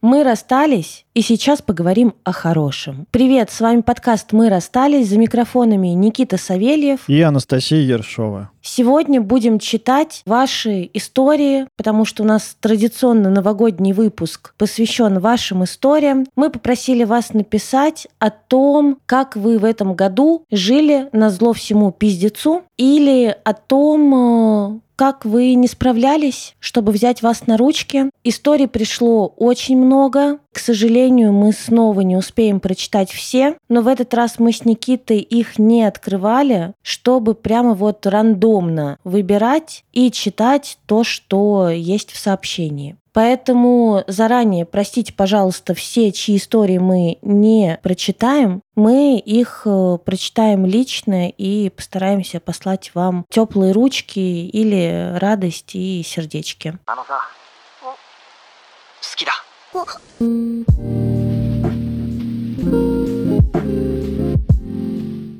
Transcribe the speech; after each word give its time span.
Мы 0.00 0.22
расстались, 0.22 1.06
и 1.14 1.22
сейчас 1.22 1.60
поговорим 1.60 2.14
о 2.22 2.30
хорошем. 2.30 3.08
Привет, 3.10 3.50
с 3.50 3.60
вами 3.60 3.80
подкаст 3.80 4.32
«Мы 4.32 4.48
расстались» 4.48 5.08
за 5.08 5.18
микрофонами 5.18 5.88
Никита 5.88 6.36
Савельев 6.36 7.00
и 7.08 7.20
Анастасия 7.20 7.80
Ершова. 7.80 8.50
Сегодня 8.62 9.20
будем 9.20 9.58
читать 9.58 10.22
ваши 10.24 10.88
истории, 10.94 11.66
потому 11.76 12.04
что 12.04 12.22
у 12.22 12.26
нас 12.26 12.56
традиционно 12.60 13.28
новогодний 13.28 13.92
выпуск 13.92 14.54
посвящен 14.56 15.18
вашим 15.18 15.64
историям. 15.64 16.26
Мы 16.36 16.50
попросили 16.50 17.02
вас 17.02 17.34
написать 17.34 18.06
о 18.20 18.30
том, 18.30 18.98
как 19.04 19.34
вы 19.34 19.58
в 19.58 19.64
этом 19.64 19.94
году 19.94 20.44
жили 20.52 21.08
на 21.10 21.28
зло 21.30 21.52
всему 21.52 21.90
пиздецу, 21.90 22.62
или 22.76 23.36
о 23.42 23.52
том, 23.52 24.14
э, 24.14 24.80
как 24.98 25.24
вы 25.24 25.54
не 25.54 25.68
справлялись, 25.68 26.56
чтобы 26.58 26.90
взять 26.90 27.22
вас 27.22 27.46
на 27.46 27.56
ручки. 27.56 28.10
Историй 28.24 28.66
пришло 28.66 29.28
очень 29.28 29.78
много. 29.78 30.40
К 30.52 30.58
сожалению, 30.58 31.32
мы 31.32 31.52
снова 31.52 32.00
не 32.00 32.16
успеем 32.16 32.58
прочитать 32.58 33.12
все, 33.12 33.56
но 33.68 33.82
в 33.82 33.86
этот 33.86 34.12
раз 34.12 34.40
мы 34.40 34.52
с 34.52 34.64
Никитой 34.64 35.20
их 35.20 35.56
не 35.56 35.84
открывали, 35.84 36.74
чтобы 36.82 37.36
прямо 37.36 37.74
вот 37.74 38.04
рандомно 38.06 38.98
выбирать 39.04 39.84
и 39.92 40.10
читать 40.10 40.78
то, 40.86 41.04
что 41.04 41.68
есть 41.68 42.10
в 42.10 42.18
сообщении. 42.18 42.96
Поэтому 43.18 44.04
заранее 44.06 44.64
простите, 44.64 45.12
пожалуйста, 45.12 45.74
все, 45.74 46.12
чьи 46.12 46.36
истории 46.36 46.78
мы 46.78 47.18
не 47.22 47.80
прочитаем. 47.82 48.62
Мы 48.76 49.18
их 49.18 49.62
э, 49.64 49.98
прочитаем 50.04 50.64
лично 50.64 51.28
и 51.28 51.68
постараемся 51.70 52.38
послать 52.38 52.92
вам 52.94 53.24
теплые 53.28 53.72
ручки 53.72 54.20
или 54.20 55.16
радость 55.18 55.74
и 55.74 56.04
сердечки. 56.04 56.78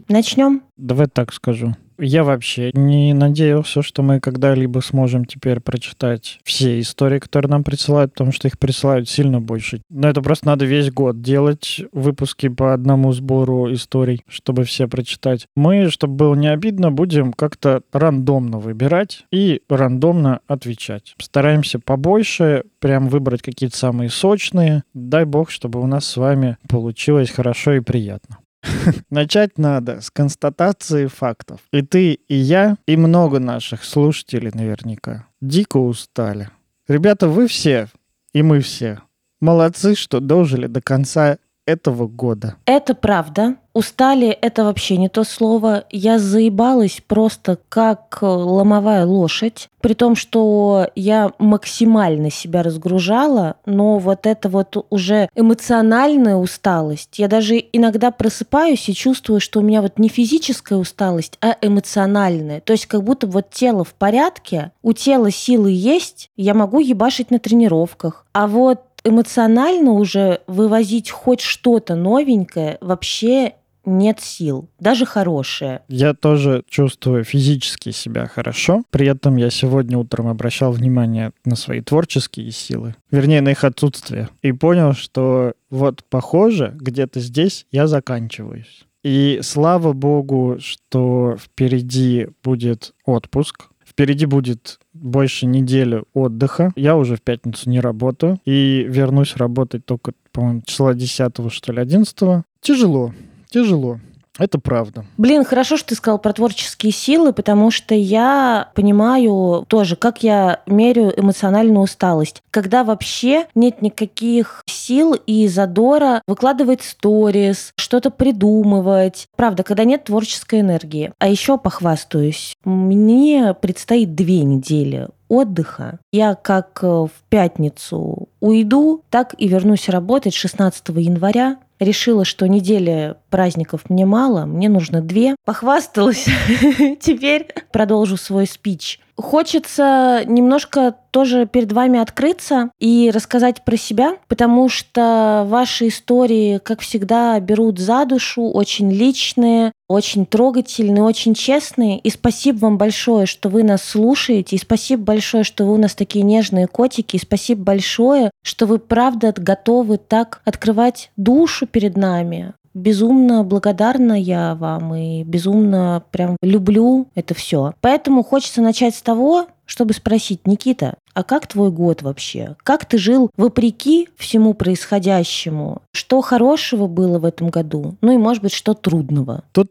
Начнем? 0.08 0.64
Давай 0.76 1.06
так 1.06 1.32
скажу. 1.32 1.76
Я 1.98 2.22
вообще 2.22 2.70
не 2.74 3.12
надеялся, 3.12 3.82
что 3.82 4.02
мы 4.02 4.20
когда-либо 4.20 4.78
сможем 4.80 5.24
теперь 5.24 5.58
прочитать 5.58 6.38
все 6.44 6.78
истории, 6.78 7.18
которые 7.18 7.50
нам 7.50 7.64
присылают, 7.64 8.12
потому 8.12 8.30
что 8.30 8.46
их 8.46 8.58
присылают 8.58 9.08
сильно 9.08 9.40
больше. 9.40 9.82
Но 9.90 10.08
это 10.08 10.22
просто 10.22 10.46
надо 10.46 10.64
весь 10.64 10.92
год 10.92 11.20
делать 11.22 11.80
выпуски 11.92 12.48
по 12.48 12.72
одному 12.72 13.12
сбору 13.12 13.72
историй, 13.72 14.22
чтобы 14.28 14.64
все 14.64 14.86
прочитать. 14.86 15.46
Мы, 15.56 15.90
чтобы 15.90 16.14
было 16.14 16.34
не 16.36 16.48
обидно, 16.48 16.92
будем 16.92 17.32
как-то 17.32 17.82
рандомно 17.92 18.58
выбирать 18.58 19.24
и 19.32 19.62
рандомно 19.68 20.40
отвечать. 20.46 21.14
Стараемся 21.18 21.80
побольше, 21.80 22.62
прям 22.78 23.08
выбрать 23.08 23.42
какие-то 23.42 23.76
самые 23.76 24.10
сочные. 24.10 24.84
Дай 24.94 25.24
бог, 25.24 25.50
чтобы 25.50 25.80
у 25.80 25.86
нас 25.86 26.06
с 26.06 26.16
вами 26.16 26.58
получилось 26.68 27.30
хорошо 27.30 27.74
и 27.74 27.80
приятно. 27.80 28.38
Начать 29.10 29.58
надо 29.58 30.00
с 30.00 30.10
констатации 30.10 31.06
фактов. 31.06 31.60
И 31.72 31.82
ты, 31.82 32.14
и 32.14 32.34
я, 32.34 32.76
и 32.86 32.96
много 32.96 33.38
наших 33.38 33.84
слушателей 33.84 34.50
наверняка 34.52 35.26
дико 35.40 35.76
устали. 35.76 36.50
Ребята, 36.86 37.28
вы 37.28 37.46
все, 37.46 37.88
и 38.32 38.42
мы 38.42 38.60
все, 38.60 39.00
молодцы, 39.40 39.94
что 39.94 40.20
дожили 40.20 40.66
до 40.66 40.80
конца 40.80 41.38
этого 41.68 42.06
года. 42.06 42.56
Это 42.64 42.94
правда. 42.94 43.56
Устали— 43.74 44.28
это 44.40 44.64
вообще 44.64 44.96
не 44.96 45.08
то 45.08 45.22
слово. 45.22 45.84
Я 45.90 46.18
заебалась 46.18 47.00
просто 47.06 47.58
как 47.68 48.18
ломовая 48.22 49.04
лошадь. 49.04 49.68
При 49.80 49.94
том, 49.94 50.16
что 50.16 50.88
я 50.96 51.30
максимально 51.38 52.30
себя 52.30 52.62
разгружала, 52.64 53.56
но 53.66 53.98
вот 53.98 54.26
это 54.26 54.48
вот 54.48 54.84
уже 54.90 55.28
эмоциональная 55.36 56.34
усталость. 56.34 57.18
Я 57.18 57.28
даже 57.28 57.62
иногда 57.72 58.10
просыпаюсь 58.10 58.88
и 58.88 58.94
чувствую, 58.94 59.38
что 59.38 59.60
у 59.60 59.62
меня 59.62 59.82
вот 59.82 59.98
не 59.98 60.08
физическая 60.08 60.78
усталость, 60.78 61.38
а 61.40 61.54
эмоциональная. 61.60 62.60
То 62.60 62.72
есть 62.72 62.86
как 62.86 63.04
будто 63.04 63.26
вот 63.28 63.50
тело 63.50 63.84
в 63.84 63.94
порядке, 63.94 64.72
у 64.82 64.94
тела 64.94 65.30
силы 65.30 65.70
есть, 65.70 66.30
я 66.36 66.54
могу 66.54 66.80
ебашить 66.80 67.30
на 67.30 67.38
тренировках. 67.38 68.24
А 68.32 68.48
вот 68.48 68.80
эмоционально 69.08 69.92
уже 69.92 70.40
вывозить 70.46 71.10
хоть 71.10 71.40
что-то 71.40 71.94
новенькое 71.94 72.78
вообще 72.80 73.54
нет 73.88 74.20
сил, 74.20 74.68
даже 74.78 75.06
хорошее. 75.06 75.82
Я 75.88 76.14
тоже 76.14 76.62
чувствую 76.68 77.24
физически 77.24 77.90
себя 77.90 78.26
хорошо. 78.26 78.82
При 78.90 79.06
этом 79.06 79.36
я 79.36 79.50
сегодня 79.50 79.98
утром 79.98 80.28
обращал 80.28 80.72
внимание 80.72 81.32
на 81.44 81.56
свои 81.56 81.80
творческие 81.80 82.50
силы, 82.52 82.94
вернее, 83.10 83.40
на 83.40 83.50
их 83.50 83.64
отсутствие, 83.64 84.28
и 84.42 84.52
понял, 84.52 84.92
что 84.92 85.54
вот 85.70 86.04
похоже, 86.08 86.74
где-то 86.78 87.20
здесь 87.20 87.66
я 87.72 87.86
заканчиваюсь. 87.86 88.84
И 89.02 89.40
слава 89.42 89.92
богу, 89.92 90.56
что 90.60 91.36
впереди 91.38 92.28
будет 92.42 92.94
отпуск, 93.04 93.68
Впереди 93.98 94.26
будет 94.26 94.78
больше 94.94 95.46
недели 95.46 96.04
отдыха. 96.14 96.70
Я 96.76 96.96
уже 96.96 97.16
в 97.16 97.20
пятницу 97.20 97.68
не 97.68 97.80
работаю. 97.80 98.38
И 98.44 98.86
вернусь 98.88 99.34
работать 99.34 99.84
только, 99.84 100.12
по-моему, 100.30 100.62
числа 100.64 100.94
10 100.94 101.52
что 101.52 101.72
ли, 101.72 101.80
11 101.80 102.44
Тяжело, 102.60 103.12
тяжело. 103.50 103.98
Это 104.38 104.58
правда. 104.58 105.04
Блин, 105.16 105.44
хорошо, 105.44 105.76
что 105.76 105.88
ты 105.88 105.94
сказал 105.96 106.18
про 106.18 106.32
творческие 106.32 106.92
силы, 106.92 107.32
потому 107.32 107.70
что 107.70 107.94
я 107.94 108.70
понимаю 108.74 109.64
тоже, 109.68 109.96
как 109.96 110.22
я 110.22 110.60
меряю 110.66 111.18
эмоциональную 111.18 111.80
усталость. 111.80 112.42
Когда 112.50 112.84
вообще 112.84 113.46
нет 113.54 113.82
никаких 113.82 114.62
сил 114.66 115.14
и 115.14 115.48
задора 115.48 116.22
выкладывать 116.26 116.82
сторис, 116.82 117.72
что-то 117.76 118.10
придумывать. 118.10 119.26
Правда, 119.36 119.62
когда 119.64 119.84
нет 119.84 120.04
творческой 120.04 120.60
энергии. 120.60 121.12
А 121.18 121.28
еще 121.28 121.58
похвастаюсь, 121.58 122.54
мне 122.64 123.54
предстоит 123.54 124.14
две 124.14 124.44
недели 124.44 125.08
отдыха. 125.28 125.98
Я 126.12 126.34
как 126.34 126.82
в 126.82 127.10
пятницу 127.28 128.28
уйду, 128.40 129.02
так 129.10 129.34
и 129.36 129.46
вернусь 129.48 129.88
работать 129.88 130.34
16 130.34 130.88
января 130.88 131.58
решила, 131.78 132.24
что 132.24 132.46
недели 132.46 133.16
праздников 133.30 133.88
мне 133.88 134.06
мало, 134.06 134.46
мне 134.46 134.68
нужно 134.68 135.00
две. 135.00 135.36
Похвасталась. 135.44 136.26
Теперь 137.00 137.48
продолжу 137.72 138.16
свой 138.16 138.46
спич. 138.46 139.00
Хочется 139.20 140.22
немножко 140.26 140.94
тоже 141.10 141.46
перед 141.46 141.72
вами 141.72 141.98
открыться 141.98 142.70
и 142.78 143.10
рассказать 143.12 143.64
про 143.64 143.76
себя, 143.76 144.16
потому 144.28 144.68
что 144.68 145.44
ваши 145.48 145.88
истории, 145.88 146.58
как 146.58 146.80
всегда, 146.80 147.40
берут 147.40 147.80
за 147.80 148.04
душу, 148.04 148.44
очень 148.44 148.92
личные, 148.92 149.72
очень 149.88 150.24
трогательные, 150.24 151.02
очень 151.02 151.34
честные. 151.34 151.98
И 151.98 152.10
спасибо 152.10 152.58
вам 152.58 152.78
большое, 152.78 153.26
что 153.26 153.48
вы 153.48 153.64
нас 153.64 153.82
слушаете. 153.82 154.54
И 154.54 154.60
спасибо 154.60 155.02
большое, 155.02 155.42
что 155.42 155.64
вы 155.64 155.74
у 155.74 155.78
нас 155.78 155.96
такие 155.96 156.24
нежные 156.24 156.68
котики. 156.68 157.16
И 157.16 157.20
спасибо 157.20 157.64
большое, 157.64 158.30
что 158.44 158.66
вы 158.66 158.78
правда 158.78 159.34
готовы 159.36 159.98
так 159.98 160.42
открывать 160.44 161.10
душу 161.16 161.66
перед 161.66 161.96
нами 161.96 162.54
безумно 162.78 163.44
благодарна 163.44 164.20
я 164.20 164.54
вам 164.54 164.94
и 164.94 165.24
безумно 165.24 166.02
прям 166.10 166.36
люблю 166.42 167.08
это 167.14 167.34
все. 167.34 167.74
Поэтому 167.80 168.22
хочется 168.22 168.62
начать 168.62 168.94
с 168.94 169.02
того, 169.02 169.48
чтобы 169.66 169.92
спросить, 169.92 170.46
Никита, 170.46 170.94
а 171.12 171.22
как 171.22 171.46
твой 171.46 171.70
год 171.70 172.02
вообще? 172.02 172.56
Как 172.62 172.86
ты 172.86 172.96
жил 172.96 173.30
вопреки 173.36 174.08
всему 174.16 174.54
происходящему? 174.54 175.82
Что 175.92 176.20
хорошего 176.22 176.86
было 176.86 177.18
в 177.18 177.24
этом 177.24 177.50
году? 177.50 177.96
Ну 178.00 178.12
и, 178.12 178.16
может 178.16 178.42
быть, 178.42 178.52
что 178.52 178.72
трудного? 178.72 179.44
Тут 179.52 179.70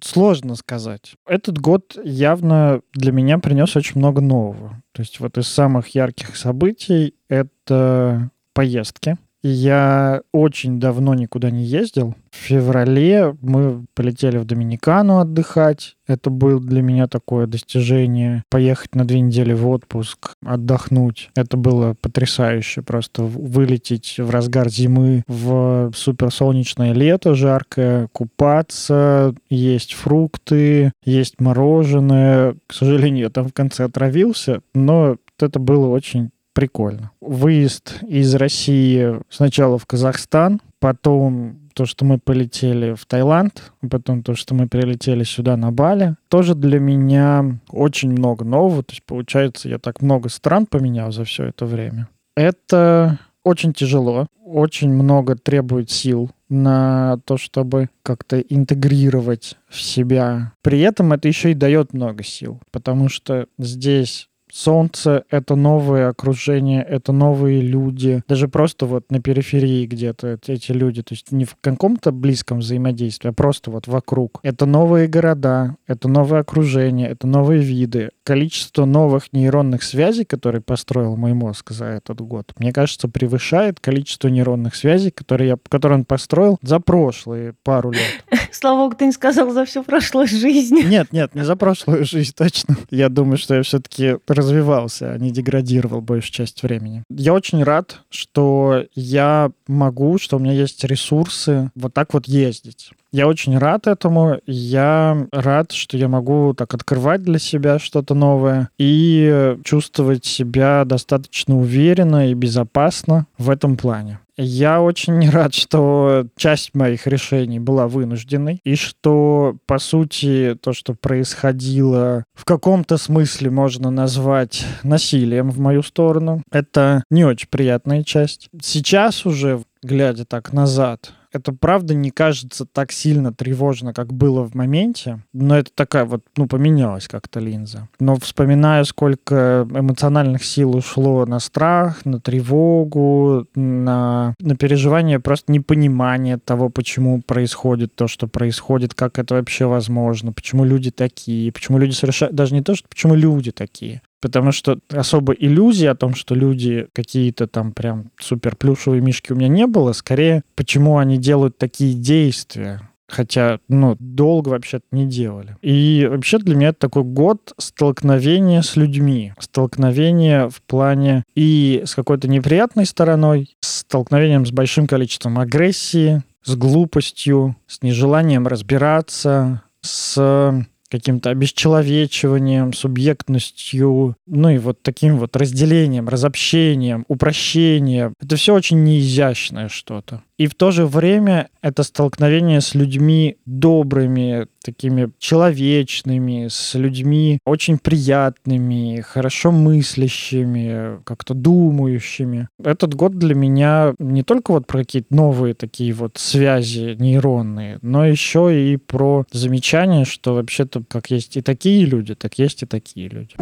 сложно 0.00 0.54
сказать. 0.54 1.14
Этот 1.26 1.58
год 1.58 1.98
явно 2.04 2.82
для 2.92 3.12
меня 3.12 3.38
принес 3.38 3.74
очень 3.74 3.98
много 3.98 4.20
нового. 4.20 4.82
То 4.92 5.00
есть 5.02 5.18
вот 5.20 5.38
из 5.38 5.48
самых 5.48 5.88
ярких 5.88 6.36
событий 6.36 7.14
это 7.28 8.30
поездки. 8.52 9.16
Я 9.42 10.22
очень 10.32 10.78
давно 10.78 11.14
никуда 11.14 11.50
не 11.50 11.64
ездил. 11.64 12.14
В 12.30 12.36
феврале 12.36 13.36
мы 13.40 13.84
полетели 13.94 14.38
в 14.38 14.44
Доминикану 14.44 15.18
отдыхать. 15.18 15.96
Это 16.06 16.30
было 16.30 16.60
для 16.60 16.80
меня 16.80 17.08
такое 17.08 17.46
достижение. 17.46 18.44
Поехать 18.50 18.94
на 18.94 19.04
две 19.04 19.20
недели 19.20 19.52
в 19.52 19.68
отпуск, 19.68 20.34
отдохнуть. 20.44 21.30
Это 21.34 21.56
было 21.56 21.94
потрясающе. 22.00 22.82
Просто 22.82 23.24
вылететь 23.24 24.16
в 24.18 24.30
разгар 24.30 24.68
зимы 24.68 25.24
в 25.26 25.90
суперсолнечное 25.94 26.92
лето, 26.92 27.34
жаркое, 27.34 28.08
купаться, 28.12 29.34
есть 29.50 29.94
фрукты, 29.94 30.92
есть 31.04 31.40
мороженое. 31.40 32.54
К 32.68 32.74
сожалению, 32.74 33.24
я 33.24 33.30
там 33.30 33.48
в 33.48 33.52
конце 33.52 33.84
отравился, 33.84 34.60
но 34.72 35.16
это 35.40 35.58
было 35.58 35.88
очень 35.88 36.30
прикольно. 36.52 37.10
Выезд 37.20 38.02
из 38.06 38.34
России 38.34 39.20
сначала 39.28 39.78
в 39.78 39.86
Казахстан, 39.86 40.60
потом 40.80 41.58
то, 41.74 41.86
что 41.86 42.04
мы 42.04 42.18
полетели 42.18 42.94
в 42.94 43.06
Таиланд, 43.06 43.72
потом 43.90 44.22
то, 44.22 44.34
что 44.34 44.54
мы 44.54 44.68
прилетели 44.68 45.24
сюда 45.24 45.56
на 45.56 45.72
Бали, 45.72 46.16
тоже 46.28 46.54
для 46.54 46.78
меня 46.78 47.58
очень 47.70 48.10
много 48.10 48.44
нового. 48.44 48.82
То 48.82 48.92
есть, 48.92 49.02
получается, 49.04 49.68
я 49.68 49.78
так 49.78 50.02
много 50.02 50.28
стран 50.28 50.66
поменял 50.66 51.12
за 51.12 51.24
все 51.24 51.44
это 51.44 51.66
время. 51.66 52.08
Это 52.36 53.18
очень 53.44 53.72
тяжело, 53.72 54.26
очень 54.44 54.90
много 54.90 55.36
требует 55.36 55.90
сил 55.90 56.30
на 56.48 57.18
то, 57.24 57.36
чтобы 57.36 57.88
как-то 58.02 58.40
интегрировать 58.40 59.56
в 59.68 59.80
себя. 59.80 60.52
При 60.62 60.80
этом 60.80 61.12
это 61.12 61.28
еще 61.28 61.50
и 61.50 61.54
дает 61.54 61.94
много 61.94 62.22
сил, 62.22 62.60
потому 62.70 63.08
что 63.08 63.46
здесь 63.58 64.28
солнце— 64.52 65.24
это 65.30 65.56
новое 65.56 66.08
окружение, 66.08 66.82
это 66.82 67.12
новые 67.12 67.60
люди. 67.60 68.22
Даже 68.28 68.48
просто 68.48 68.86
вот 68.86 69.10
на 69.10 69.20
периферии 69.20 69.86
где-то 69.86 70.38
эти 70.46 70.72
люди, 70.72 71.02
то 71.02 71.14
есть 71.14 71.32
не 71.32 71.44
в 71.44 71.56
каком-то 71.60 72.12
близком 72.12 72.58
взаимодействии, 72.58 73.30
а 73.30 73.32
просто 73.32 73.70
вот 73.70 73.88
вокруг. 73.88 74.40
Это 74.42 74.66
новые 74.66 75.08
города, 75.08 75.76
это 75.86 76.08
новое 76.08 76.40
окружение, 76.40 77.08
это 77.08 77.26
новые 77.26 77.60
виды. 77.60 78.10
Количество 78.24 78.84
новых 78.84 79.32
нейронных 79.32 79.82
связей, 79.82 80.24
которые 80.24 80.60
построил 80.60 81.16
мой 81.16 81.32
мозг 81.32 81.70
за 81.70 81.86
этот 81.86 82.20
год, 82.20 82.52
мне 82.58 82.72
кажется, 82.72 83.08
превышает 83.08 83.80
количество 83.80 84.28
нейронных 84.28 84.74
связей, 84.74 85.10
которые, 85.10 85.48
я, 85.48 85.58
которые 85.68 85.98
он 86.00 86.04
построил 86.04 86.58
за 86.62 86.78
прошлые 86.78 87.54
пару 87.62 87.90
лет. 87.90 88.24
Слава 88.52 88.84
богу, 88.84 88.96
ты 88.96 89.06
не 89.06 89.12
сказал 89.12 89.50
за 89.50 89.64
всю 89.64 89.82
прошлую 89.82 90.26
жизнь. 90.26 90.80
Нет, 90.86 91.12
нет, 91.12 91.34
не 91.34 91.44
за 91.44 91.56
прошлую 91.56 92.04
жизнь, 92.04 92.32
точно. 92.36 92.76
Я 92.90 93.08
думаю, 93.08 93.38
что 93.38 93.54
я 93.54 93.62
все-таки 93.62 94.16
развивался, 94.42 95.12
а 95.12 95.18
не 95.18 95.30
деградировал 95.30 96.00
большую 96.00 96.32
часть 96.32 96.62
времени. 96.62 97.02
Я 97.08 97.32
очень 97.32 97.62
рад, 97.62 98.00
что 98.10 98.84
я 98.94 99.50
могу, 99.66 100.18
что 100.18 100.36
у 100.36 100.40
меня 100.40 100.52
есть 100.52 100.84
ресурсы 100.84 101.70
вот 101.74 101.94
так 101.94 102.12
вот 102.12 102.26
ездить. 102.26 102.90
Я 103.12 103.28
очень 103.28 103.58
рад 103.58 103.86
этому. 103.86 104.38
Я 104.46 105.26
рад, 105.32 105.72
что 105.72 105.98
я 105.98 106.08
могу 106.08 106.54
так 106.54 106.72
открывать 106.72 107.22
для 107.22 107.38
себя 107.38 107.78
что-то 107.78 108.14
новое 108.14 108.70
и 108.78 109.56
чувствовать 109.64 110.24
себя 110.24 110.84
достаточно 110.86 111.58
уверенно 111.58 112.30
и 112.30 112.34
безопасно 112.34 113.26
в 113.36 113.50
этом 113.50 113.76
плане. 113.76 114.18
Я 114.38 114.80
очень 114.80 115.28
рад, 115.30 115.52
что 115.54 116.26
часть 116.36 116.74
моих 116.74 117.06
решений 117.06 117.60
была 117.60 117.86
вынужденной, 117.86 118.60
и 118.64 118.74
что, 118.76 119.56
по 119.66 119.78
сути, 119.78 120.56
то, 120.60 120.72
что 120.72 120.94
происходило, 120.94 122.24
в 122.34 122.46
каком-то 122.46 122.96
смысле 122.96 123.50
можно 123.50 123.90
назвать 123.90 124.64
насилием 124.82 125.50
в 125.50 125.58
мою 125.58 125.82
сторону. 125.82 126.42
Это 126.50 127.04
не 127.10 127.24
очень 127.24 127.48
приятная 127.48 128.04
часть. 128.04 128.48
Сейчас 128.60 129.26
уже, 129.26 129.62
глядя 129.82 130.24
так 130.24 130.52
назад, 130.52 131.12
это 131.32 131.52
правда 131.52 131.94
не 131.94 132.10
кажется 132.10 132.66
так 132.66 132.92
сильно 132.92 133.32
тревожно, 133.32 133.92
как 133.92 134.12
было 134.12 134.42
в 134.42 134.54
моменте, 134.54 135.20
но 135.32 135.58
это 135.58 135.70
такая 135.74 136.04
вот, 136.04 136.22
ну, 136.36 136.46
поменялась 136.46 137.08
как-то 137.08 137.40
линза. 137.40 137.88
Но 137.98 138.16
вспоминаю, 138.16 138.84
сколько 138.84 139.66
эмоциональных 139.70 140.44
сил 140.44 140.76
ушло 140.76 141.24
на 141.26 141.40
страх, 141.40 142.04
на 142.04 142.20
тревогу, 142.20 143.46
на, 143.54 144.34
на 144.38 144.56
переживание 144.56 145.20
просто 145.20 145.52
непонимание 145.52 146.38
того, 146.38 146.68
почему 146.68 147.22
происходит 147.22 147.94
то, 147.94 148.08
что 148.08 148.26
происходит, 148.26 148.94
как 148.94 149.18
это 149.18 149.34
вообще 149.34 149.66
возможно, 149.66 150.32
почему 150.32 150.64
люди 150.64 150.90
такие, 150.90 151.52
почему 151.52 151.78
люди 151.78 151.92
совершают, 151.92 152.34
даже 152.34 152.54
не 152.54 152.62
то, 152.62 152.74
что 152.74 152.88
почему 152.88 153.14
люди 153.14 153.52
такие, 153.52 154.02
Потому 154.22 154.52
что 154.52 154.78
особо 154.88 155.32
иллюзии 155.32 155.86
о 155.86 155.96
том, 155.96 156.14
что 156.14 156.36
люди 156.36 156.86
какие-то 156.94 157.48
там 157.48 157.72
прям 157.72 158.12
супер 158.20 158.54
плюшевые 158.54 159.02
мишки 159.02 159.32
у 159.32 159.36
меня 159.36 159.48
не 159.48 159.66
было. 159.66 159.92
Скорее, 159.92 160.44
почему 160.54 160.98
они 160.98 161.18
делают 161.18 161.58
такие 161.58 161.92
действия. 161.92 162.88
Хотя, 163.08 163.58
ну, 163.68 163.96
долго 163.98 164.50
вообще-то 164.50 164.86
не 164.92 165.06
делали. 165.06 165.56
И 165.60 166.08
вообще 166.08 166.38
для 166.38 166.54
меня 166.54 166.68
это 166.68 166.78
такой 166.78 167.02
год 167.02 167.52
столкновения 167.58 168.62
с 168.62 168.76
людьми. 168.76 169.34
Столкновения 169.38 170.48
в 170.48 170.62
плане 170.62 171.24
и 171.34 171.82
с 171.84 171.94
какой-то 171.94 172.28
неприятной 172.28 172.86
стороной, 172.86 173.56
столкновением 173.60 174.46
с 174.46 174.52
большим 174.52 174.86
количеством 174.86 175.40
агрессии, 175.40 176.22
с 176.44 176.54
глупостью, 176.54 177.56
с 177.66 177.82
нежеланием 177.82 178.46
разбираться, 178.46 179.62
с 179.82 180.64
каким-то 180.92 181.30
обесчеловечиванием, 181.30 182.74
субъектностью, 182.74 184.14
ну 184.26 184.50
и 184.50 184.58
вот 184.58 184.82
таким 184.82 185.16
вот 185.16 185.34
разделением, 185.36 186.06
разобщением, 186.06 187.06
упрощением. 187.08 188.12
Это 188.20 188.36
все 188.36 188.54
очень 188.54 188.84
неизящное 188.84 189.68
что-то. 189.68 190.22
И 190.42 190.48
в 190.48 190.56
то 190.56 190.72
же 190.72 190.86
время 190.86 191.50
это 191.60 191.84
столкновение 191.84 192.60
с 192.60 192.74
людьми 192.74 193.36
добрыми, 193.46 194.48
такими 194.64 195.12
человечными, 195.20 196.48
с 196.50 196.74
людьми 196.74 197.38
очень 197.46 197.78
приятными, 197.78 199.02
хорошо 199.02 199.52
мыслящими, 199.52 201.00
как-то 201.04 201.34
думающими. 201.34 202.48
Этот 202.60 202.94
год 202.94 203.16
для 203.16 203.36
меня 203.36 203.94
не 204.00 204.24
только 204.24 204.50
вот 204.50 204.66
про 204.66 204.78
какие-то 204.78 205.14
новые 205.14 205.54
такие 205.54 205.92
вот 205.92 206.18
связи 206.18 206.96
нейронные, 206.98 207.78
но 207.80 208.04
еще 208.04 208.72
и 208.72 208.76
про 208.78 209.24
замечание, 209.30 210.04
что 210.04 210.34
вообще-то 210.34 210.82
как 210.88 211.12
есть 211.12 211.36
и 211.36 211.40
такие 211.40 211.84
люди, 211.84 212.16
так 212.16 212.36
есть 212.36 212.64
и 212.64 212.66
такие 212.66 213.08
люди. 213.08 213.36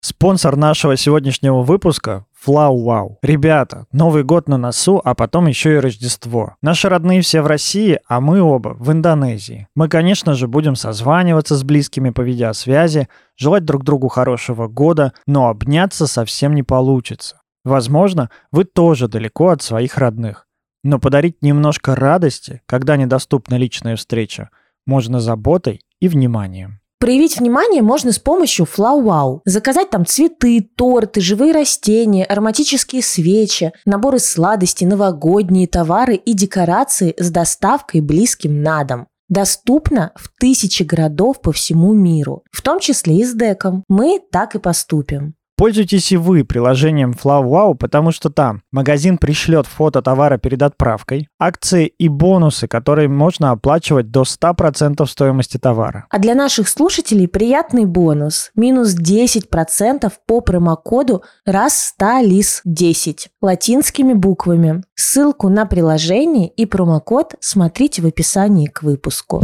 Спонсор 0.00 0.56
нашего 0.56 0.96
сегодняшнего 0.96 1.62
выпуска 1.62 2.24
Флау 2.40 2.84
Вау. 2.84 3.18
Ребята, 3.22 3.86
Новый 3.92 4.22
год 4.22 4.48
на 4.48 4.58
носу, 4.58 5.00
а 5.04 5.14
потом 5.14 5.48
еще 5.48 5.74
и 5.74 5.78
Рождество. 5.78 6.54
Наши 6.62 6.88
родные 6.88 7.20
все 7.20 7.42
в 7.42 7.46
России, 7.46 7.98
а 8.06 8.20
мы 8.20 8.40
оба 8.40 8.76
в 8.78 8.92
Индонезии. 8.92 9.66
Мы, 9.74 9.88
конечно 9.88 10.34
же, 10.34 10.46
будем 10.46 10.76
созваниваться 10.76 11.56
с 11.56 11.64
близкими 11.64 12.10
по 12.10 12.20
видеосвязи, 12.20 13.08
желать 13.36 13.64
друг 13.64 13.82
другу 13.82 14.08
хорошего 14.08 14.68
года, 14.68 15.12
но 15.26 15.48
обняться 15.48 16.06
совсем 16.06 16.54
не 16.54 16.62
получится. 16.62 17.40
Возможно, 17.64 18.30
вы 18.52 18.64
тоже 18.64 19.08
далеко 19.08 19.48
от 19.48 19.62
своих 19.62 19.98
родных. 19.98 20.46
Но 20.84 21.00
подарить 21.00 21.42
немножко 21.42 21.96
радости, 21.96 22.62
когда 22.66 22.96
недоступна 22.96 23.56
личная 23.56 23.96
встреча, 23.96 24.50
можно 24.86 25.20
заботой 25.20 25.80
и 26.00 26.08
вниманием. 26.08 26.77
Проявить 26.98 27.38
внимание 27.38 27.80
можно 27.80 28.10
с 28.10 28.18
помощью 28.18 28.66
FlowWow. 28.66 29.40
Заказать 29.44 29.90
там 29.90 30.04
цветы, 30.04 30.68
торты, 30.76 31.20
живые 31.20 31.52
растения, 31.52 32.24
ароматические 32.24 33.02
свечи, 33.02 33.72
наборы 33.84 34.18
сладостей, 34.18 34.86
новогодние 34.86 35.68
товары 35.68 36.16
и 36.16 36.32
декорации 36.34 37.14
с 37.16 37.30
доставкой 37.30 38.00
близким 38.00 38.62
на 38.62 38.82
дом. 38.82 39.06
Доступно 39.28 40.12
в 40.16 40.28
тысячи 40.40 40.82
городов 40.82 41.40
по 41.40 41.52
всему 41.52 41.92
миру, 41.92 42.42
в 42.50 42.62
том 42.62 42.80
числе 42.80 43.18
и 43.18 43.24
с 43.24 43.34
деком. 43.34 43.84
Мы 43.88 44.20
так 44.32 44.54
и 44.54 44.58
поступим. 44.58 45.34
Пользуйтесь 45.58 46.12
и 46.12 46.16
вы 46.16 46.44
приложением 46.44 47.16
FlowWow, 47.20 47.74
потому 47.74 48.12
что 48.12 48.30
там 48.30 48.62
магазин 48.70 49.18
пришлет 49.18 49.66
фото 49.66 50.02
товара 50.02 50.38
перед 50.38 50.62
отправкой, 50.62 51.26
акции 51.36 51.88
и 51.88 52.06
бонусы, 52.06 52.68
которые 52.68 53.08
можно 53.08 53.50
оплачивать 53.50 54.12
до 54.12 54.22
100% 54.22 55.04
стоимости 55.04 55.56
товара. 55.56 56.06
А 56.10 56.20
для 56.20 56.36
наших 56.36 56.68
слушателей 56.68 57.26
приятный 57.26 57.86
бонус– 57.86 58.52
минус 58.54 58.94
10% 58.96 60.12
по 60.28 60.40
промокоду 60.42 61.24
раз 61.44 61.88
100 61.88 62.20
лис 62.20 62.60
10 62.64 63.28
латинскими 63.42 64.12
буквами. 64.12 64.84
Ссылку 64.94 65.48
на 65.48 65.66
приложение 65.66 66.46
и 66.46 66.66
промокод 66.66 67.34
смотрите 67.40 68.00
в 68.00 68.06
описании 68.06 68.68
к 68.68 68.84
выпуску. 68.84 69.42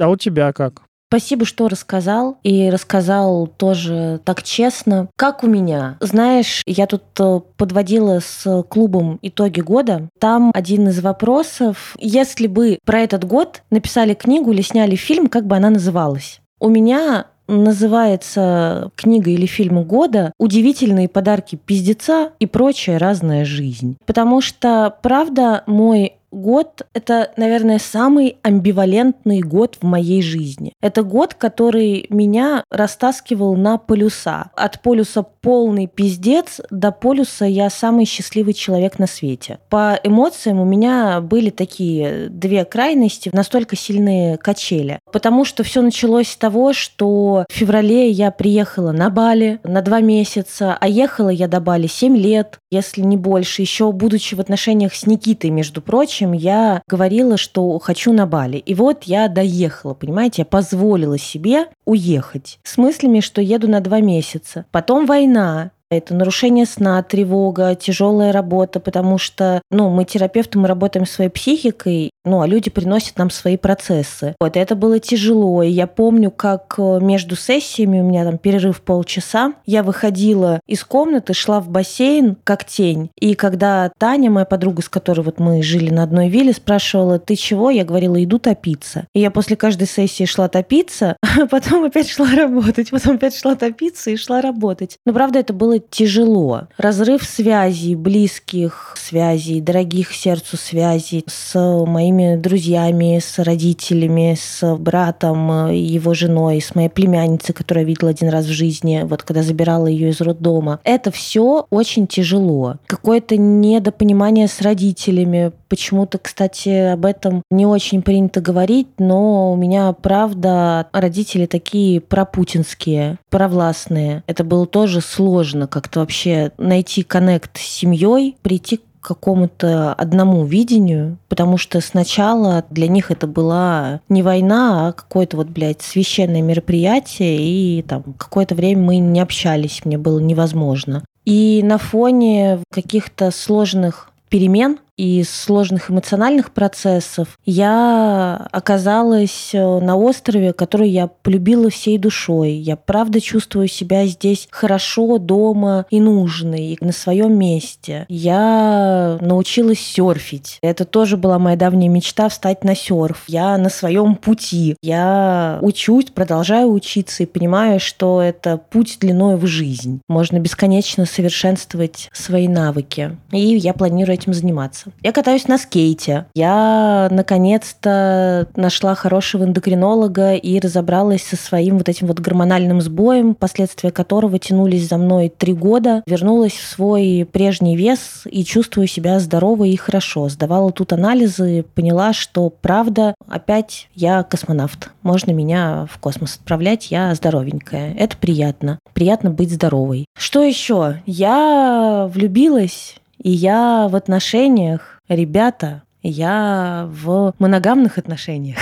А 0.00 0.08
у 0.08 0.16
тебя 0.16 0.52
как? 0.52 0.82
Спасибо, 1.14 1.44
что 1.44 1.68
рассказал. 1.68 2.38
И 2.42 2.68
рассказал 2.70 3.46
тоже 3.46 4.20
так 4.24 4.42
честно. 4.42 5.08
Как 5.14 5.44
у 5.44 5.46
меня? 5.46 5.96
Знаешь, 6.00 6.64
я 6.66 6.88
тут 6.88 7.04
э, 7.20 7.40
подводила 7.56 8.18
с 8.18 8.64
клубом 8.68 9.20
итоги 9.22 9.60
года. 9.60 10.08
Там 10.18 10.50
один 10.52 10.88
из 10.88 10.98
вопросов, 11.00 11.94
если 12.00 12.48
бы 12.48 12.80
про 12.84 12.98
этот 12.98 13.24
год 13.24 13.62
написали 13.70 14.14
книгу 14.14 14.50
или 14.50 14.60
сняли 14.60 14.96
фильм, 14.96 15.28
как 15.28 15.46
бы 15.46 15.54
она 15.54 15.70
называлась? 15.70 16.40
У 16.58 16.68
меня 16.68 17.26
называется 17.46 18.90
книга 18.96 19.30
или 19.30 19.46
фильм 19.46 19.84
года 19.84 20.32
«Удивительные 20.38 21.08
подарки 21.08 21.56
пиздеца 21.56 22.32
и 22.40 22.46
прочая 22.46 22.98
разная 22.98 23.44
жизнь». 23.44 23.98
Потому 24.04 24.40
что, 24.40 24.96
правда, 25.02 25.62
мой 25.66 26.14
год— 26.34 26.82
это, 26.94 27.30
наверное, 27.36 27.78
самый 27.78 28.36
амбивалентный 28.42 29.40
год 29.40 29.78
в 29.80 29.86
моей 29.86 30.22
жизни. 30.22 30.72
Это 30.80 31.02
год, 31.02 31.34
который 31.34 32.06
меня 32.10 32.64
растаскивал 32.70 33.56
на 33.56 33.78
полюса. 33.78 34.50
От 34.56 34.82
полюса 34.82 35.22
полный 35.22 35.86
пиздец 35.86 36.60
до 36.70 36.90
полюса 36.90 37.44
я 37.44 37.70
самый 37.70 38.04
счастливый 38.04 38.54
человек 38.54 38.98
на 38.98 39.06
свете. 39.06 39.58
По 39.70 39.98
эмоциям 40.02 40.60
у 40.60 40.64
меня 40.64 41.20
были 41.20 41.50
такие 41.50 42.28
две 42.28 42.64
крайности, 42.64 43.30
настолько 43.32 43.76
сильные 43.76 44.36
качели. 44.36 44.98
Потому 45.12 45.44
что 45.44 45.62
все 45.62 45.82
началось 45.82 46.28
с 46.28 46.36
того, 46.36 46.72
что 46.72 47.44
в 47.48 47.52
феврале 47.52 48.10
я 48.10 48.30
приехала 48.30 48.92
на 48.92 49.10
Бали 49.10 49.60
на 49.64 49.82
два 49.82 50.00
месяца, 50.00 50.76
а 50.78 50.88
ехала 50.88 51.28
я 51.28 51.48
до 51.48 51.60
Бали 51.60 51.86
семь 51.86 52.16
лет, 52.16 52.58
если 52.70 53.02
не 53.02 53.16
больше, 53.16 53.62
еще 53.62 53.92
будучи 53.92 54.34
в 54.34 54.40
отношениях 54.40 54.94
с 54.94 55.06
Никитой, 55.06 55.50
между 55.50 55.80
прочим, 55.80 56.23
прочим, 56.24 56.32
я 56.32 56.82
говорила, 56.88 57.36
что 57.36 57.78
хочу 57.78 58.12
на 58.12 58.26
Бали. 58.26 58.56
И 58.56 58.74
вот 58.74 59.04
я 59.04 59.28
доехала, 59.28 59.94
понимаете, 59.94 60.42
я 60.42 60.46
позволила 60.46 61.18
себе 61.18 61.66
уехать 61.84 62.58
с 62.62 62.76
мыслями, 62.78 63.20
что 63.20 63.40
еду 63.40 63.68
на 63.68 63.80
два 63.80 64.00
месяца. 64.00 64.64
Потом 64.70 65.06
война, 65.06 65.70
это 65.90 66.14
нарушение 66.14 66.66
сна, 66.66 67.02
тревога, 67.02 67.74
тяжелая 67.74 68.32
работа, 68.32 68.80
потому 68.80 69.18
что, 69.18 69.62
ну, 69.70 69.90
мы 69.90 70.04
терапевты, 70.04 70.58
мы 70.58 70.66
работаем 70.66 71.06
своей 71.06 71.30
психикой, 71.30 72.10
ну, 72.24 72.40
а 72.40 72.46
люди 72.46 72.70
приносят 72.70 73.18
нам 73.18 73.30
свои 73.30 73.56
процессы. 73.56 74.34
Вот, 74.40 74.56
это 74.56 74.74
было 74.74 74.98
тяжело. 74.98 75.62
И 75.62 75.70
я 75.70 75.86
помню, 75.86 76.30
как 76.30 76.74
э, 76.78 76.98
между 77.00 77.36
сессиями, 77.36 78.00
у 78.00 78.04
меня 78.04 78.24
там 78.24 78.38
перерыв 78.38 78.80
полчаса, 78.80 79.54
я 79.66 79.82
выходила 79.82 80.60
из 80.66 80.84
комнаты, 80.84 81.34
шла 81.34 81.60
в 81.60 81.68
бассейн, 81.68 82.36
как 82.44 82.64
тень. 82.64 83.10
И 83.18 83.34
когда 83.34 83.90
Таня, 83.98 84.30
моя 84.30 84.46
подруга, 84.46 84.82
с 84.82 84.88
которой 84.88 85.20
вот 85.20 85.38
мы 85.38 85.62
жили 85.62 85.90
на 85.90 86.02
одной 86.02 86.28
вилле, 86.28 86.52
спрашивала, 86.52 87.18
ты 87.18 87.36
чего? 87.36 87.70
Я 87.70 87.84
говорила, 87.84 88.22
иду 88.22 88.38
топиться. 88.38 89.06
И 89.14 89.20
я 89.20 89.30
после 89.30 89.56
каждой 89.56 89.86
сессии 89.86 90.24
шла 90.24 90.48
топиться, 90.48 91.16
а 91.40 91.46
потом 91.46 91.84
опять 91.84 92.08
шла 92.08 92.30
работать, 92.34 92.90
потом 92.90 93.16
опять 93.16 93.36
шла 93.36 93.54
топиться 93.54 94.10
и 94.10 94.16
шла 94.16 94.40
работать. 94.40 94.96
Но 95.04 95.12
правда, 95.12 95.40
это 95.40 95.52
было 95.52 95.78
тяжело. 95.78 96.68
Разрыв 96.78 97.22
связей, 97.24 97.94
близких 97.94 98.94
связей, 98.96 99.60
дорогих 99.60 100.12
сердцу 100.12 100.56
связей 100.56 101.24
с 101.26 101.58
моими 101.86 102.13
друзьями, 102.36 103.18
с 103.18 103.38
родителями, 103.38 104.36
с 104.38 104.76
братом, 104.76 105.70
его 105.70 106.14
женой, 106.14 106.60
с 106.60 106.74
моей 106.74 106.88
племянницей, 106.88 107.54
которую 107.54 107.84
я 107.84 107.88
видела 107.88 108.10
один 108.10 108.28
раз 108.28 108.46
в 108.46 108.52
жизни, 108.52 109.02
вот 109.04 109.22
когда 109.22 109.42
забирала 109.42 109.86
ее 109.86 110.10
из 110.10 110.20
роддома. 110.20 110.80
Это 110.84 111.10
все 111.10 111.66
очень 111.70 112.06
тяжело. 112.06 112.76
Какое-то 112.86 113.36
недопонимание 113.36 114.48
с 114.48 114.60
родителями. 114.60 115.52
Почему-то, 115.68 116.18
кстати, 116.18 116.92
об 116.92 117.04
этом 117.04 117.42
не 117.50 117.66
очень 117.66 118.02
принято 118.02 118.40
говорить, 118.40 118.88
но 118.98 119.52
у 119.52 119.56
меня, 119.56 119.92
правда, 119.92 120.86
родители 120.92 121.46
такие 121.46 122.00
пропутинские, 122.00 123.18
провластные. 123.30 124.22
Это 124.26 124.44
было 124.44 124.66
тоже 124.66 125.00
сложно 125.00 125.66
как-то 125.66 126.00
вообще 126.00 126.52
найти 126.58 127.02
коннект 127.02 127.58
с 127.58 127.62
семьей, 127.62 128.36
прийти 128.42 128.76
к 128.76 128.82
какому-то 129.04 129.92
одному 129.92 130.44
видению, 130.44 131.18
потому 131.28 131.58
что 131.58 131.80
сначала 131.80 132.64
для 132.70 132.88
них 132.88 133.10
это 133.10 133.26
была 133.26 134.00
не 134.08 134.22
война, 134.22 134.88
а 134.88 134.92
какое-то 134.92 135.36
вот, 135.36 135.48
блядь, 135.48 135.82
священное 135.82 136.42
мероприятие, 136.42 137.36
и 137.38 137.82
там 137.82 138.02
какое-то 138.16 138.54
время 138.54 138.82
мы 138.82 138.96
не 138.96 139.20
общались, 139.20 139.84
мне 139.84 139.98
было 139.98 140.18
невозможно. 140.18 141.04
И 141.24 141.60
на 141.62 141.78
фоне 141.78 142.60
каких-то 142.72 143.30
сложных 143.30 144.10
перемен 144.28 144.78
и 144.96 145.24
сложных 145.24 145.90
эмоциональных 145.90 146.52
процессов, 146.52 147.38
я 147.44 148.48
оказалась 148.52 149.50
э, 149.52 149.80
на 149.80 149.96
острове, 149.96 150.52
который 150.52 150.88
я 150.88 151.08
полюбила 151.08 151.70
всей 151.70 151.98
душой. 151.98 152.52
Я 152.52 152.76
правда 152.76 153.20
чувствую 153.20 153.68
себя 153.68 154.06
здесь 154.06 154.48
хорошо, 154.50 155.18
дома 155.18 155.86
и 155.90 156.00
нужной, 156.00 156.60
и 156.60 156.84
на 156.84 156.92
своем 156.92 157.36
месте. 157.36 158.06
Я 158.08 159.18
научилась 159.20 159.80
серфить. 159.80 160.58
Это 160.62 160.84
тоже 160.84 161.16
была 161.16 161.38
моя 161.38 161.56
давняя 161.56 161.88
мечта 161.88 162.28
встать 162.28 162.62
на 162.64 162.76
серф. 162.76 163.24
Я 163.26 163.58
на 163.58 163.70
своем 163.70 164.14
пути. 164.14 164.76
Я 164.82 165.58
учусь, 165.60 166.06
продолжаю 166.06 166.70
учиться 166.70 167.24
и 167.24 167.26
понимаю, 167.26 167.80
что 167.80 168.22
это 168.22 168.56
путь 168.58 168.98
длиной 169.00 169.36
в 169.36 169.46
жизнь. 169.46 170.00
Можно 170.08 170.38
бесконечно 170.38 171.06
совершенствовать 171.06 172.08
свои 172.12 172.46
навыки. 172.46 173.16
И 173.32 173.38
я 173.38 173.72
планирую 173.72 174.14
этим 174.14 174.34
заниматься 174.34 174.83
заниматься. 174.84 174.92
Я 175.02 175.12
катаюсь 175.12 175.48
на 175.48 175.58
скейте. 175.58 176.26
Я 176.34 177.08
наконец-то 177.10 178.48
нашла 178.56 178.94
хорошего 178.94 179.44
эндокринолога 179.44 180.34
и 180.34 180.58
разобралась 180.60 181.22
со 181.22 181.36
своим 181.36 181.78
вот 181.78 181.88
этим 181.88 182.06
вот 182.06 182.20
гормональным 182.20 182.80
сбоем, 182.80 183.34
последствия 183.34 183.90
которого 183.90 184.38
тянулись 184.38 184.88
за 184.88 184.98
мной 184.98 185.28
три 185.28 185.52
года. 185.52 186.02
Вернулась 186.06 186.52
в 186.52 186.66
свой 186.66 187.28
прежний 187.30 187.76
вес 187.76 188.22
и 188.24 188.44
чувствую 188.44 188.86
себя 188.86 189.20
здорово 189.20 189.64
и 189.64 189.76
хорошо. 189.76 190.28
Сдавала 190.28 190.72
тут 190.72 190.92
анализы, 190.92 191.64
поняла, 191.74 192.12
что 192.12 192.50
правда, 192.50 193.14
опять 193.28 193.88
я 193.94 194.22
космонавт. 194.22 194.90
Можно 195.02 195.32
меня 195.32 195.86
в 195.90 195.98
космос 195.98 196.36
отправлять, 196.36 196.90
я 196.90 197.14
здоровенькая. 197.14 197.94
Это 197.94 198.16
приятно. 198.16 198.78
Приятно 198.92 199.30
быть 199.30 199.52
здоровой. 199.52 200.06
Что 200.16 200.42
еще? 200.42 201.02
Я 201.06 202.08
влюбилась 202.12 202.96
и 203.24 203.30
я 203.30 203.88
в 203.88 203.96
отношениях, 203.96 205.00
ребята, 205.08 205.82
я 206.02 206.86
в 206.92 207.34
моногамных 207.38 207.96
отношениях. 207.96 208.58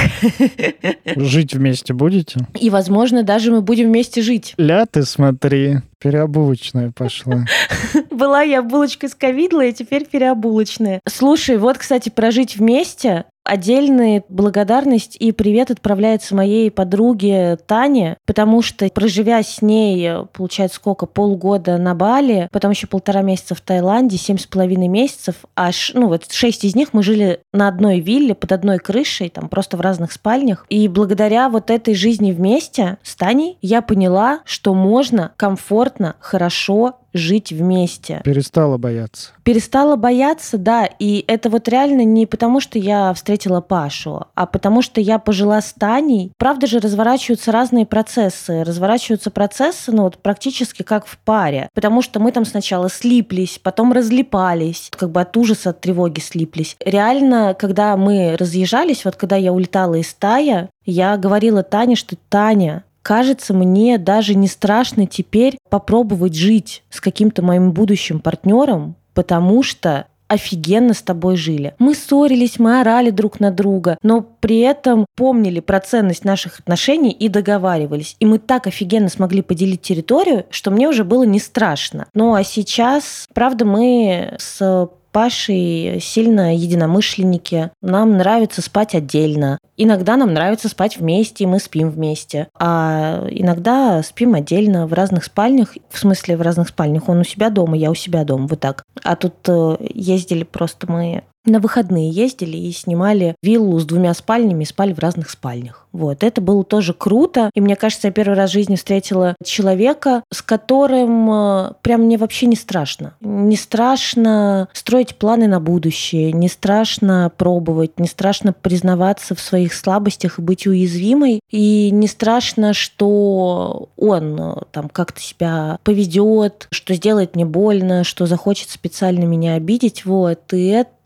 Жить 1.17 1.55
вместе 1.55 1.93
будете? 1.93 2.47
И, 2.59 2.71
возможно, 2.71 3.25
даже 3.25 3.51
мы 3.51 3.61
будем 3.61 3.89
вместе 3.89 4.23
жить. 4.23 4.55
Ля 4.57 4.87
ты 4.87 5.03
смотри, 5.03 5.79
переобулочная 5.99 6.93
пошла. 6.93 7.45
Была 8.13 8.43
я 8.43 8.63
булочкой 8.63 9.09
с 9.09 9.17
ковидла, 9.17 9.65
и 9.65 9.73
теперь 9.73 10.07
переобулочная. 10.07 11.01
Слушай, 11.09 11.59
вот, 11.59 11.79
кстати, 11.79 12.09
прожить 12.11 12.57
вместе 12.57 13.25
Отдельная 13.45 14.23
благодарность 14.29 15.17
и 15.19 15.33
привет 15.33 15.73
отправляется 15.73 16.37
моей 16.37 16.71
подруге 16.71 17.59
Тане, 17.67 18.17
потому 18.25 18.63
что, 18.63 18.89
проживя 18.89 19.43
с 19.43 19.63
ней, 19.63 20.09
получается, 20.33 20.77
сколько, 20.77 21.07
полгода 21.07 21.77
на 21.77 21.95
Бали, 21.95 22.49
потом 22.53 22.71
еще 22.71 22.87
полтора 22.87 23.23
месяца 23.23 23.57
в 23.57 23.61
Таиланде, 23.61 24.17
семь 24.17 24.39
с 24.39 24.47
половиной 24.47 24.87
месяцев, 24.87 25.37
аж, 25.57 25.91
ну 25.95 26.07
вот 26.07 26.31
шесть 26.31 26.65
из 26.65 26.77
них 26.77 26.91
мы 26.93 27.03
жили 27.03 27.41
на 27.53 27.67
одной 27.67 27.99
вилле, 27.99 28.35
под 28.35 28.53
одной 28.53 28.79
крышей, 28.79 29.29
там 29.29 29.49
просто 29.49 29.77
в 29.77 29.81
разных 29.81 30.13
спальнях. 30.13 30.65
И 30.69 30.87
благодаря 30.87 31.49
вот 31.49 31.71
этой 31.71 31.95
жизни 31.95 32.31
вместе 32.31 32.99
с 33.03 33.17
Таней 33.17 33.59
я 33.61 33.83
поняла, 33.83 34.41
что 34.45 34.73
можно 34.73 35.33
комфортно, 35.37 36.15
хорошо 36.21 36.99
жить 37.13 37.53
вместе. 37.53 38.21
Перестала 38.25 38.79
бояться. 38.79 39.31
Перестала 39.43 39.97
бояться, 39.97 40.59
да. 40.59 40.89
И 40.99 41.25
это 41.27 41.51
вот 41.51 41.69
реально 41.69 42.05
не 42.05 42.27
потому, 42.27 42.61
что 42.61 42.79
я 42.79 43.13
встретила 43.15 43.61
Пашу, 43.61 44.27
а 44.35 44.47
потому 44.47 44.83
что 44.83 45.01
я 45.01 45.19
пожила 45.19 45.61
с 45.61 45.73
Таней. 45.73 46.33
Правда 46.39 46.67
же, 46.67 46.79
разворачиваются 46.79 47.53
разные 47.53 47.87
процессы. 47.87 48.65
Разворачиваются 48.65 49.31
процессы, 49.31 49.93
ну 49.93 50.05
вот 50.05 50.19
практически 50.19 50.83
как 50.83 51.07
в 51.07 51.19
паре. 51.19 51.69
Потому 51.75 52.03
что 52.03 52.21
мы 52.21 52.33
там 52.33 52.45
сначала 52.45 52.89
слиплись, 52.89 53.59
потом 53.63 53.93
разлипались. 53.93 54.91
Как 54.91 55.11
бы 55.11 55.21
от 55.21 55.37
ужаса, 55.37 55.71
от 55.71 55.81
тревоги 55.81 56.21
слиплись. 56.21 56.77
Реально, 56.85 57.57
когда 57.59 57.97
мы 57.97 58.37
разъезжались, 58.39 59.05
вот 59.05 59.17
когда 59.17 59.37
я 59.37 59.53
улетала 59.53 59.95
из 59.97 60.13
Тая, 60.15 60.71
я 60.85 61.17
говорила 61.17 61.63
Тане, 61.63 61.97
что 61.97 62.17
Таня, 62.29 62.85
кажется, 63.03 63.55
мне 63.55 63.99
даже 63.99 64.35
не 64.35 64.49
страшно 64.49 65.07
теперь 65.07 65.59
попробовать 65.69 66.35
жить 66.35 66.83
с 66.91 67.01
каким-то 67.01 67.43
моим 67.43 67.73
будущим 67.73 68.21
партнером, 68.21 68.97
потому 69.15 69.63
что 69.63 70.07
офигенно 70.33 70.95
с 70.95 71.03
тобой 71.03 71.37
жили. 71.37 71.75
Мы 71.79 71.95
ссорились, 71.95 72.59
мы 72.59 72.81
орали 72.81 73.11
друг 73.11 73.39
на 73.39 73.51
друга, 73.51 73.99
но 74.03 74.23
при 74.23 74.61
этом 74.61 75.05
помнили 75.15 75.61
про 75.61 75.79
ценность 75.79 76.25
наших 76.25 76.59
отношений 76.59 77.11
и 77.11 77.29
договаривались. 77.29 78.17
И 78.19 78.25
мы 78.25 78.39
так 78.39 78.67
офигенно 78.67 79.11
смогли 79.11 79.43
поделить 79.43 79.83
территорию, 79.83 80.47
что 80.49 80.71
мне 80.71 80.89
уже 80.89 81.05
было 81.05 81.25
не 81.25 81.39
страшно. 81.39 82.07
Ну 82.15 82.33
а 82.33 82.45
сейчас, 82.45 83.27
правда, 83.35 83.67
мы 83.67 84.35
с 84.39 84.89
Пашей 85.13 86.01
сильно 86.01 86.57
единомышленники. 86.57 87.71
Нам 87.83 88.17
нравится 88.17 88.63
спать 88.63 88.95
отдельно. 88.95 89.59
Иногда 89.77 90.17
нам 90.17 90.33
нравится 90.33 90.69
спать 90.69 90.97
вместе, 90.97 91.45
и 91.45 91.47
мы 91.47 91.61
спим 91.61 91.91
вместе. 91.91 92.49
А 92.59 93.27
иногда 93.31 94.03
спим 94.03 94.35
отдельно 94.35 94.87
в 94.87 94.93
разных 94.93 95.25
спальнях. 95.25 95.77
В 95.91 95.99
смысле, 95.99 96.37
в 96.37 96.43
разных 96.43 96.69
спальнях. 96.69 97.09
Он 97.09 97.21
у 97.21 97.25
себя 97.25 97.51
дома, 97.51 97.77
я 97.77 97.91
у 97.91 97.95
себя 97.95 98.25
дома. 98.25 98.47
Вот 98.47 98.61
так. 98.61 98.85
А 99.05 99.17
тут 99.17 99.35
э, 99.49 99.77
ездили 99.95 100.45
просто 100.45 100.91
мы 100.91 101.23
на 101.45 101.59
выходные 101.59 102.11
ездили 102.11 102.57
и 102.57 102.73
снимали 102.73 103.35
виллу 103.43 103.79
с 103.79 103.85
двумя 103.85 104.15
спальнями, 104.15 104.65
спали 104.65 104.93
в 104.93 104.99
разных 104.99 105.31
спальнях. 105.31 105.87
Вот, 105.93 106.25
это 106.25 106.41
было 106.41 106.65
тоже 106.65 106.95
круто. 106.95 107.51
И 107.55 107.61
мне 107.61 107.77
кажется, 107.77 108.09
я 108.09 108.13
первый 108.13 108.35
раз 108.35 108.51
в 108.51 108.55
жизни 108.55 108.77
встретила 108.77 109.35
человека, 109.45 110.23
с 110.31 110.41
которым 110.41 111.31
э, 111.31 111.73
прям 111.83 112.03
мне 112.03 112.17
вообще 112.17 112.47
не 112.47 112.57
страшно. 112.57 113.15
Не 113.21 113.57
страшно 113.57 114.69
строить 114.73 115.17
планы 115.17 115.49
на 115.49 115.61
будущее, 115.61 116.33
не 116.33 116.49
страшно 116.49 117.31
пробовать, 117.37 117.99
не 117.99 118.09
страшно 118.09 118.55
признаваться 118.55 119.35
в 119.35 119.41
своих 119.41 119.75
слабостях 119.75 120.39
и 120.39 120.43
быть 120.43 120.67
уязвимой. 120.67 121.41
И 121.51 121.91
не 121.91 122.07
страшно, 122.07 122.73
что 122.73 123.91
он 123.99 124.41
э, 124.41 124.55
там 124.71 124.89
как-то 124.89 125.21
себя 125.21 125.79
поведет, 125.83 126.69
что 126.71 126.95
сделает 126.95 127.35
мне 127.35 127.45
больно, 127.45 128.05
что 128.05 128.25
захочет 128.25 128.71
специально 128.71 129.25
меня 129.25 129.55
обидеть. 129.55 130.07
Вот, 130.07 130.55
и 130.55 130.69
это 130.69 131.02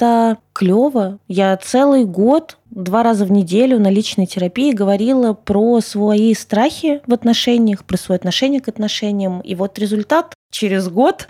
клево. 0.52 1.18
Я 1.28 1.56
целый 1.56 2.04
год, 2.04 2.58
два 2.70 3.02
раза 3.02 3.24
в 3.24 3.32
неделю 3.32 3.78
на 3.78 3.90
личной 3.90 4.26
терапии 4.26 4.72
говорила 4.72 5.32
про 5.32 5.80
свои 5.80 6.34
страхи 6.34 7.00
в 7.06 7.12
отношениях, 7.12 7.84
про 7.84 7.96
свое 7.96 8.16
отношение 8.16 8.60
к 8.60 8.68
отношениям. 8.68 9.40
И 9.40 9.54
вот 9.54 9.78
результат 9.78 10.34
через 10.50 10.88
год 10.88 11.28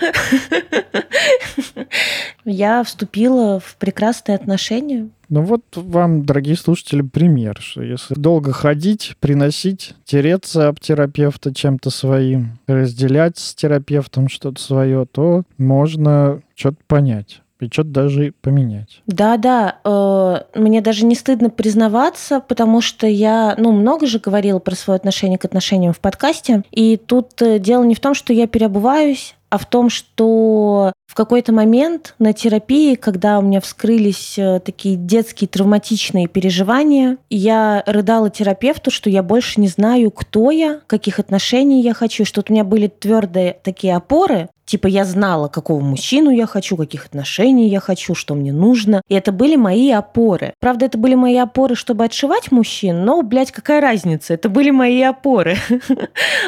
я 2.44 2.84
вступила 2.84 3.60
в 3.60 3.76
прекрасные 3.76 4.36
отношения. 4.36 5.08
Ну 5.28 5.42
вот 5.42 5.62
вам, 5.74 6.24
дорогие 6.24 6.56
слушатели, 6.56 7.02
пример, 7.02 7.56
что 7.60 7.82
если 7.82 8.14
долго 8.14 8.52
ходить, 8.52 9.16
приносить, 9.18 9.94
тереться 10.04 10.68
об 10.68 10.78
терапевта 10.78 11.52
чем-то 11.52 11.90
своим, 11.90 12.58
разделять 12.68 13.38
с 13.38 13.54
терапевтом 13.54 14.28
что-то 14.28 14.62
свое, 14.62 15.04
то 15.10 15.42
можно 15.58 16.42
что-то 16.54 16.78
понять 16.86 17.40
и 17.60 17.66
что-то 17.66 17.88
даже 17.88 18.34
поменять. 18.40 19.02
Да-да, 19.06 19.76
э, 19.84 20.58
мне 20.58 20.80
даже 20.80 21.06
не 21.06 21.14
стыдно 21.14 21.50
признаваться, 21.50 22.40
потому 22.40 22.80
что 22.80 23.06
я, 23.06 23.54
ну, 23.56 23.72
много 23.72 24.06
же 24.06 24.18
говорила 24.18 24.58
про 24.58 24.74
свое 24.74 24.96
отношение 24.96 25.38
к 25.38 25.44
отношениям 25.44 25.92
в 25.92 26.00
подкасте, 26.00 26.62
и 26.70 26.96
тут 26.96 27.40
э, 27.40 27.58
дело 27.58 27.84
не 27.84 27.94
в 27.94 28.00
том, 28.00 28.14
что 28.14 28.32
я 28.32 28.46
переобуваюсь, 28.46 29.36
а 29.48 29.58
в 29.58 29.66
том, 29.66 29.88
что 29.90 30.92
в 31.06 31.14
какой-то 31.14 31.52
момент 31.52 32.14
на 32.18 32.32
терапии, 32.32 32.94
когда 32.94 33.38
у 33.38 33.42
меня 33.42 33.60
вскрылись 33.60 34.38
э, 34.38 34.60
такие 34.60 34.96
детские 34.96 35.48
травматичные 35.48 36.26
переживания, 36.26 37.18
я 37.30 37.82
рыдала 37.86 38.28
терапевту, 38.28 38.90
что 38.90 39.08
я 39.08 39.22
больше 39.22 39.60
не 39.60 39.68
знаю, 39.68 40.10
кто 40.10 40.50
я, 40.50 40.80
каких 40.86 41.18
отношений 41.18 41.82
я 41.82 41.94
хочу, 41.94 42.24
что 42.24 42.42
у 42.46 42.52
меня 42.52 42.64
были 42.64 42.88
твердые 42.88 43.56
такие 43.62 43.96
опоры, 43.96 44.48
Типа 44.66 44.88
я 44.88 45.04
знала, 45.04 45.46
какого 45.46 45.80
мужчину 45.80 46.30
я 46.30 46.44
хочу, 46.46 46.76
каких 46.76 47.06
отношений 47.06 47.68
я 47.68 47.78
хочу, 47.78 48.16
что 48.16 48.34
мне 48.34 48.52
нужно. 48.52 49.00
И 49.08 49.14
это 49.14 49.30
были 49.30 49.54
мои 49.54 49.92
опоры. 49.92 50.54
Правда, 50.58 50.86
это 50.86 50.98
были 50.98 51.14
мои 51.14 51.36
опоры, 51.36 51.76
чтобы 51.76 52.04
отшивать 52.04 52.50
мужчин, 52.50 53.04
но, 53.04 53.22
блядь, 53.22 53.52
какая 53.52 53.80
разница? 53.80 54.34
Это 54.34 54.48
были 54.48 54.70
мои 54.70 55.00
опоры. 55.02 55.56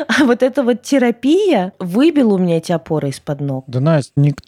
А 0.09 0.25
вот 0.25 0.43
эта 0.43 0.63
вот 0.63 0.83
терапия 0.83 1.73
выбила 1.79 2.35
у 2.35 2.39
меня 2.39 2.57
эти 2.57 2.73
опоры 2.73 3.11
из-под 3.11 3.41
ног. 3.41 3.65
Да, 3.67 3.81
Настя, 3.81 4.13
никто 4.17 4.48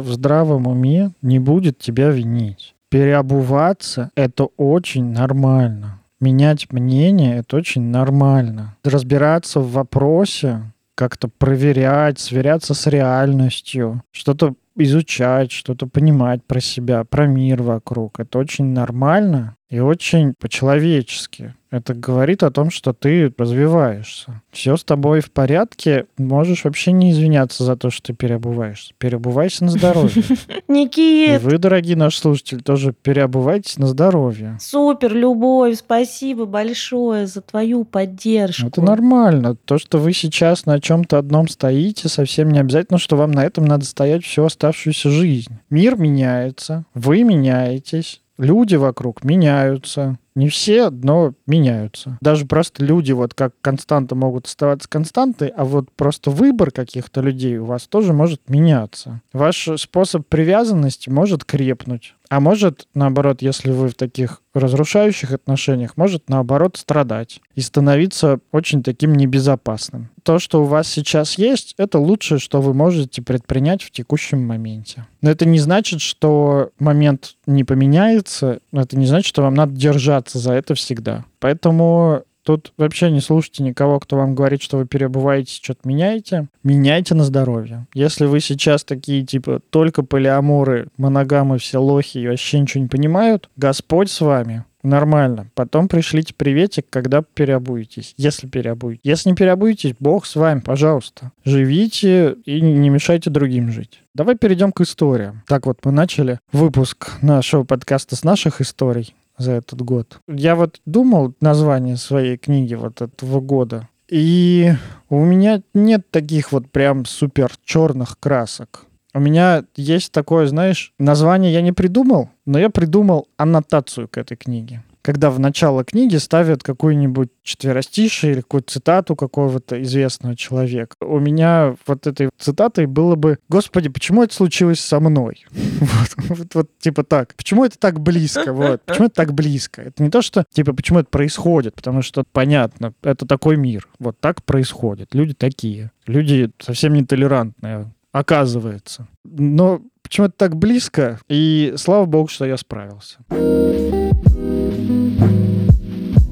в 0.00 0.12
здравом 0.12 0.66
уме 0.66 1.10
не 1.22 1.38
будет 1.38 1.78
тебя 1.78 2.10
винить. 2.10 2.74
Переобуваться– 2.88 4.10
это 4.16 4.44
очень 4.56 5.12
нормально. 5.12 6.00
Менять 6.20 6.72
мнение– 6.72 7.36
это 7.38 7.56
очень 7.56 7.82
нормально. 7.82 8.76
Разбираться 8.84 9.60
в 9.60 9.72
вопросе 9.72 10.62
как-то 10.94 11.28
проверять, 11.28 12.18
сверяться 12.18 12.74
с 12.74 12.86
реальностью, 12.86 14.02
что-то 14.12 14.54
изучать, 14.76 15.50
что-то 15.50 15.86
понимать 15.86 16.44
про 16.44 16.60
себя, 16.60 17.04
про 17.04 17.26
мир 17.26 17.62
вокруг. 17.62 18.20
Это 18.20 18.38
очень 18.38 18.66
нормально 18.66 19.56
и 19.68 19.80
очень 19.80 20.34
по-человечески. 20.38 21.54
Это 21.72 21.94
говорит 21.94 22.42
о 22.42 22.50
том, 22.50 22.70
что 22.70 22.92
ты 22.92 23.32
развиваешься. 23.38 24.42
Все 24.50 24.76
с 24.76 24.84
тобой 24.84 25.20
в 25.20 25.32
порядке. 25.32 26.04
Можешь 26.18 26.64
вообще 26.64 26.92
не 26.92 27.12
извиняться 27.12 27.64
за 27.64 27.76
то, 27.76 27.88
что 27.88 28.08
ты 28.08 28.12
переобуваешься. 28.12 28.92
Переобувайся 28.98 29.64
на 29.64 29.70
здоровье. 29.70 30.22
Никит! 30.68 31.40
И 31.40 31.42
вы, 31.42 31.56
дорогие 31.56 31.96
наши 31.96 32.18
слушатели, 32.18 32.58
тоже 32.58 32.92
переобувайтесь 32.92 33.78
на 33.78 33.86
здоровье. 33.86 34.58
Супер, 34.60 35.14
Любовь, 35.14 35.78
спасибо 35.78 36.44
большое 36.44 37.26
за 37.26 37.40
твою 37.40 37.84
поддержку. 37.84 38.66
Это 38.66 38.82
нормально. 38.82 39.56
То, 39.64 39.78
что 39.78 39.96
вы 39.96 40.12
сейчас 40.12 40.66
на 40.66 40.78
чем-то 40.78 41.16
одном 41.16 41.48
стоите, 41.48 42.10
совсем 42.10 42.50
не 42.50 42.58
обязательно, 42.58 42.98
что 42.98 43.16
вам 43.16 43.32
на 43.32 43.46
этом 43.46 43.64
надо 43.64 43.86
стоять 43.86 44.24
всю 44.24 44.44
оставшуюся 44.44 45.08
жизнь. 45.08 45.54
Мир 45.70 45.96
меняется, 45.96 46.84
вы 46.92 47.22
меняетесь, 47.22 48.20
люди 48.36 48.74
вокруг 48.74 49.24
меняются. 49.24 50.18
Не 50.34 50.48
все, 50.48 50.90
но 50.90 51.34
меняются. 51.46 52.18
Даже 52.20 52.46
просто 52.46 52.84
люди 52.84 53.12
вот 53.12 53.34
как 53.34 53.54
константа 53.60 54.14
могут 54.14 54.46
оставаться 54.46 54.88
константой, 54.88 55.48
а 55.48 55.64
вот 55.64 55.90
просто 55.92 56.30
выбор 56.30 56.70
каких-то 56.70 57.20
людей 57.20 57.58
у 57.58 57.66
вас 57.66 57.86
тоже 57.86 58.12
может 58.12 58.48
меняться. 58.48 59.20
Ваш 59.32 59.68
способ 59.76 60.26
привязанности 60.26 61.10
может 61.10 61.44
крепнуть. 61.44 62.14
А 62.32 62.40
может, 62.40 62.88
наоборот, 62.94 63.42
если 63.42 63.70
вы 63.70 63.88
в 63.88 63.94
таких 63.94 64.40
разрушающих 64.54 65.32
отношениях, 65.32 65.98
может, 65.98 66.30
наоборот, 66.30 66.78
страдать 66.78 67.42
и 67.54 67.60
становиться 67.60 68.38
очень 68.52 68.82
таким 68.82 69.14
небезопасным. 69.14 70.08
То, 70.22 70.38
что 70.38 70.62
у 70.62 70.64
вас 70.64 70.88
сейчас 70.88 71.36
есть, 71.36 71.74
это 71.76 71.98
лучшее, 71.98 72.38
что 72.38 72.62
вы 72.62 72.72
можете 72.72 73.20
предпринять 73.20 73.82
в 73.82 73.90
текущем 73.90 74.46
моменте. 74.46 75.06
Но 75.20 75.30
это 75.30 75.44
не 75.44 75.58
значит, 75.58 76.00
что 76.00 76.70
момент 76.78 77.34
не 77.44 77.64
поменяется, 77.64 78.60
это 78.72 78.96
не 78.96 79.04
значит, 79.04 79.26
что 79.26 79.42
вам 79.42 79.52
надо 79.52 79.72
держаться 79.72 80.21
за 80.30 80.52
это 80.52 80.74
всегда. 80.74 81.24
Поэтому 81.40 82.24
Тут 82.44 82.72
вообще 82.76 83.10
не 83.10 83.20
слушайте 83.20 83.62
никого, 83.62 84.00
кто 84.00 84.16
вам 84.16 84.34
говорит, 84.34 84.62
что 84.62 84.78
вы 84.78 84.86
переобуваетесь, 84.86 85.60
что-то 85.62 85.88
меняете. 85.88 86.48
Меняйте 86.64 87.14
на 87.14 87.24
здоровье. 87.24 87.86
Если 87.94 88.26
вы 88.26 88.40
сейчас 88.40 88.82
такие, 88.82 89.24
типа, 89.24 89.60
только 89.70 90.02
полиаморы, 90.02 90.88
моногамы, 90.96 91.58
все 91.58 91.80
лохи 91.80 92.18
и 92.18 92.26
вообще 92.26 92.58
ничего 92.58 92.82
не 92.82 92.88
понимают, 92.88 93.48
Господь 93.56 94.10
с 94.10 94.20
вами. 94.20 94.64
Нормально. 94.82 95.46
Потом 95.54 95.86
пришлите 95.86 96.34
приветик, 96.34 96.86
когда 96.90 97.22
переобуетесь. 97.22 98.14
Если 98.16 98.48
переобуетесь. 98.48 99.02
Если 99.04 99.30
не 99.30 99.36
переобуетесь, 99.36 99.94
Бог 100.00 100.26
с 100.26 100.34
вами, 100.34 100.58
пожалуйста. 100.58 101.30
Живите 101.44 102.32
и 102.44 102.60
не 102.60 102.90
мешайте 102.90 103.30
другим 103.30 103.70
жить. 103.70 104.02
Давай 104.14 104.36
перейдем 104.36 104.72
к 104.72 104.80
историям. 104.80 105.42
Так 105.46 105.66
вот, 105.66 105.78
мы 105.84 105.92
начали 105.92 106.40
выпуск 106.50 107.12
нашего 107.22 107.62
подкаста 107.62 108.16
с 108.16 108.24
наших 108.24 108.60
историй 108.60 109.14
за 109.38 109.52
этот 109.52 109.82
год. 109.82 110.18
Я 110.28 110.54
вот 110.54 110.80
думал 110.86 111.34
название 111.40 111.96
своей 111.96 112.36
книги 112.36 112.74
вот 112.74 113.00
этого 113.00 113.40
года, 113.40 113.88
и 114.08 114.72
у 115.08 115.24
меня 115.24 115.62
нет 115.74 116.10
таких 116.10 116.52
вот 116.52 116.70
прям 116.70 117.04
супер 117.04 117.52
черных 117.64 118.18
красок. 118.18 118.86
У 119.14 119.20
меня 119.20 119.64
есть 119.76 120.12
такое, 120.12 120.46
знаешь, 120.46 120.92
название 120.98 121.52
я 121.52 121.60
не 121.60 121.72
придумал, 121.72 122.30
но 122.46 122.58
я 122.58 122.70
придумал 122.70 123.28
аннотацию 123.36 124.08
к 124.08 124.16
этой 124.16 124.36
книге 124.36 124.82
когда 125.02 125.30
в 125.30 125.38
начало 125.38 125.84
книги 125.84 126.16
ставят 126.16 126.62
какую-нибудь 126.62 127.28
четверостишие 127.42 128.32
или 128.32 128.40
какую-то 128.40 128.72
цитату 128.72 129.16
какого-то 129.16 129.82
известного 129.82 130.36
человека. 130.36 130.96
У 131.00 131.18
меня 131.18 131.76
вот 131.86 132.06
этой 132.06 132.30
цитатой 132.38 132.86
было 132.86 133.16
бы 133.16 133.38
«Господи, 133.48 133.88
почему 133.88 134.22
это 134.22 134.34
случилось 134.34 134.80
со 134.80 135.00
мной?» 135.00 135.44
вот, 135.50 136.08
вот, 136.28 136.54
вот 136.54 136.78
типа 136.78 137.02
так. 137.02 137.34
Почему 137.34 137.64
это 137.64 137.78
так 137.78 138.00
близко? 138.00 138.52
Вот. 138.62 138.80
Почему 138.82 139.06
это 139.06 139.16
так 139.16 139.32
близко? 139.34 139.82
Это 139.82 140.02
не 140.02 140.10
то, 140.10 140.22
что 140.22 140.44
типа 140.52 140.72
почему 140.72 141.00
это 141.00 141.08
происходит, 141.08 141.74
потому 141.74 142.00
что 142.02 142.22
понятно, 142.30 142.94
это 143.02 143.26
такой 143.26 143.56
мир. 143.56 143.88
Вот 143.98 144.20
так 144.20 144.44
происходит. 144.44 145.14
Люди 145.14 145.34
такие. 145.34 145.90
Люди 146.06 146.50
совсем 146.60 146.92
нетолерантные, 146.92 147.92
оказывается. 148.12 149.08
Но 149.24 149.82
почему 150.02 150.26
это 150.26 150.36
так 150.36 150.56
близко? 150.56 151.18
И 151.28 151.74
слава 151.76 152.04
богу, 152.04 152.28
что 152.28 152.44
я 152.44 152.56
справился. 152.56 153.18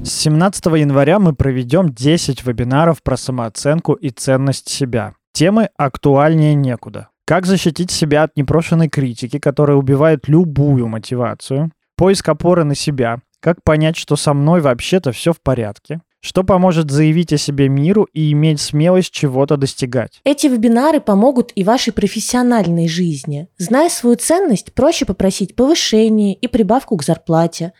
С 0.03 0.13
17 0.23 0.65
января 0.65 1.19
мы 1.19 1.35
проведем 1.35 1.93
10 1.93 2.43
вебинаров 2.43 3.03
про 3.03 3.17
самооценку 3.17 3.93
и 3.93 4.09
ценность 4.09 4.67
себя. 4.67 5.13
Темы 5.31 5.69
актуальнее 5.77 6.55
некуда. 6.55 7.09
Как 7.23 7.45
защитить 7.45 7.91
себя 7.91 8.23
от 8.23 8.35
непрошенной 8.35 8.89
критики, 8.89 9.37
которая 9.37 9.77
убивает 9.77 10.27
любую 10.27 10.87
мотивацию. 10.87 11.71
Поиск 11.95 12.27
опоры 12.29 12.63
на 12.63 12.73
себя. 12.73 13.19
Как 13.39 13.63
понять, 13.63 13.95
что 13.95 14.15
со 14.15 14.33
мной 14.33 14.61
вообще-то 14.61 15.11
все 15.11 15.33
в 15.33 15.41
порядке. 15.41 16.01
Что 16.19 16.43
поможет 16.43 16.89
заявить 16.89 17.31
о 17.33 17.37
себе 17.37 17.69
миру 17.69 18.07
и 18.11 18.31
иметь 18.31 18.59
смелость 18.59 19.11
чего-то 19.11 19.55
достигать? 19.55 20.19
Эти 20.23 20.47
вебинары 20.47 20.99
помогут 20.99 21.51
и 21.53 21.63
вашей 21.63 21.93
профессиональной 21.93 22.87
жизни. 22.87 23.49
Зная 23.59 23.89
свою 23.89 24.15
ценность, 24.15 24.73
проще 24.73 25.05
попросить 25.05 25.55
повышение 25.55 26.33
и 26.33 26.47
прибавку 26.47 26.97
к 26.97 27.03
зарплате. 27.03 27.73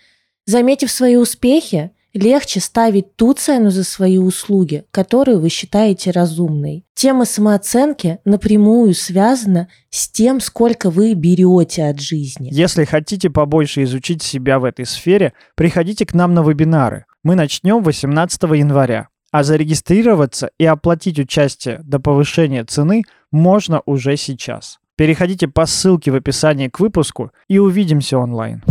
Заметив 0.46 0.92
свои 0.92 1.16
успехи, 1.16 1.92
легче 2.14 2.60
ставить 2.60 3.16
ту 3.16 3.34
цену 3.34 3.70
за 3.70 3.84
свои 3.84 4.18
услуги, 4.18 4.86
которую 4.92 5.40
вы 5.40 5.50
считаете 5.50 6.12
разумной. 6.12 6.86
Тема 6.94 7.26
самооценки 7.26 8.20
напрямую 8.26 8.94
связана 8.94 9.68
с 9.90 10.10
тем, 10.10 10.40
сколько 10.40 10.90
вы 10.90 11.14
берете 11.14 11.86
от 11.86 12.00
жизни. 12.00 12.50
Если 12.52 12.86
хотите 12.86 13.30
побольше 13.30 13.84
изучить 13.84 14.22
себя 14.24 14.60
в 14.60 14.66
этой 14.66 14.86
сфере, 14.86 15.34
приходите 15.56 16.06
к 16.06 16.14
нам 16.14 16.34
на 16.34 16.42
вебинары. 16.42 17.06
Мы 17.24 17.36
начнем 17.36 17.84
18 17.84 18.44
января. 18.44 19.08
А 19.32 19.44
зарегистрироваться 19.44 20.52
и 20.58 20.66
оплатить 20.66 21.18
участие 21.18 21.80
до 21.84 22.00
повышения 22.00 22.66
цены 22.66 23.04
можно 23.32 23.82
уже 23.86 24.18
сейчас. 24.18 24.80
Переходите 24.98 25.48
по 25.48 25.66
ссылке 25.66 26.12
в 26.12 26.16
описании 26.16 26.68
к 26.68 26.82
выпуску 26.82 27.32
и 27.48 27.58
увидимся 27.58 28.18
онлайн. 28.18 28.62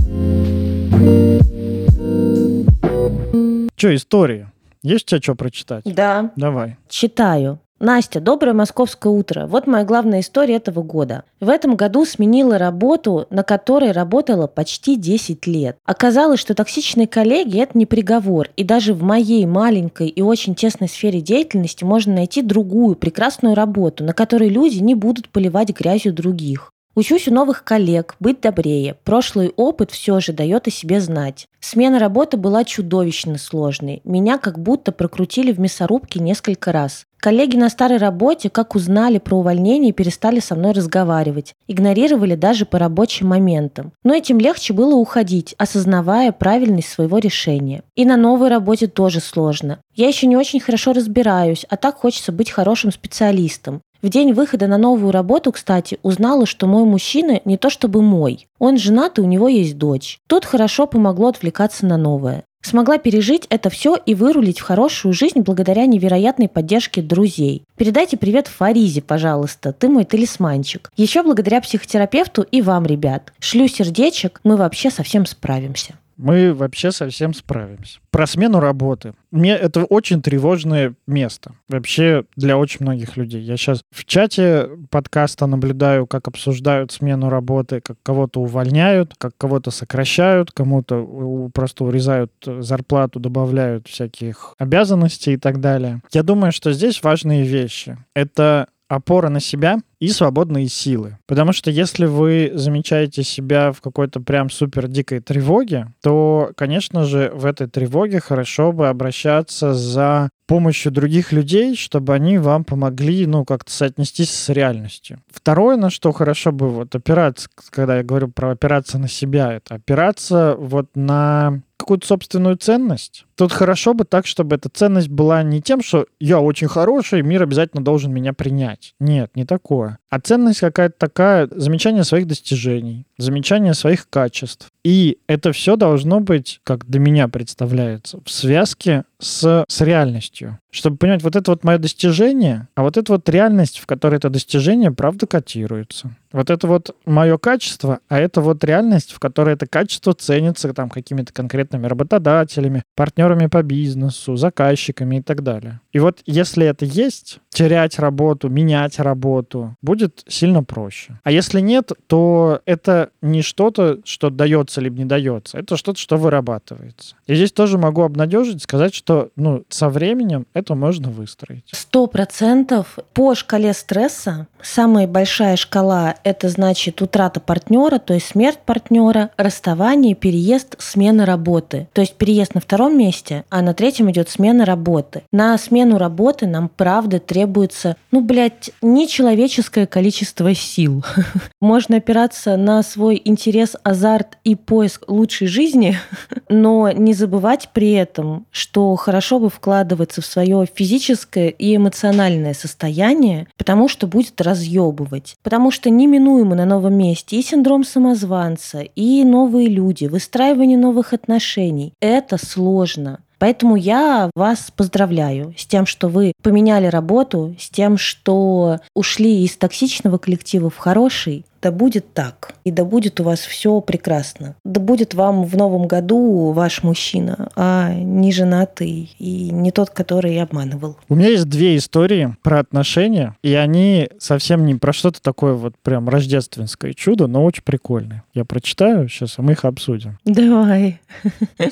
Что, 3.81 3.95
история? 3.95 4.53
Есть 4.83 5.07
у 5.07 5.17
тебя 5.17 5.23
что 5.23 5.35
прочитать? 5.35 5.85
Да. 5.87 6.33
Давай. 6.37 6.77
Читаю. 6.91 7.61
Настя, 7.79 8.21
доброе 8.21 8.53
московское 8.53 9.11
утро. 9.11 9.47
Вот 9.47 9.67
моя 9.67 9.87
главная 9.87 10.21
история 10.21 10.57
этого 10.57 10.83
года. 10.83 11.25
В 11.41 11.49
этом 11.49 11.77
году 11.77 12.05
сменила 12.05 12.59
работу, 12.59 13.27
на 13.31 13.43
которой 13.43 13.93
работала 13.93 14.47
почти 14.49 14.97
10 14.97 15.47
лет. 15.47 15.79
Оказалось, 15.87 16.41
что 16.41 16.55
токсичные 16.55 17.07
коллеги– 17.07 17.59
это 17.63 17.79
не 17.79 17.87
приговор. 17.87 18.51
И 18.55 18.65
даже 18.65 18.93
в 18.93 19.03
моей 19.03 19.47
маленькой 19.47 20.09
и 20.09 20.21
очень 20.21 20.55
тесной 20.55 20.91
сфере 20.91 21.23
деятельности 21.23 21.83
можно 21.83 22.17
найти 22.17 22.43
другую 22.43 22.97
прекрасную 22.97 23.55
работу, 23.55 24.05
на 24.05 24.13
которой 24.13 24.51
люди 24.51 24.77
не 24.77 24.95
будут 24.95 25.31
поливать 25.31 25.71
грязью 25.71 26.13
других. 26.13 26.71
Учусь 26.97 27.29
у 27.29 27.33
новых 27.33 27.63
коллег, 27.63 28.17
быть 28.19 28.41
добрее. 28.41 28.97
Прошлый 29.05 29.53
опыт 29.57 29.93
все 29.93 30.19
же 30.19 30.33
дает 30.33 30.67
о 30.67 30.71
себе 30.71 31.01
знать. 31.01 31.47
Смена 31.61 32.01
работы 32.01 32.37
была 32.37 32.65
чудовищно 32.65 33.39
сложной. 33.39 34.01
Меня 34.05 34.39
как 34.39 34.59
будто 34.59 34.91
прокрутили 34.91 35.53
в 35.53 35.61
мясорубке 35.61 36.19
несколько 36.19 36.73
раз. 36.73 37.05
Коллеги 37.19 37.57
на 37.57 37.69
старой 37.69 37.99
работе, 37.99 38.49
как 38.49 38.75
узнали 38.75 39.19
про 39.19 39.37
увольнение, 39.37 39.93
перестали 39.93 40.41
со 40.41 40.55
мной 40.57 40.73
разговаривать. 40.73 41.55
Игнорировали 41.69 42.35
даже 42.35 42.65
по 42.65 42.79
рабочим 42.79 43.29
моментам. 43.29 43.93
Но 44.03 44.15
этим 44.15 44.39
легче 44.39 44.73
было 44.73 44.95
уходить, 44.95 45.55
осознавая 45.59 46.33
правильность 46.33 46.89
своего 46.89 47.19
решения. 47.19 47.83
И 47.95 48.07
на 48.07 48.17
новой 48.17 48.49
работе 48.49 48.87
тоже 48.87 49.21
сложно. 49.21 49.81
Я 49.95 50.09
еще 50.09 50.27
не 50.27 50.37
очень 50.37 50.61
хорошо 50.61 50.95
разбираюсь, 50.95 51.67
а 51.69 51.77
так 51.77 51.97
хочется 51.97 52.33
быть 52.33 52.51
хорошим 52.51 52.91
специалистом. 52.91 53.83
В 54.03 54.09
день 54.09 54.33
выхода 54.33 54.67
на 54.67 54.79
новую 54.79 55.13
работу, 55.13 55.53
кстати, 55.53 55.99
узнала, 56.03 56.47
что 56.47 56.67
мой 56.67 56.85
мужчина 56.85 57.43
не 57.45 57.59
то 57.59 57.69
чтобы 57.69 58.01
мой. 58.01 58.49
Он 58.59 58.79
женат 58.79 59.19
и 59.19 59.21
у 59.21 59.27
него 59.27 59.47
есть 59.47 59.77
дочь. 59.77 60.21
Тут 60.27 60.47
хорошо 60.47 60.87
помогло 60.87 61.29
отвлекаться 61.29 61.85
на 61.85 61.99
новое. 61.99 62.45
Смогла 62.63 62.97
пережить 62.97 63.47
это 63.51 63.69
все 63.69 63.97
и 63.97 64.15
вырулить 64.15 64.61
в 64.61 64.63
хорошую 64.63 65.13
жизнь 65.13 65.41
благодаря 65.41 65.85
невероятной 65.85 66.49
поддержке 66.49 67.03
друзей. 67.03 67.65
Передайте 67.77 68.17
привет 68.17 68.49
Фаризе, 68.49 69.03
пожалуйста, 69.03 69.75
ты 69.75 69.89
мой 69.91 70.05
талисманчик. 70.05 70.91
Еще 70.97 71.23
благодаря 71.23 71.61
психотерапевту 71.61 72.43
и 72.43 72.63
вам, 72.63 72.87
ребят. 72.87 73.35
Шлю 73.39 73.69
сердечек, 73.69 74.41
мы 74.45 74.57
вообще 74.57 74.91
совсем 74.91 75.27
справимся 75.27 75.95
мы 76.21 76.53
вообще 76.53 76.93
совсем 76.93 77.35
справимся. 77.35 77.99
Про 78.11 78.27
смену 78.27 78.61
работы. 78.61 79.15
Мне 79.31 79.55
это 79.57 79.85
очень 79.85 80.21
тревожное 80.21 80.95
место. 81.07 81.55
Вообще 81.69 82.25
для 82.37 82.59
очень 82.59 82.79
многих 82.81 83.17
людей. 83.17 83.43
Я 83.43 83.57
сейчас 83.57 83.83
в 83.91 84.05
чате 84.05 84.69
подкаста 84.91 85.47
наблюдаю, 85.47 86.07
как 86.07 86.29
обсуждают 86.29 86.93
смену 86.93 87.31
работы, 87.31 87.81
как 87.81 87.97
кого-то 88.03 88.41
увольняют, 88.41 89.15
как 89.17 89.33
кого-то 89.39 89.71
сокращают, 89.71 90.51
кому-то 90.53 91.51
просто 91.55 91.85
урезают 91.85 92.33
зарплату, 92.45 93.21
добавляют 93.21 93.89
всяких 93.89 94.55
обязанностей 94.59 95.35
и 95.35 95.37
так 95.39 95.61
далее. 95.61 96.03
Я 96.13 96.23
думаю, 96.23 96.53
что 96.53 96.73
здесь 96.73 97.03
важные 97.03 97.45
вещи. 97.45 97.97
Это 98.15 98.69
опора 98.91 99.29
на 99.29 99.39
себя 99.39 99.79
и 100.01 100.09
свободные 100.09 100.69
силы. 100.69 101.17
Потому 101.27 101.53
что 101.53 101.71
если 101.71 102.07
вы 102.07 102.51
замечаете 102.55 103.23
себя 103.23 103.71
в 103.71 103.81
какой-то 103.81 104.21
прям 104.21 104.51
супер 104.51 104.89
дикой 104.89 105.21
тревоге, 105.21 105.93
то, 106.03 106.51
конечно 106.57 107.05
же, 107.05 107.31
в 107.33 107.47
этой 107.47 107.69
тревоге 107.69 108.19
хорошо 108.19 108.73
бы 108.73 108.89
обращаться 108.89 109.75
за 109.75 110.31
помощью 110.47 110.91
других 110.91 111.31
людей, 111.31 111.77
чтобы 111.77 112.15
они 112.15 112.39
вам 112.39 112.65
помогли, 112.65 113.27
ну, 113.27 113.45
как-то 113.45 113.71
соотнестись 113.71 114.31
с 114.31 114.49
реальностью. 114.49 115.21
Второе, 115.31 115.77
на 115.77 115.91
что 115.91 116.11
хорошо 116.11 116.51
бы 116.51 116.69
вот 116.69 116.93
опираться, 116.97 117.49
когда 117.71 117.99
я 117.99 118.03
говорю 118.03 118.29
про 118.29 118.51
опираться 118.51 118.99
на 118.99 119.07
себя, 119.07 119.53
это 119.53 119.77
опираться 119.77 120.57
вот 120.59 120.89
на 120.97 121.63
какую-то 121.81 122.07
собственную 122.07 122.57
ценность. 122.57 123.25
Тут 123.35 123.53
хорошо 123.53 123.95
бы 123.95 124.05
так, 124.05 124.27
чтобы 124.27 124.57
эта 124.57 124.69
ценность 124.69 125.09
была 125.09 125.43
не 125.43 125.61
тем, 125.61 125.83
что 125.83 126.07
я 126.21 126.41
очень 126.41 126.69
хороший, 126.69 127.23
мир 127.23 127.43
обязательно 127.43 127.83
должен 127.83 128.13
меня 128.13 128.33
принять. 128.33 128.95
Нет, 129.01 129.31
не 129.35 129.45
такое. 129.45 129.99
А 130.11 130.21
ценность 130.21 130.61
какая-то 130.61 130.95
такая, 130.99 131.49
замечание 131.51 132.05
своих 132.05 132.27
достижений, 132.27 133.07
замечание 133.19 133.75
своих 133.75 134.09
качеств. 134.09 134.69
И 134.85 135.19
это 135.27 135.53
все 135.53 135.77
должно 135.77 136.21
быть, 136.21 136.61
как 136.65 136.87
для 136.87 137.01
меня 137.01 137.29
представляется, 137.29 138.21
в 138.25 138.31
связке 138.31 139.05
с, 139.21 139.65
с 139.69 139.81
реальностью. 139.81 140.59
Чтобы 140.71 140.97
понимать, 140.97 141.23
вот 141.23 141.37
это 141.37 141.51
вот 141.51 141.65
мое 141.65 141.79
достижение, 141.79 142.69
а 142.75 142.83
вот 142.83 142.97
это 142.97 143.13
вот 143.13 143.29
реальность, 143.29 143.79
в 143.79 143.87
которой 143.87 144.17
это 144.17 144.31
достижение, 144.31 144.91
правда, 144.93 145.27
котируется. 145.27 146.11
Вот 146.33 146.49
это 146.49 146.67
вот 146.67 146.95
мое 147.07 147.39
качество, 147.39 148.01
а 148.09 148.19
это 148.19 148.41
вот 148.41 148.63
реальность, 148.63 149.13
в 149.13 149.19
которой 149.19 149.55
это 149.55 149.67
качество 149.67 150.15
ценится 150.15 150.73
там 150.73 150.89
какими-то 150.89 151.33
конкретными 151.33 151.87
работодателями, 151.87 152.85
партнерами 152.95 153.47
по 153.47 153.63
бизнесу, 153.63 154.37
заказчиками 154.37 155.17
и 155.17 155.23
так 155.23 155.43
далее. 155.43 155.81
И 155.93 155.99
вот 155.99 156.21
если 156.27 156.67
это 156.67 156.85
есть, 156.85 157.41
терять 157.51 157.99
работу, 157.99 158.49
менять 158.49 158.99
работу 158.99 159.77
будет 159.83 160.23
сильно 160.29 160.63
проще. 160.63 161.19
А 161.25 161.31
если 161.31 161.61
нет, 161.61 161.93
то 162.07 162.61
это 162.65 163.11
не 163.21 163.43
что-то, 163.43 163.99
что 164.05 164.31
дается 164.31 164.81
либо 164.81 164.99
не 164.99 165.05
дается, 165.05 165.59
это 165.59 165.77
что-то, 165.77 165.99
что 165.99 166.17
вырабатывается. 166.17 167.17
И 167.27 167.35
здесь 167.35 167.53
тоже 167.53 167.77
могу 167.77 168.03
обнадежить, 168.03 168.63
сказать, 168.63 168.95
что 168.95 169.31
ну, 169.37 169.65
со 169.69 169.89
временем 169.89 170.47
это 170.55 170.75
можно 170.75 171.11
выстроить. 171.11 171.65
Сто 171.73 172.07
процентов. 172.07 172.99
По 173.13 173.35
шкале 173.35 173.73
стресса 173.73 174.47
самая 174.63 175.07
большая 175.07 175.57
шкала– 175.57 176.15
это 176.25 176.49
значит 176.49 177.03
утрата 177.03 177.41
партнера, 177.41 177.99
то 177.99 178.15
есть 178.15 178.27
смерть 178.27 178.61
партнера, 178.65 179.31
расставание, 179.37 180.15
переезд, 180.15 180.77
смена 180.79 181.27
работы. 181.27 181.89
То 181.93 182.01
есть 182.01 182.15
переезд 182.15 182.55
на 182.55 182.61
втором 182.61 182.97
месте, 182.97 183.45
а 183.51 183.63
на 183.63 183.75
третьем 183.75 184.11
идет 184.11 184.29
смена 184.29 184.65
работы. 184.65 185.23
На 185.33 185.59
смену 185.59 185.80
работы 185.99 186.47
нам 186.47 186.69
правда 186.69 187.19
требуется, 187.19 187.97
ну, 188.11 188.21
блядь, 188.21 188.71
нечеловеческое 188.83 189.87
количество 189.87 190.55
сил. 190.55 191.05
Можно 191.61 191.97
опираться 191.97 192.57
на 192.57 192.83
свой 192.83 193.21
интерес, 193.25 193.77
азарт 193.83 194.39
и 194.45 194.55
поиск 194.55 195.05
лучшей 195.09 195.49
жизни, 195.49 195.99
но 196.49 196.91
не 196.91 197.15
забывать 197.15 197.71
при 197.73 197.93
этом, 197.93 198.47
что 198.51 198.95
хорошо 198.97 199.39
бы 199.39 199.51
вкладываться 199.51 200.21
в 200.21 200.27
свое 200.27 200.67
физическое 200.73 201.49
и 201.49 201.77
эмоциональное 201.77 202.55
состояние, 202.55 203.47
потому 203.57 203.89
что 203.89 204.07
будет 204.07 204.41
разъебывать. 204.41 205.37
Потому 205.43 205.71
что 205.71 205.91
неминуемо 205.91 206.55
на 206.55 206.65
новом 206.65 206.95
месте 206.95 207.37
и 207.37 207.43
синдром 207.43 207.85
самозванца, 207.85 208.81
и 208.81 209.25
новые 209.25 209.69
люди, 209.69 210.07
выстраивание 210.07 210.79
новых 210.79 211.13
отношений. 211.13 211.95
Это 212.01 212.39
сложно. 212.39 213.21
Поэтому 213.41 213.75
я 213.75 214.31
вас 214.37 214.71
поздравляю 214.71 215.55
с 215.57 215.65
тем, 215.67 215.87
что 215.87 216.09
вы 216.09 216.35
поменяли 216.43 216.87
работу, 216.87 217.57
с 217.59 217.71
тем, 217.71 217.97
что 217.97 218.81
ушли 218.95 219.45
из 219.45 219.57
токсичного 219.57 220.19
коллектива 220.19 220.69
в 220.69 220.77
хороший, 220.77 221.47
да 221.63 221.71
будет 221.71 222.15
так. 222.15 222.55
И 222.65 222.71
да 222.71 222.85
будет 222.85 223.21
у 223.21 223.25
вас 223.25 223.41
все 223.41 223.81
прекрасно. 223.81 224.55
Да 224.65 224.81
будет 224.81 225.15
вам 225.15 225.45
в 225.45 225.57
новом 225.57 225.87
году 225.87 226.53
ваш 226.53 226.83
мужчина, 226.83 227.51
а 227.57 227.93
не 227.95 228.33
женатый 228.33 229.15
и 229.19 229.51
не 229.51 229.71
тот, 229.71 229.91
который 229.91 230.41
обманывал. 230.41 230.97
У 231.09 231.15
меня 231.15 231.29
есть 231.29 231.49
две 231.49 231.77
истории 231.77 232.37
про 232.43 232.61
отношения, 232.61 233.37
и 233.43 233.55
они 233.55 234.09
совсем 234.19 234.65
не 234.65 234.75
про 234.75 234.93
что-то 234.93 235.21
такое 235.23 235.55
вот 235.55 235.75
прям 235.83 236.09
рождественское 236.09 236.93
чудо, 236.93 237.27
но 237.27 237.45
очень 237.45 237.63
прикольные. 237.63 238.23
Я 238.35 238.45
прочитаю 238.45 239.09
сейчас, 239.09 239.35
а 239.39 239.43
мы 239.43 239.53
их 239.53 239.65
обсудим. 239.65 240.19
Давай. 240.25 241.01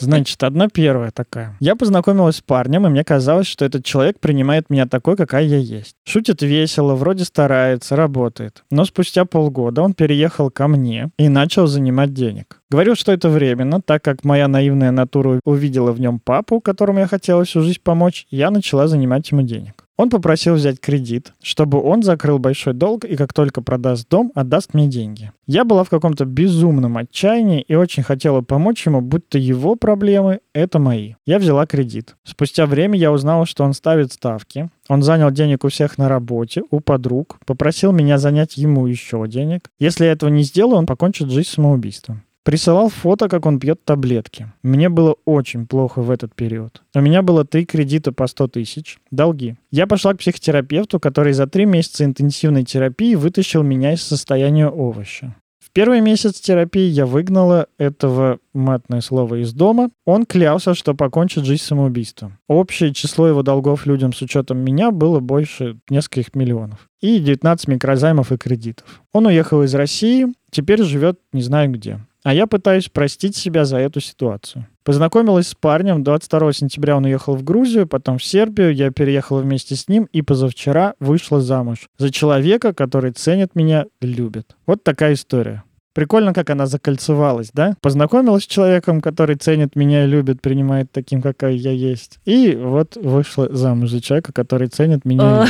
Значит, 0.01 0.42
одна 0.42 0.68
первая 0.68 1.11
такая. 1.11 1.57
Я 1.61 1.77
познакомилась 1.77 2.37
с 2.37 2.40
парнем, 2.40 2.87
и 2.87 2.90
мне 2.90 3.05
казалось, 3.05 3.46
что 3.46 3.64
этот 3.64 3.85
человек 3.85 4.20
принимает 4.20 4.70
меня 4.70 4.87
такой, 4.87 5.16
какая 5.16 5.44
я 5.44 5.59
есть. 5.59 5.94
Шутит 6.05 6.42
весело, 6.42 6.94
вроде 6.94 7.24
старается, 7.24 7.96
работает. 7.96 8.64
Но 8.70 8.85
спустя 8.85 9.24
полгода 9.24 9.78
года 9.79 9.83
он 9.83 9.95
переехал 9.95 10.51
ко 10.51 10.69
мне 10.69 11.11
и 11.19 11.29
начал 11.29 11.67
занимать 11.67 12.12
денег. 12.12 12.61
Говорил, 12.71 12.97
что 12.97 13.12
это 13.12 13.29
временно, 13.29 13.81
так 13.81 14.03
как 14.03 14.25
моя 14.25 14.49
наивная 14.49 14.91
натура 14.91 15.41
увидела 15.45 15.93
в 15.93 16.01
нем 16.01 16.19
папу, 16.19 16.61
которому 16.61 16.99
я 16.99 17.07
хотела 17.07 17.45
всю 17.45 17.62
жизнь 17.62 17.81
помочь, 17.83 18.27
я 18.31 18.51
начала 18.51 18.88
занимать 18.88 19.31
ему 19.31 19.43
денег. 19.43 19.88
Он 19.99 20.11
попросил 20.11 20.55
взять 20.55 20.81
кредит, 20.81 21.33
чтобы 21.43 21.83
он 21.83 22.05
закрыл 22.05 22.39
большой 22.39 22.73
долг 22.73 23.05
и 23.05 23.17
как 23.17 23.33
только 23.35 23.63
продаст 23.63 24.09
дом, 24.09 24.31
отдаст 24.37 24.73
мне 24.73 24.87
деньги. 24.87 25.33
Я 25.49 25.65
была 25.65 25.83
в 25.83 25.91
каком-то 25.91 26.25
безумном 26.25 26.97
отчаянии 26.97 27.63
и 27.63 27.75
очень 27.75 28.05
хотела 28.05 28.41
помочь 28.41 28.87
ему, 28.87 29.01
будто 29.01 29.39
его 29.39 29.75
проблемы— 29.75 30.39
это 30.55 30.79
мои. 30.79 31.15
Я 31.27 31.41
взяла 31.41 31.67
кредит. 31.67 32.15
Спустя 32.23 32.67
время 32.67 32.97
я 32.97 33.11
узнала, 33.11 33.45
что 33.45 33.65
он 33.65 33.73
ставит 33.73 34.13
ставки. 34.13 34.71
Он 34.89 35.03
занял 35.03 35.33
денег 35.33 35.65
у 35.65 35.69
всех 35.69 35.99
на 35.99 36.09
работе, 36.09 36.63
у 36.71 36.79
подруг, 36.79 37.41
попросил 37.45 37.91
меня 37.91 38.19
занять 38.19 38.57
ему 38.57 38.87
еще 38.87 39.27
денег. 39.27 39.69
Если 39.81 40.05
я 40.05 40.13
этого 40.13 40.31
не 40.31 40.45
сделаю, 40.45 40.79
он 40.79 40.87
покончит 40.87 41.29
жизнь 41.29 41.49
самоубийством. 41.49 42.23
Присылал 42.49 42.89
фото, 42.89 43.29
как 43.29 43.45
он 43.45 43.61
пьет 43.61 43.85
таблетки. 43.85 44.51
Мне 44.63 44.89
было 44.89 45.17
очень 45.27 45.67
плохо 45.67 46.01
в 46.01 46.11
этот 46.11 46.35
период. 46.35 46.81
У 46.95 47.01
меня 47.03 47.21
было 47.21 47.45
три 47.45 47.67
кредита 47.67 48.11
по 48.11 48.27
100 48.27 48.49
тысяч. 48.49 48.97
Долги. 49.11 49.57
Я 49.71 49.87
пошла 49.87 50.15
к 50.15 50.19
психотерапевту, 50.21 50.99
который 50.99 51.35
за 51.35 51.47
три 51.47 51.67
месяца 51.67 52.07
интенсивной 52.07 52.65
терапии 52.65 53.17
вытащил 53.17 53.63
меня 53.63 53.93
из 53.93 54.03
состояния 54.03 54.69
овоща. 54.69 55.37
В 55.63 55.71
первый 55.73 56.01
месяц 56.01 56.41
терапии 56.41 56.89
я 56.89 57.05
выгнала 57.05 57.67
этого 57.77 58.39
матное 58.55 59.03
слово 59.03 59.43
из 59.43 59.53
дома. 59.53 59.91
Он 60.07 60.25
клялся, 60.25 60.73
что 60.73 60.95
покончит 60.95 61.45
жизнь 61.45 61.65
самоубийством. 61.65 62.39
Общее 62.49 62.95
число 62.95 63.29
его 63.29 63.43
долгов 63.43 63.85
людям 63.85 64.15
с 64.15 64.23
учетом 64.23 64.57
меня 64.61 64.91
было 64.91 65.21
больше 65.21 65.77
нескольких 65.91 66.35
миллионов. 66.35 66.89
И 67.03 67.19
19 67.19 67.69
микрозаймов 67.69 68.33
и 68.33 68.39
кредитов. 68.39 69.03
Он 69.13 69.27
уехал 69.27 69.63
из 69.65 69.75
России, 69.75 70.29
теперь 70.51 70.83
живет 70.83 71.21
не 71.35 71.43
знаю 71.43 71.71
где. 71.71 72.01
А 72.25 72.35
я 72.35 72.47
пытаюсь 72.47 72.89
простить 72.89 73.37
себя 73.37 73.65
за 73.65 73.79
эту 73.79 74.01
ситуацию. 74.01 74.67
Познакомилась 74.85 75.49
с 75.49 75.55
парнем, 75.55 76.03
22 76.03 76.53
сентября 76.53 76.97
он 76.97 77.05
уехал 77.05 77.37
в 77.37 77.45
Грузию, 77.45 77.87
потом 77.87 78.19
в 78.19 78.25
Сербию, 78.25 78.75
я 78.75 78.91
переехала 78.91 79.41
вместе 79.41 79.77
с 79.77 79.89
ним 79.89 80.09
и 80.13 80.23
позавчера 80.23 80.95
вышла 80.99 81.41
замуж 81.41 81.89
за 81.99 82.11
человека, 82.11 82.73
который 82.73 83.13
ценит 83.13 83.55
меня, 83.55 83.87
любит. 84.01 84.57
Вот 84.67 84.83
такая 84.83 85.13
история. 85.13 85.63
Прикольно, 85.99 86.33
как 86.33 86.49
она 86.51 86.67
закольцевалась, 86.67 87.51
да? 87.53 87.77
Познакомилась 87.81 88.45
с 88.45 88.47
человеком, 88.47 89.01
который 89.01 89.35
ценит 89.37 89.75
меня 89.75 90.05
и 90.05 90.07
любит, 90.07 90.41
принимает 90.41 90.93
таким, 90.93 91.21
какая 91.21 91.53
я 91.53 91.73
есть. 91.73 92.21
И 92.25 92.55
вот 92.55 92.97
вышла 92.97 93.49
замуж 93.55 93.91
за 93.91 94.01
человека, 94.01 94.33
который 94.33 94.69
ценит 94.69 95.05
меня. 95.05 95.47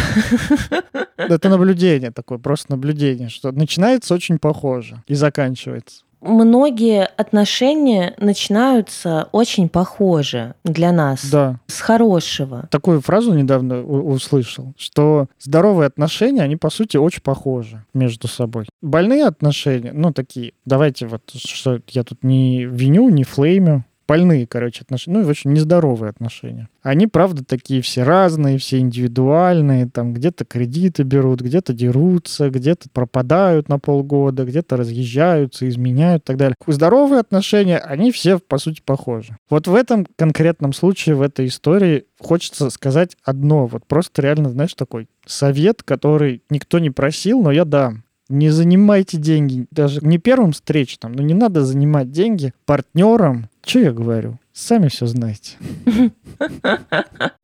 Это 1.16 1.48
наблюдение 1.48 2.10
такое, 2.12 2.38
просто 2.38 2.72
наблюдение, 2.72 3.28
что 3.28 3.52
начинается 3.52 4.14
очень 4.14 4.38
похоже 4.38 5.02
и 5.06 5.14
заканчивается 5.14 6.02
многие 6.20 7.04
отношения 7.04 8.14
начинаются 8.18 9.28
очень 9.32 9.68
похожи 9.68 10.54
для 10.64 10.92
нас. 10.92 11.28
Да. 11.30 11.60
С 11.66 11.80
хорошего. 11.80 12.68
Такую 12.70 13.00
фразу 13.00 13.34
недавно 13.34 13.82
услышал, 13.82 14.72
что 14.76 15.26
здоровые 15.40 15.86
отношения, 15.86 16.42
они 16.42 16.56
по 16.56 16.70
сути 16.70 16.96
очень 16.96 17.22
похожи 17.22 17.84
между 17.94 18.28
собой. 18.28 18.66
Больные 18.82 19.26
отношения, 19.26 19.92
ну 19.92 20.12
такие, 20.12 20.52
давайте 20.64 21.06
вот, 21.06 21.22
что 21.34 21.80
я 21.88 22.04
тут 22.04 22.22
не 22.22 22.64
виню, 22.64 23.08
не 23.08 23.24
флеймю, 23.24 23.84
больные, 24.08 24.46
короче, 24.46 24.80
отношения, 24.82 25.18
ну, 25.18 25.24
в 25.24 25.30
общем, 25.30 25.52
нездоровые 25.52 26.08
отношения. 26.10 26.68
Они, 26.82 27.06
правда, 27.06 27.44
такие 27.44 27.82
все 27.82 28.02
разные, 28.02 28.56
все 28.56 28.78
индивидуальные, 28.78 29.88
там 29.88 30.14
где-то 30.14 30.46
кредиты 30.46 31.02
берут, 31.02 31.42
где-то 31.42 31.74
дерутся, 31.74 32.48
где-то 32.48 32.88
пропадают 32.90 33.68
на 33.68 33.78
полгода, 33.78 34.44
где-то 34.44 34.78
разъезжаются, 34.78 35.68
изменяют 35.68 36.22
и 36.22 36.26
так 36.26 36.36
далее. 36.38 36.56
Здоровые 36.66 37.20
отношения, 37.20 37.78
они 37.78 38.10
все, 38.10 38.38
по 38.38 38.56
сути, 38.56 38.80
похожи. 38.84 39.36
Вот 39.50 39.66
в 39.66 39.74
этом 39.74 40.06
конкретном 40.16 40.72
случае, 40.72 41.14
в 41.14 41.22
этой 41.22 41.46
истории 41.46 42.04
хочется 42.18 42.70
сказать 42.70 43.16
одно, 43.22 43.66
вот 43.66 43.84
просто 43.86 44.22
реально, 44.22 44.48
знаешь, 44.48 44.74
такой 44.74 45.08
совет, 45.26 45.82
который 45.82 46.42
никто 46.48 46.78
не 46.78 46.90
просил, 46.90 47.42
но 47.42 47.52
я 47.52 47.66
дам 47.66 48.04
не 48.28 48.50
занимайте 48.50 49.16
деньги, 49.16 49.66
даже 49.70 50.00
не 50.02 50.18
первым 50.18 50.52
встречным, 50.52 51.12
но 51.12 51.22
не 51.22 51.34
надо 51.34 51.64
занимать 51.64 52.10
деньги 52.10 52.52
партнерам. 52.66 53.48
Что 53.64 53.80
я 53.80 53.92
говорю? 53.92 54.38
Сами 54.52 54.88
все 54.88 55.06
знаете. 55.06 55.56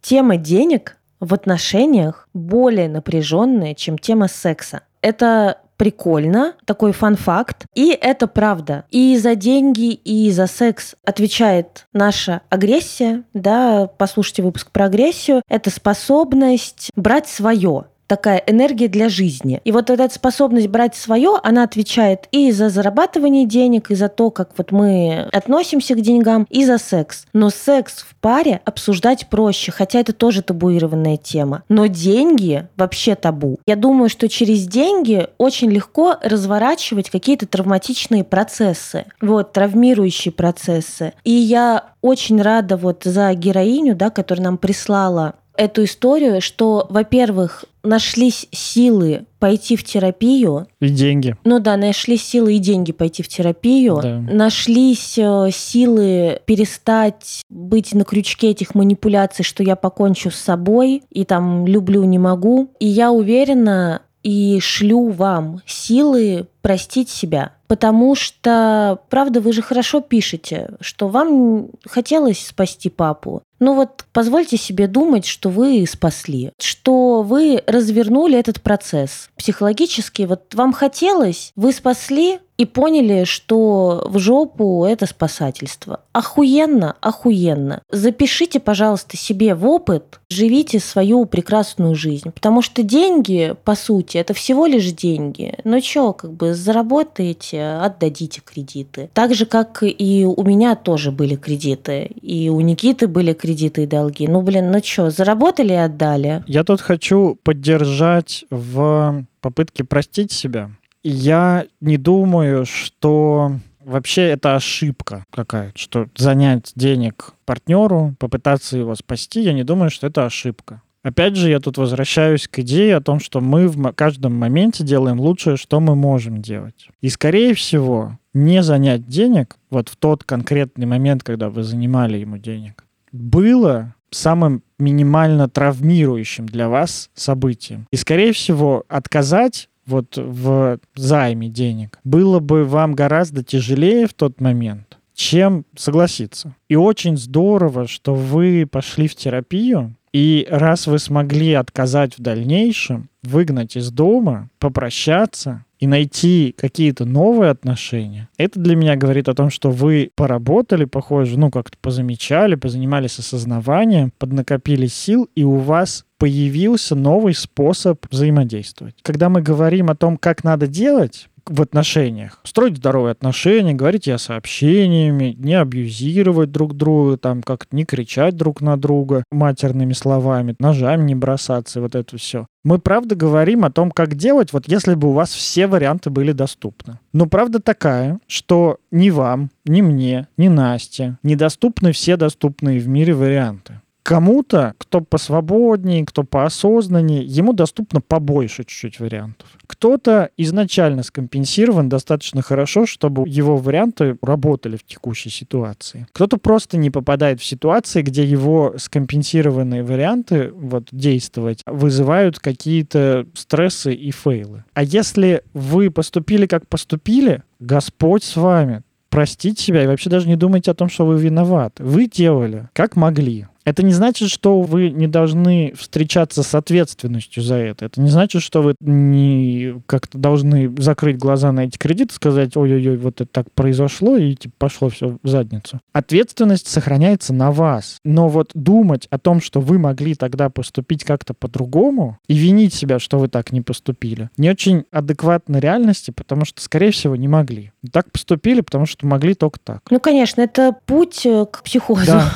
Тема 0.02 0.36
денег 0.36 0.96
в 1.20 1.32
отношениях 1.32 2.28
более 2.34 2.88
напряженная, 2.88 3.74
чем 3.74 3.98
тема 3.98 4.28
секса. 4.28 4.82
Это 5.00 5.58
прикольно, 5.76 6.54
такой 6.64 6.92
фан-факт. 6.92 7.66
И 7.74 7.96
это 8.00 8.26
правда. 8.26 8.84
И 8.90 9.16
за 9.18 9.34
деньги, 9.34 9.92
и 9.92 10.30
за 10.30 10.46
секс 10.46 10.94
отвечает 11.04 11.86
наша 11.92 12.42
агрессия. 12.48 13.24
Да, 13.32 13.88
послушайте 13.98 14.42
выпуск 14.42 14.70
про 14.70 14.86
агрессию. 14.86 15.42
Это 15.48 15.70
способность 15.70 16.90
брать 16.96 17.28
свое 17.28 17.86
такая 18.06 18.42
энергия 18.46 18.88
для 18.88 19.08
жизни. 19.08 19.60
И 19.64 19.72
вот 19.72 19.90
эта 19.90 20.12
способность 20.12 20.68
брать 20.68 20.94
свое, 20.94 21.38
она 21.42 21.62
отвечает 21.64 22.28
и 22.32 22.50
за 22.52 22.68
зарабатывание 22.68 23.46
денег, 23.46 23.90
и 23.90 23.94
за 23.94 24.08
то, 24.08 24.30
как 24.30 24.50
вот 24.56 24.72
мы 24.72 25.28
относимся 25.32 25.94
к 25.94 26.00
деньгам, 26.00 26.46
и 26.50 26.64
за 26.64 26.78
секс. 26.78 27.26
Но 27.32 27.50
секс 27.50 27.98
в 27.98 28.14
паре 28.16 28.60
обсуждать 28.64 29.28
проще, 29.28 29.72
хотя 29.72 30.00
это 30.00 30.12
тоже 30.12 30.42
табуированная 30.42 31.16
тема. 31.16 31.62
Но 31.68 31.86
деньги 31.86 32.68
вообще 32.76 33.14
табу. 33.14 33.58
Я 33.66 33.76
думаю, 33.76 34.08
что 34.08 34.28
через 34.28 34.66
деньги 34.66 35.28
очень 35.38 35.70
легко 35.70 36.16
разворачивать 36.22 37.10
какие-то 37.10 37.46
травматичные 37.46 38.24
процессы, 38.24 39.06
вот, 39.20 39.52
травмирующие 39.52 40.32
процессы. 40.32 41.12
И 41.24 41.30
я 41.30 41.84
очень 42.02 42.40
рада 42.40 42.76
вот 42.76 43.02
за 43.04 43.32
героиню, 43.34 43.94
да, 43.94 44.10
которая 44.10 44.44
нам 44.44 44.58
прислала 44.58 45.34
эту 45.56 45.84
историю, 45.84 46.40
что, 46.40 46.86
во-первых, 46.90 47.64
нашлись 47.84 48.48
силы 48.50 49.26
пойти 49.38 49.76
в 49.76 49.84
терапию. 49.84 50.66
И 50.80 50.88
деньги. 50.88 51.36
Ну 51.44 51.58
да, 51.60 51.76
нашлись 51.76 52.24
силы 52.24 52.54
и 52.54 52.58
деньги 52.58 52.92
пойти 52.92 53.22
в 53.22 53.28
терапию. 53.28 54.00
Да. 54.02 54.18
Нашлись 54.20 55.18
э, 55.18 55.50
силы 55.52 56.40
перестать 56.46 57.42
быть 57.50 57.92
на 57.94 58.04
крючке 58.04 58.50
этих 58.50 58.74
манипуляций, 58.74 59.44
что 59.44 59.62
я 59.62 59.76
покончу 59.76 60.30
с 60.30 60.36
собой 60.36 61.02
и 61.10 61.24
там 61.24 61.66
люблю, 61.66 62.04
не 62.04 62.18
могу. 62.18 62.70
И 62.80 62.86
я 62.86 63.12
уверена 63.12 64.00
и 64.24 64.58
шлю 64.60 65.10
вам 65.10 65.60
силы 65.66 66.48
простить 66.62 67.10
себя. 67.10 67.52
Потому 67.66 68.14
что, 68.14 68.98
правда, 69.10 69.40
вы 69.40 69.52
же 69.52 69.62
хорошо 69.62 70.00
пишете, 70.00 70.70
что 70.80 71.08
вам 71.08 71.68
хотелось 71.86 72.46
спасти 72.46 72.88
папу. 72.88 73.42
Ну 73.60 73.74
вот 73.74 74.04
позвольте 74.12 74.56
себе 74.56 74.86
думать, 74.86 75.26
что 75.26 75.50
вы 75.50 75.86
спасли, 75.86 76.52
что 76.58 77.22
вы 77.22 77.62
развернули 77.66 78.38
этот 78.38 78.62
процесс. 78.62 79.28
Психологически 79.36 80.22
вот 80.22 80.54
вам 80.54 80.72
хотелось, 80.72 81.52
вы 81.54 81.72
спасли, 81.72 82.40
и 82.56 82.64
поняли, 82.66 83.24
что 83.24 84.06
в 84.08 84.18
жопу 84.18 84.84
это 84.84 85.06
спасательство. 85.06 86.00
Охуенно, 86.12 86.96
охуенно. 87.00 87.82
Запишите, 87.90 88.60
пожалуйста, 88.60 89.16
себе 89.16 89.54
в 89.54 89.66
опыт, 89.66 90.20
живите 90.30 90.78
свою 90.78 91.24
прекрасную 91.24 91.94
жизнь. 91.94 92.30
Потому 92.30 92.62
что 92.62 92.82
деньги, 92.82 93.54
по 93.64 93.74
сути, 93.74 94.18
это 94.18 94.34
всего 94.34 94.66
лишь 94.66 94.92
деньги. 94.92 95.54
Ну 95.64 95.80
что, 95.80 96.12
как 96.12 96.32
бы 96.32 96.54
заработаете, 96.54 97.64
отдадите 97.82 98.40
кредиты. 98.44 99.10
Так 99.12 99.34
же, 99.34 99.46
как 99.46 99.82
и 99.82 100.24
у 100.24 100.42
меня 100.44 100.76
тоже 100.76 101.10
были 101.10 101.34
кредиты. 101.34 102.04
И 102.22 102.48
у 102.48 102.60
Никиты 102.60 103.08
были 103.08 103.32
кредиты 103.32 103.82
и 103.82 103.86
долги. 103.86 104.28
Ну, 104.28 104.42
блин, 104.42 104.70
ну 104.70 104.80
что, 104.82 105.10
заработали 105.10 105.72
и 105.72 105.76
отдали. 105.76 106.44
Я 106.46 106.62
тут 106.62 106.80
хочу 106.80 107.36
поддержать 107.42 108.44
в 108.50 109.24
попытке 109.40 109.84
простить 109.84 110.32
себя 110.32 110.70
я 111.04 111.66
не 111.80 111.98
думаю, 111.98 112.64
что 112.66 113.52
вообще 113.84 114.22
это 114.22 114.56
ошибка 114.56 115.24
какая-то, 115.30 115.78
что 115.78 116.08
занять 116.16 116.72
денег 116.74 117.34
партнеру, 117.44 118.14
попытаться 118.18 118.78
его 118.78 118.94
спасти, 118.94 119.42
я 119.42 119.52
не 119.52 119.62
думаю, 119.62 119.90
что 119.90 120.06
это 120.06 120.24
ошибка. 120.24 120.82
Опять 121.02 121.36
же, 121.36 121.50
я 121.50 121.60
тут 121.60 121.76
возвращаюсь 121.76 122.48
к 122.48 122.60
идее 122.60 122.96
о 122.96 123.02
том, 123.02 123.20
что 123.20 123.42
мы 123.42 123.68
в 123.68 123.92
каждом 123.92 124.34
моменте 124.34 124.82
делаем 124.82 125.20
лучшее, 125.20 125.58
что 125.58 125.78
мы 125.78 125.94
можем 125.94 126.40
делать. 126.40 126.88
И, 127.02 127.10
скорее 127.10 127.52
всего, 127.52 128.18
не 128.32 128.62
занять 128.62 129.06
денег, 129.06 129.58
вот 129.68 129.90
в 129.90 129.96
тот 129.96 130.24
конкретный 130.24 130.86
момент, 130.86 131.22
когда 131.22 131.50
вы 131.50 131.62
занимали 131.62 132.16
ему 132.16 132.38
денег, 132.38 132.84
было 133.12 133.94
самым 134.10 134.62
минимально 134.78 135.46
травмирующим 135.46 136.46
для 136.46 136.70
вас 136.70 137.10
событием. 137.14 137.86
И, 137.90 137.96
скорее 137.96 138.32
всего, 138.32 138.84
отказать 138.88 139.68
вот 139.86 140.16
в 140.16 140.78
займе 140.94 141.48
денег, 141.48 141.98
было 142.04 142.40
бы 142.40 142.64
вам 142.64 142.94
гораздо 142.94 143.42
тяжелее 143.42 144.06
в 144.06 144.14
тот 144.14 144.40
момент, 144.40 144.98
чем 145.14 145.64
согласиться. 145.76 146.54
И 146.68 146.76
очень 146.76 147.16
здорово, 147.16 147.86
что 147.86 148.14
вы 148.14 148.66
пошли 148.70 149.08
в 149.08 149.14
терапию, 149.14 149.94
и 150.12 150.46
раз 150.48 150.86
вы 150.86 150.98
смогли 150.98 151.54
отказать 151.54 152.16
в 152.16 152.22
дальнейшем, 152.22 153.08
выгнать 153.22 153.76
из 153.76 153.90
дома, 153.90 154.48
попрощаться, 154.58 155.64
и 155.84 155.86
найти 155.86 156.54
какие-то 156.56 157.04
новые 157.04 157.50
отношения, 157.50 158.30
это 158.38 158.58
для 158.58 158.74
меня 158.74 158.96
говорит 158.96 159.28
о 159.28 159.34
том, 159.34 159.50
что 159.50 159.70
вы 159.70 160.10
поработали, 160.14 160.86
похоже, 160.86 161.38
ну, 161.38 161.50
как-то 161.50 161.76
позамечали, 161.78 162.54
позанимались 162.54 163.18
осознаванием, 163.18 164.10
поднакопили 164.18 164.86
сил, 164.86 165.28
и 165.34 165.44
у 165.44 165.56
вас 165.56 166.06
появился 166.24 166.94
новый 166.94 167.34
способ 167.34 168.06
взаимодействовать. 168.10 168.94
Когда 169.02 169.28
мы 169.28 169.42
говорим 169.42 169.90
о 169.90 169.94
том, 169.94 170.16
как 170.16 170.42
надо 170.42 170.66
делать, 170.66 171.28
в 171.46 171.60
отношениях. 171.60 172.40
Строить 172.44 172.78
здоровые 172.78 173.12
отношения, 173.12 173.74
говорить 173.74 174.08
о 174.08 174.16
сообщениями, 174.16 175.36
не 175.38 175.52
абьюзировать 175.52 176.50
друг 176.50 176.74
друга, 176.74 177.18
там 177.18 177.42
как-то 177.42 177.76
не 177.76 177.84
кричать 177.84 178.38
друг 178.38 178.62
на 178.62 178.78
друга 178.78 179.24
матерными 179.30 179.92
словами, 179.92 180.54
ножами 180.58 181.02
не 181.04 181.14
бросаться, 181.14 181.82
вот 181.82 181.94
это 181.94 182.16
все. 182.16 182.46
Мы 182.64 182.78
правда 182.78 183.14
говорим 183.14 183.66
о 183.66 183.70
том, 183.70 183.90
как 183.90 184.14
делать, 184.14 184.54
вот 184.54 184.66
если 184.66 184.94
бы 184.94 185.08
у 185.08 185.12
вас 185.12 185.34
все 185.34 185.66
варианты 185.66 186.08
были 186.08 186.32
доступны. 186.32 186.98
Но 187.12 187.26
правда 187.26 187.60
такая, 187.60 188.18
что 188.26 188.78
ни 188.90 189.10
вам, 189.10 189.50
ни 189.66 189.82
мне, 189.82 190.28
ни 190.38 190.48
Насте 190.48 191.18
недоступны 191.22 191.92
все 191.92 192.16
доступные 192.16 192.80
в 192.80 192.88
мире 192.88 193.12
варианты. 193.12 193.82
Кому-то, 194.04 194.74
кто 194.76 195.00
посвободнее, 195.00 196.04
кто 196.04 196.24
поосознаннее, 196.24 197.24
ему 197.24 197.54
доступно 197.54 198.02
побольше 198.02 198.64
чуть-чуть 198.64 199.00
вариантов. 199.00 199.48
Кто-то 199.66 200.28
изначально 200.36 201.02
скомпенсирован 201.02 201.88
достаточно 201.88 202.42
хорошо, 202.42 202.84
чтобы 202.84 203.26
его 203.26 203.56
варианты 203.56 204.18
работали 204.20 204.76
в 204.76 204.84
текущей 204.84 205.30
ситуации. 205.30 206.06
Кто-то 206.12 206.36
просто 206.36 206.76
не 206.76 206.90
попадает 206.90 207.40
в 207.40 207.44
ситуации, 207.46 208.02
где 208.02 208.24
его 208.24 208.74
скомпенсированные 208.76 209.82
варианты 209.82 210.50
вот, 210.52 210.88
действовать 210.92 211.62
вызывают 211.64 212.38
какие-то 212.38 213.26
стрессы 213.32 213.94
и 213.94 214.10
фейлы. 214.10 214.64
А 214.74 214.82
если 214.82 215.42
вы 215.54 215.90
поступили 215.90 216.44
как 216.44 216.68
поступили, 216.68 217.42
Господь 217.58 218.22
с 218.22 218.36
вами 218.36 218.82
простить 219.08 219.58
себя 219.58 219.82
и 219.82 219.86
вообще 219.86 220.10
даже 220.10 220.28
не 220.28 220.36
думайте 220.36 220.72
о 220.72 220.74
том, 220.74 220.90
что 220.90 221.06
вы 221.06 221.18
виноваты. 221.18 221.84
Вы 221.84 222.06
делали, 222.06 222.68
как 222.74 222.96
могли. 222.96 223.46
Это 223.64 223.82
не 223.82 223.92
значит, 223.92 224.30
что 224.30 224.60
вы 224.60 224.90
не 224.90 225.06
должны 225.06 225.72
встречаться 225.76 226.42
с 226.42 226.54
ответственностью 226.54 227.42
за 227.42 227.56
это. 227.56 227.86
Это 227.86 228.00
не 228.00 228.10
значит, 228.10 228.42
что 228.42 228.62
вы 228.62 228.74
не 228.80 229.82
как-то 229.86 230.18
должны 230.18 230.74
закрыть 230.78 231.18
глаза 231.18 231.50
на 231.52 231.64
эти 231.64 231.78
кредиты, 231.78 232.14
сказать, 232.14 232.56
ой-ой-ой, 232.56 232.96
вот 232.96 233.20
это 233.20 233.30
так 233.30 233.50
произошло, 233.52 234.16
и 234.16 234.34
типа, 234.34 234.54
пошло 234.58 234.88
все 234.88 235.18
в 235.22 235.28
задницу. 235.28 235.80
Ответственность 235.92 236.68
сохраняется 236.68 237.32
на 237.32 237.50
вас. 237.50 237.98
Но 238.04 238.28
вот 238.28 238.50
думать 238.54 239.06
о 239.10 239.18
том, 239.18 239.40
что 239.40 239.60
вы 239.60 239.78
могли 239.78 240.14
тогда 240.14 240.50
поступить 240.50 241.04
как-то 241.04 241.34
по-другому, 241.34 242.18
и 242.28 242.34
винить 242.34 242.74
себя, 242.74 242.98
что 242.98 243.18
вы 243.18 243.28
так 243.28 243.52
не 243.52 243.60
поступили, 243.60 244.30
не 244.36 244.50
очень 244.50 244.84
адекватно 244.90 245.58
реальности, 245.58 246.10
потому 246.10 246.44
что, 246.44 246.60
скорее 246.60 246.90
всего, 246.90 247.16
не 247.16 247.28
могли. 247.28 247.72
Так 247.92 248.10
поступили, 248.10 248.60
потому 248.60 248.86
что 248.86 249.06
могли 249.06 249.34
только 249.34 249.60
так. 249.60 249.82
Ну, 249.90 250.00
конечно, 250.00 250.40
это 250.40 250.76
путь 250.86 251.26
э, 251.26 251.46
к 251.46 251.62
психозу. 251.62 252.06
Да. 252.06 252.32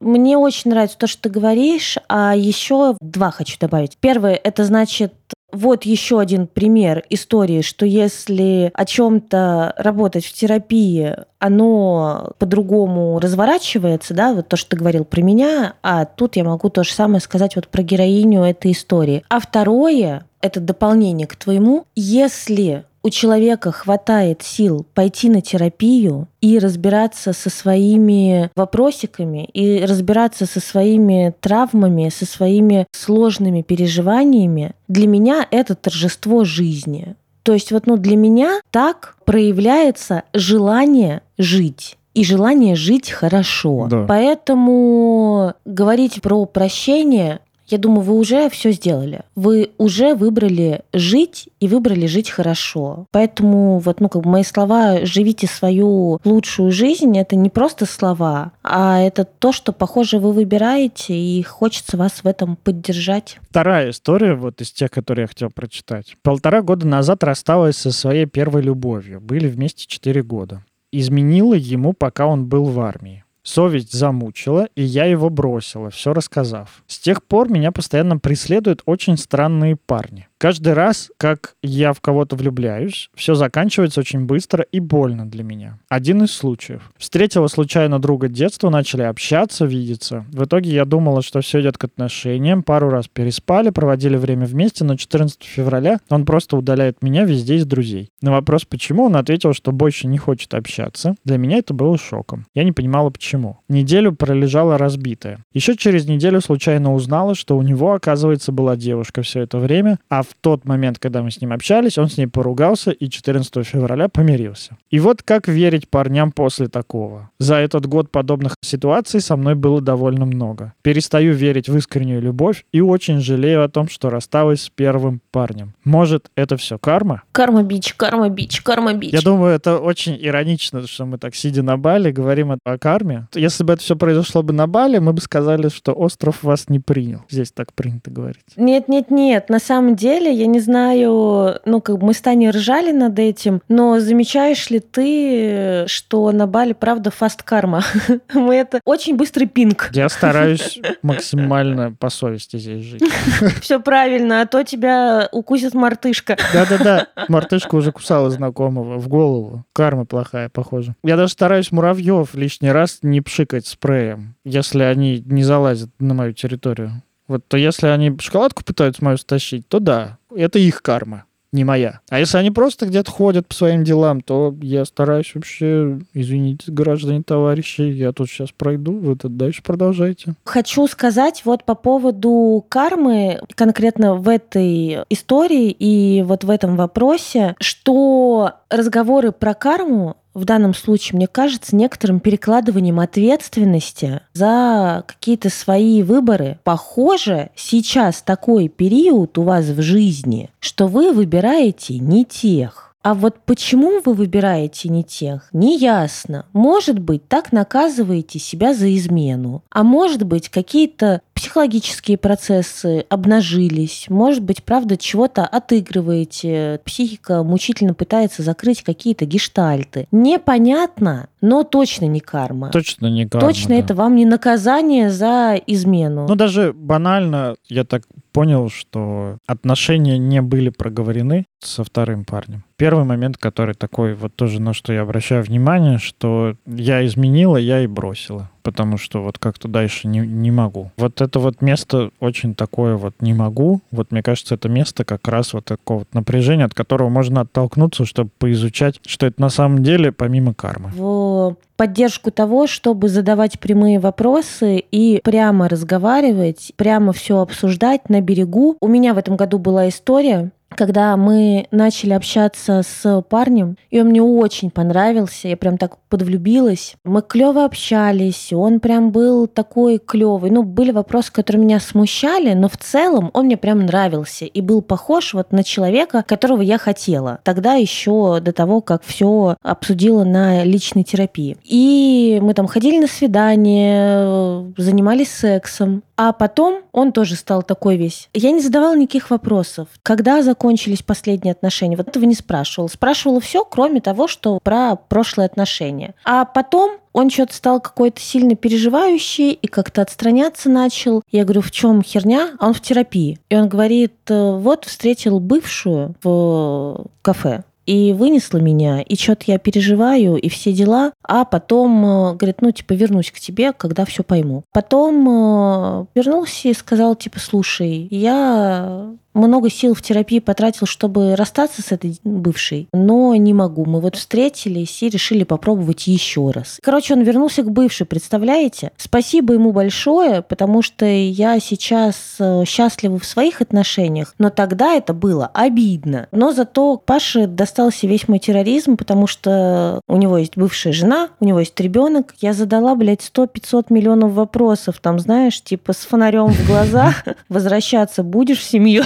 Мне 0.00 0.36
очень 0.36 0.70
нравится 0.70 0.98
то, 0.98 1.06
что 1.06 1.22
ты 1.22 1.30
говоришь, 1.30 1.96
а 2.08 2.34
еще 2.36 2.96
два 3.00 3.30
хочу 3.30 3.56
добавить. 3.58 3.96
Первое, 3.98 4.34
это 4.34 4.64
значит 4.64 5.12
вот 5.50 5.84
еще 5.84 6.20
один 6.20 6.46
пример 6.46 7.04
истории, 7.08 7.62
что 7.62 7.86
если 7.86 8.70
о 8.74 8.84
чем-то 8.84 9.74
работать 9.78 10.26
в 10.26 10.32
терапии, 10.32 11.16
оно 11.38 12.32
по-другому 12.38 13.18
разворачивается, 13.18 14.12
да, 14.12 14.34
вот 14.34 14.48
то, 14.48 14.56
что 14.56 14.70
ты 14.70 14.76
говорил 14.76 15.04
про 15.04 15.22
меня, 15.22 15.74
а 15.82 16.04
тут 16.04 16.36
я 16.36 16.44
могу 16.44 16.68
то 16.68 16.84
же 16.84 16.92
самое 16.92 17.20
сказать 17.20 17.56
вот 17.56 17.68
про 17.68 17.82
героиню 17.82 18.42
этой 18.42 18.72
истории. 18.72 19.24
А 19.30 19.40
второе, 19.40 20.26
это 20.42 20.60
дополнение 20.60 21.26
к 21.26 21.36
твоему, 21.36 21.86
если 21.96 22.84
у 23.02 23.10
человека 23.10 23.72
хватает 23.72 24.42
сил 24.42 24.86
пойти 24.94 25.28
на 25.28 25.40
терапию 25.40 26.28
и 26.40 26.58
разбираться 26.58 27.32
со 27.32 27.50
своими 27.50 28.50
вопросиками, 28.56 29.44
и 29.52 29.84
разбираться 29.84 30.46
со 30.46 30.60
своими 30.60 31.34
травмами, 31.40 32.08
со 32.08 32.26
своими 32.26 32.86
сложными 32.92 33.62
переживаниями, 33.62 34.72
для 34.88 35.06
меня 35.06 35.46
это 35.50 35.74
торжество 35.74 36.44
жизни. 36.44 37.14
То 37.42 37.52
есть 37.54 37.72
вот 37.72 37.86
ну, 37.86 37.96
для 37.96 38.16
меня 38.16 38.60
так 38.70 39.16
проявляется 39.24 40.24
желание 40.34 41.22
жить 41.38 41.96
и 42.14 42.24
желание 42.24 42.74
жить 42.74 43.10
хорошо. 43.10 43.86
Да. 43.88 44.04
Поэтому 44.08 45.54
говорить 45.64 46.20
про 46.20 46.44
прощение 46.46 47.40
я 47.68 47.78
думаю, 47.78 48.00
вы 48.02 48.14
уже 48.14 48.48
все 48.50 48.72
сделали. 48.72 49.22
Вы 49.34 49.70
уже 49.78 50.14
выбрали 50.14 50.82
жить 50.92 51.48
и 51.60 51.68
выбрали 51.68 52.06
жить 52.06 52.30
хорошо. 52.30 53.06
Поэтому 53.10 53.78
вот, 53.78 54.00
ну, 54.00 54.08
как 54.08 54.22
бы 54.22 54.30
мои 54.30 54.42
слова 54.42 55.04
«живите 55.04 55.46
свою 55.46 56.20
лучшую 56.24 56.72
жизнь»— 56.72 57.16
это 57.18 57.36
не 57.36 57.50
просто 57.50 57.86
слова, 57.86 58.52
а 58.62 59.00
это 59.00 59.24
то, 59.24 59.52
что, 59.52 59.72
похоже, 59.72 60.18
вы 60.18 60.32
выбираете, 60.32 61.14
и 61.14 61.42
хочется 61.42 61.96
вас 61.96 62.24
в 62.24 62.26
этом 62.26 62.56
поддержать. 62.56 63.38
Вторая 63.50 63.90
история, 63.90 64.34
вот 64.34 64.60
из 64.60 64.72
тех, 64.72 64.90
которые 64.90 65.24
я 65.24 65.28
хотел 65.28 65.50
прочитать. 65.50 66.16
Полтора 66.22 66.62
года 66.62 66.86
назад 66.86 67.22
рассталась 67.24 67.76
со 67.76 67.92
своей 67.92 68.26
первой 68.26 68.62
любовью. 68.62 69.20
Были 69.20 69.48
вместе 69.48 69.86
четыре 69.86 70.22
года. 70.22 70.64
Изменила 70.90 71.54
ему, 71.54 71.92
пока 71.92 72.26
он 72.26 72.46
был 72.46 72.64
в 72.64 72.80
армии. 72.80 73.24
Совесть 73.48 73.94
замучила, 73.94 74.68
и 74.74 74.82
я 74.82 75.06
его 75.06 75.30
бросила, 75.30 75.88
все 75.88 76.12
рассказав. 76.12 76.82
С 76.86 76.98
тех 76.98 77.24
пор 77.24 77.48
меня 77.48 77.72
постоянно 77.72 78.18
преследуют 78.18 78.82
очень 78.84 79.16
странные 79.16 79.74
парни. 79.74 80.28
Каждый 80.38 80.74
раз, 80.74 81.10
как 81.16 81.56
я 81.64 81.92
в 81.92 82.00
кого-то 82.00 82.36
влюбляюсь, 82.36 83.10
все 83.16 83.34
заканчивается 83.34 83.98
очень 83.98 84.24
быстро 84.24 84.64
и 84.70 84.78
больно 84.78 85.28
для 85.28 85.42
меня. 85.42 85.80
Один 85.88 86.22
из 86.22 86.30
случаев. 86.30 86.92
Встретила 86.96 87.48
случайно 87.48 87.98
друга 87.98 88.28
детства, 88.28 88.70
начали 88.70 89.02
общаться, 89.02 89.64
видеться. 89.64 90.26
В 90.30 90.44
итоге 90.44 90.70
я 90.70 90.84
думала, 90.84 91.22
что 91.22 91.40
все 91.40 91.60
идет 91.60 91.76
к 91.76 91.82
отношениям, 91.82 92.62
пару 92.62 92.88
раз 92.88 93.08
переспали, 93.08 93.70
проводили 93.70 94.16
время 94.16 94.46
вместе, 94.46 94.84
но 94.84 94.94
14 94.94 95.42
февраля 95.42 95.98
он 96.08 96.24
просто 96.24 96.56
удаляет 96.56 97.02
меня 97.02 97.24
везде 97.24 97.56
из 97.56 97.66
друзей. 97.66 98.08
На 98.22 98.30
вопрос, 98.30 98.64
почему, 98.64 99.06
он 99.06 99.16
ответил, 99.16 99.54
что 99.54 99.72
больше 99.72 100.06
не 100.06 100.18
хочет 100.18 100.54
общаться. 100.54 101.16
Для 101.24 101.36
меня 101.38 101.58
это 101.58 101.74
было 101.74 101.98
шоком. 101.98 102.46
Я 102.54 102.62
не 102.62 102.70
понимала, 102.70 103.10
почему. 103.10 103.58
Неделю 103.68 104.12
пролежала 104.12 104.78
разбитая. 104.78 105.40
Еще 105.52 105.76
через 105.76 106.06
неделю 106.06 106.40
случайно 106.40 106.94
узнала, 106.94 107.34
что 107.34 107.56
у 107.56 107.62
него, 107.62 107.94
оказывается, 107.94 108.52
была 108.52 108.76
девушка 108.76 109.22
все 109.22 109.40
это 109.40 109.58
время, 109.58 109.98
а 110.08 110.22
в 110.28 110.34
тот 110.40 110.64
момент, 110.64 110.98
когда 110.98 111.22
мы 111.22 111.30
с 111.30 111.40
ним 111.40 111.52
общались, 111.52 111.98
он 111.98 112.08
с 112.08 112.16
ней 112.16 112.26
поругался 112.26 112.90
и 112.90 113.08
14 113.08 113.66
февраля 113.66 114.08
помирился. 114.08 114.76
И 114.90 115.00
вот 115.00 115.22
как 115.22 115.48
верить 115.48 115.88
парням 115.88 116.32
после 116.32 116.68
такого? 116.68 117.30
За 117.38 117.56
этот 117.56 117.86
год 117.86 118.10
подобных 118.10 118.54
ситуаций 118.62 119.20
со 119.20 119.36
мной 119.36 119.54
было 119.54 119.80
довольно 119.80 120.26
много. 120.26 120.74
Перестаю 120.82 121.34
верить 121.34 121.68
в 121.68 121.76
искреннюю 121.76 122.20
любовь 122.20 122.64
и 122.72 122.80
очень 122.80 123.20
жалею 123.20 123.64
о 123.64 123.68
том, 123.68 123.88
что 123.88 124.10
рассталась 124.10 124.62
с 124.62 124.70
первым 124.70 125.20
парнем. 125.30 125.74
Может, 125.84 126.30
это 126.34 126.56
все 126.56 126.78
карма? 126.78 127.22
Карма 127.32 127.62
бич, 127.62 127.94
карма 127.94 128.28
бич, 128.28 128.60
карма 128.62 128.94
бич. 128.94 129.12
Я 129.12 129.22
думаю, 129.22 129.54
это 129.54 129.78
очень 129.78 130.18
иронично, 130.20 130.86
что 130.86 131.06
мы 131.06 131.18
так 131.18 131.34
сидя 131.34 131.62
на 131.62 131.76
Бали 131.76 132.10
говорим 132.10 132.58
о 132.62 132.78
карме. 132.78 133.28
Если 133.34 133.64
бы 133.64 133.72
это 133.72 133.82
все 133.82 133.96
произошло 133.96 134.42
бы 134.42 134.52
на 134.52 134.66
Бали, 134.66 134.98
мы 134.98 135.12
бы 135.12 135.20
сказали, 135.20 135.68
что 135.68 135.92
остров 135.92 136.42
вас 136.42 136.68
не 136.68 136.80
принял. 136.80 137.22
Здесь 137.30 137.52
так 137.52 137.72
принято 137.72 138.10
говорить. 138.10 138.44
Нет, 138.56 138.88
нет, 138.88 139.10
нет. 139.10 139.48
На 139.48 139.58
самом 139.58 139.96
деле 139.96 140.17
деле, 140.18 140.32
я 140.32 140.46
не 140.46 140.60
знаю, 140.60 141.60
ну, 141.64 141.80
как 141.80 141.98
бы 141.98 142.06
мы 142.06 142.14
с 142.14 142.20
Таней 142.20 142.50
ржали 142.50 142.92
над 142.92 143.18
этим, 143.18 143.62
но 143.68 144.00
замечаешь 144.00 144.70
ли 144.70 144.80
ты, 144.80 145.84
что 145.86 146.30
на 146.32 146.46
Бали, 146.46 146.72
правда, 146.72 147.10
фаст 147.10 147.42
карма? 147.42 147.82
Мы 148.34 148.56
это 148.56 148.80
очень 148.84 149.16
быстрый 149.16 149.46
пинг. 149.46 149.90
Я 149.92 150.08
стараюсь 150.08 150.80
максимально 151.02 151.92
по 151.92 152.10
совести 152.10 152.56
здесь 152.58 152.84
жить. 152.84 153.02
Все 153.60 153.80
правильно, 153.80 154.42
а 154.42 154.46
то 154.46 154.62
тебя 154.62 155.28
укусит 155.32 155.74
мартышка. 155.74 156.36
Да-да-да, 156.52 157.08
мартышка 157.28 157.74
уже 157.74 157.92
кусала 157.92 158.30
знакомого 158.30 158.98
в 158.98 159.08
голову. 159.08 159.64
Карма 159.72 160.04
плохая, 160.04 160.48
похоже. 160.48 160.94
Я 161.02 161.16
даже 161.16 161.32
стараюсь 161.32 161.72
муравьев 161.72 162.34
лишний 162.34 162.70
раз 162.70 162.98
не 163.02 163.20
пшикать 163.20 163.66
спреем, 163.66 164.34
если 164.44 164.82
они 164.82 165.22
не 165.26 165.42
залазят 165.42 165.90
на 165.98 166.14
мою 166.14 166.32
территорию. 166.32 167.02
Вот 167.28 167.46
то 167.46 167.56
если 167.56 167.86
они 167.86 168.16
шоколадку 168.18 168.64
пытаются 168.64 169.04
мою 169.04 169.18
стащить, 169.18 169.68
то 169.68 169.78
да, 169.78 170.18
это 170.34 170.58
их 170.58 170.82
карма, 170.82 171.24
не 171.52 171.62
моя. 171.62 172.00
А 172.08 172.18
если 172.18 172.38
они 172.38 172.50
просто 172.50 172.86
где-то 172.86 173.10
ходят 173.10 173.46
по 173.46 173.54
своим 173.54 173.84
делам, 173.84 174.22
то 174.22 174.54
я 174.62 174.84
стараюсь 174.86 175.34
вообще, 175.34 176.00
извините, 176.14 176.72
граждане, 176.72 177.22
товарищи, 177.22 177.82
я 177.82 178.12
тут 178.12 178.28
сейчас 178.28 178.50
пройду, 178.50 178.98
вы 178.98 179.14
тут 179.14 179.36
дальше 179.36 179.62
продолжайте. 179.62 180.34
Хочу 180.44 180.86
сказать 180.86 181.42
вот 181.44 181.64
по 181.64 181.74
поводу 181.74 182.64
кармы, 182.68 183.40
конкретно 183.54 184.14
в 184.14 184.28
этой 184.28 185.04
истории 185.10 185.70
и 185.70 186.22
вот 186.22 186.44
в 186.44 186.50
этом 186.50 186.76
вопросе, 186.76 187.56
что 187.60 188.52
разговоры 188.70 189.32
про 189.32 189.54
карму 189.54 190.16
в 190.34 190.44
данном 190.44 190.74
случае, 190.74 191.16
мне 191.16 191.26
кажется, 191.26 191.74
некоторым 191.74 192.20
перекладыванием 192.20 193.00
ответственности 193.00 194.20
за 194.32 195.04
какие-то 195.06 195.50
свои 195.50 196.02
выборы. 196.02 196.58
Похоже, 196.64 197.50
сейчас 197.56 198.22
такой 198.22 198.68
период 198.68 199.36
у 199.38 199.42
вас 199.42 199.66
в 199.66 199.82
жизни, 199.82 200.50
что 200.60 200.86
вы 200.86 201.12
выбираете 201.12 201.98
не 201.98 202.24
тех. 202.24 202.88
А 203.02 203.14
вот 203.14 203.36
почему 203.46 204.02
вы 204.04 204.12
выбираете 204.12 204.88
не 204.88 205.04
тех, 205.04 205.48
не 205.52 205.78
ясно. 205.78 206.46
Может 206.52 206.98
быть, 206.98 207.26
так 207.28 207.52
наказываете 207.52 208.38
себя 208.38 208.74
за 208.74 208.94
измену. 208.94 209.62
А 209.70 209.82
может 209.84 210.24
быть, 210.24 210.48
какие-то 210.48 211.22
психологические 211.38 212.18
процессы 212.18 213.04
обнажились. 213.08 214.06
Может 214.08 214.42
быть, 214.42 214.64
правда, 214.64 214.96
чего-то 214.96 215.46
отыгрываете. 215.46 216.80
Психика 216.84 217.44
мучительно 217.44 217.94
пытается 217.94 218.42
закрыть 218.42 218.82
какие-то 218.82 219.24
гештальты. 219.24 220.08
Непонятно, 220.10 221.28
но 221.40 221.62
точно 221.62 222.06
не 222.06 222.18
карма. 222.18 222.70
Точно 222.70 223.06
не 223.06 223.28
карма. 223.28 223.46
Точно 223.46 223.68
да. 223.68 223.76
это 223.76 223.94
вам 223.94 224.16
не 224.16 224.24
наказание 224.24 225.10
за 225.10 225.54
измену. 225.64 226.26
Ну, 226.28 226.34
даже 226.34 226.72
банально, 226.72 227.54
я 227.68 227.84
так 227.84 228.02
понял, 228.32 228.68
что 228.68 229.38
отношения 229.46 230.18
не 230.18 230.42
были 230.42 230.70
проговорены 230.70 231.46
со 231.60 231.84
вторым 231.84 232.24
парнем. 232.24 232.64
Первый 232.76 233.04
момент, 233.04 233.38
который 233.38 233.76
такой, 233.76 234.14
вот 234.14 234.34
тоже 234.34 234.60
на 234.60 234.74
что 234.74 234.92
я 234.92 235.02
обращаю 235.02 235.44
внимание, 235.44 235.98
что 235.98 236.56
я 236.66 237.06
изменила, 237.06 237.56
я 237.56 237.80
и 237.80 237.86
бросила 237.86 238.50
потому 238.68 238.98
что 238.98 239.22
вот 239.22 239.38
как-то 239.38 239.66
дальше 239.66 240.08
не, 240.08 240.18
не 240.18 240.50
могу. 240.50 240.90
Вот 240.98 241.22
это 241.22 241.38
вот 241.38 241.62
место 241.62 242.10
очень 242.20 242.54
такое 242.54 242.96
вот 242.96 243.14
не 243.20 243.32
могу. 243.32 243.80
Вот 243.90 244.12
мне 244.12 244.22
кажется, 244.22 244.56
это 244.56 244.68
место 244.68 245.06
как 245.06 245.26
раз 245.26 245.54
вот 245.54 245.64
такого 245.64 246.00
вот 246.00 246.08
напряжения, 246.12 246.66
от 246.66 246.74
которого 246.74 247.08
можно 247.08 247.40
оттолкнуться, 247.40 248.04
чтобы 248.04 248.28
поизучать, 248.38 249.00
что 249.06 249.24
это 249.24 249.40
на 249.40 249.48
самом 249.48 249.82
деле 249.82 250.12
помимо 250.12 250.52
кармы. 250.52 250.90
В 250.94 251.56
поддержку 251.78 252.30
того, 252.30 252.66
чтобы 252.66 253.08
задавать 253.08 253.58
прямые 253.58 254.00
вопросы 254.00 254.84
и 254.90 255.22
прямо 255.24 255.66
разговаривать, 255.66 256.72
прямо 256.76 257.14
все 257.14 257.38
обсуждать 257.38 258.10
на 258.10 258.20
берегу. 258.20 258.76
У 258.80 258.88
меня 258.88 259.14
в 259.14 259.18
этом 259.18 259.36
году 259.36 259.58
была 259.58 259.88
история, 259.88 260.50
когда 260.76 261.16
мы 261.16 261.66
начали 261.70 262.12
общаться 262.12 262.82
с 262.82 263.22
парнем, 263.22 263.76
и 263.90 264.00
он 264.00 264.08
мне 264.08 264.22
очень 264.22 264.70
понравился, 264.70 265.48
я 265.48 265.56
прям 265.56 265.78
так 265.78 265.98
подвлюбилась. 266.08 266.94
Мы 267.04 267.22
клево 267.22 267.64
общались, 267.64 268.52
он 268.52 268.80
прям 268.80 269.10
был 269.10 269.46
такой 269.46 269.98
клевый. 269.98 270.50
Ну, 270.50 270.62
были 270.62 270.90
вопросы, 270.92 271.32
которые 271.32 271.62
меня 271.62 271.80
смущали, 271.80 272.54
но 272.54 272.68
в 272.68 272.76
целом 272.76 273.30
он 273.34 273.46
мне 273.46 273.56
прям 273.56 273.86
нравился 273.86 274.44
и 274.44 274.60
был 274.60 274.82
похож 274.82 275.34
вот 275.34 275.52
на 275.52 275.64
человека, 275.64 276.24
которого 276.26 276.62
я 276.62 276.78
хотела. 276.78 277.40
Тогда 277.44 277.74
еще 277.74 278.40
до 278.40 278.52
того, 278.52 278.80
как 278.80 279.02
все 279.04 279.56
обсудила 279.62 280.24
на 280.24 280.64
личной 280.64 281.04
терапии. 281.04 281.56
И 281.64 282.38
мы 282.42 282.54
там 282.54 282.66
ходили 282.66 282.98
на 282.98 283.08
свидание, 283.08 284.72
занимались 284.76 285.32
сексом. 285.32 286.02
А 286.16 286.32
потом 286.32 286.82
он 286.90 287.12
тоже 287.12 287.36
стал 287.36 287.62
такой 287.62 287.96
весь. 287.96 288.28
Я 288.34 288.50
не 288.50 288.60
задавала 288.60 288.96
никаких 288.96 289.30
вопросов. 289.30 289.86
Когда 290.02 290.42
закончились 290.58 291.02
последние 291.02 291.52
отношения? 291.52 291.96
Вот 291.96 292.08
этого 292.08 292.24
не 292.24 292.34
спрашивала. 292.34 292.88
Спрашивала 292.88 293.40
все, 293.40 293.64
кроме 293.64 294.00
того, 294.00 294.26
что 294.26 294.58
про 294.62 294.96
прошлые 294.96 295.46
отношения. 295.46 296.14
А 296.24 296.44
потом 296.44 296.98
он 297.12 297.30
что-то 297.30 297.54
стал 297.54 297.80
какой-то 297.80 298.20
сильно 298.20 298.56
переживающий 298.56 299.52
и 299.52 299.66
как-то 299.68 300.02
отстраняться 300.02 300.68
начал. 300.68 301.22
Я 301.30 301.44
говорю, 301.44 301.60
в 301.60 301.70
чем 301.70 302.02
херня? 302.02 302.50
А 302.58 302.66
он 302.66 302.74
в 302.74 302.80
терапии. 302.80 303.38
И 303.48 303.56
он 303.56 303.68
говорит, 303.68 304.14
«Э, 304.28 304.58
вот 304.58 304.84
встретил 304.84 305.38
бывшую 305.38 306.16
в 306.22 307.06
кафе 307.22 307.62
и 307.88 308.12
вынесла 308.12 308.58
меня, 308.58 309.00
и 309.00 309.16
что-то 309.16 309.44
я 309.46 309.56
переживаю, 309.56 310.36
и 310.36 310.50
все 310.50 310.74
дела, 310.74 311.12
а 311.22 311.46
потом, 311.46 312.04
э, 312.04 312.34
говорит, 312.34 312.60
ну, 312.60 312.70
типа, 312.70 312.92
вернусь 312.92 313.30
к 313.30 313.40
тебе, 313.40 313.72
когда 313.72 314.04
все 314.04 314.22
пойму. 314.22 314.62
Потом 314.74 315.26
э, 315.26 316.04
вернулся 316.14 316.68
и 316.68 316.74
сказал, 316.74 317.16
типа, 317.16 317.40
слушай, 317.40 318.06
я 318.10 319.14
много 319.38 319.70
сил 319.70 319.94
в 319.94 320.02
терапии 320.02 320.38
потратил, 320.38 320.86
чтобы 320.86 321.36
расстаться 321.36 321.82
с 321.82 321.92
этой 321.92 322.18
бывшей, 322.24 322.88
но 322.92 323.34
не 323.34 323.54
могу. 323.54 323.84
Мы 323.84 324.00
вот 324.00 324.16
встретились 324.16 325.02
и 325.02 325.08
решили 325.08 325.44
попробовать 325.44 326.06
еще 326.06 326.50
раз. 326.50 326.78
Короче, 326.82 327.14
он 327.14 327.22
вернулся 327.22 327.62
к 327.62 327.70
бывшей, 327.70 328.06
представляете? 328.06 328.92
Спасибо 328.96 329.54
ему 329.54 329.72
большое, 329.72 330.42
потому 330.42 330.82
что 330.82 331.06
я 331.06 331.60
сейчас 331.60 332.36
э, 332.38 332.64
счастлива 332.66 333.18
в 333.18 333.24
своих 333.24 333.60
отношениях, 333.60 334.34
но 334.38 334.50
тогда 334.50 334.94
это 334.94 335.14
было 335.14 335.50
обидно. 335.54 336.28
Но 336.32 336.52
зато 336.52 336.96
Паше 336.96 337.46
достался 337.46 338.06
весь 338.06 338.28
мой 338.28 338.38
терроризм, 338.38 338.96
потому 338.96 339.26
что 339.26 340.00
у 340.08 340.16
него 340.16 340.38
есть 340.38 340.56
бывшая 340.56 340.92
жена, 340.92 341.28
у 341.40 341.44
него 341.44 341.60
есть 341.60 341.78
ребенок. 341.80 342.34
Я 342.40 342.52
задала, 342.52 342.94
блядь, 342.94 343.20
100-500 343.20 343.86
миллионов 343.90 344.32
вопросов, 344.32 344.98
там, 345.00 345.18
знаешь, 345.18 345.62
типа 345.62 345.92
с 345.92 345.98
фонарем 345.98 346.48
в 346.48 346.66
глазах, 346.66 347.24
возвращаться 347.48 348.22
будешь 348.22 348.58
в 348.58 348.64
семью? 348.64 349.04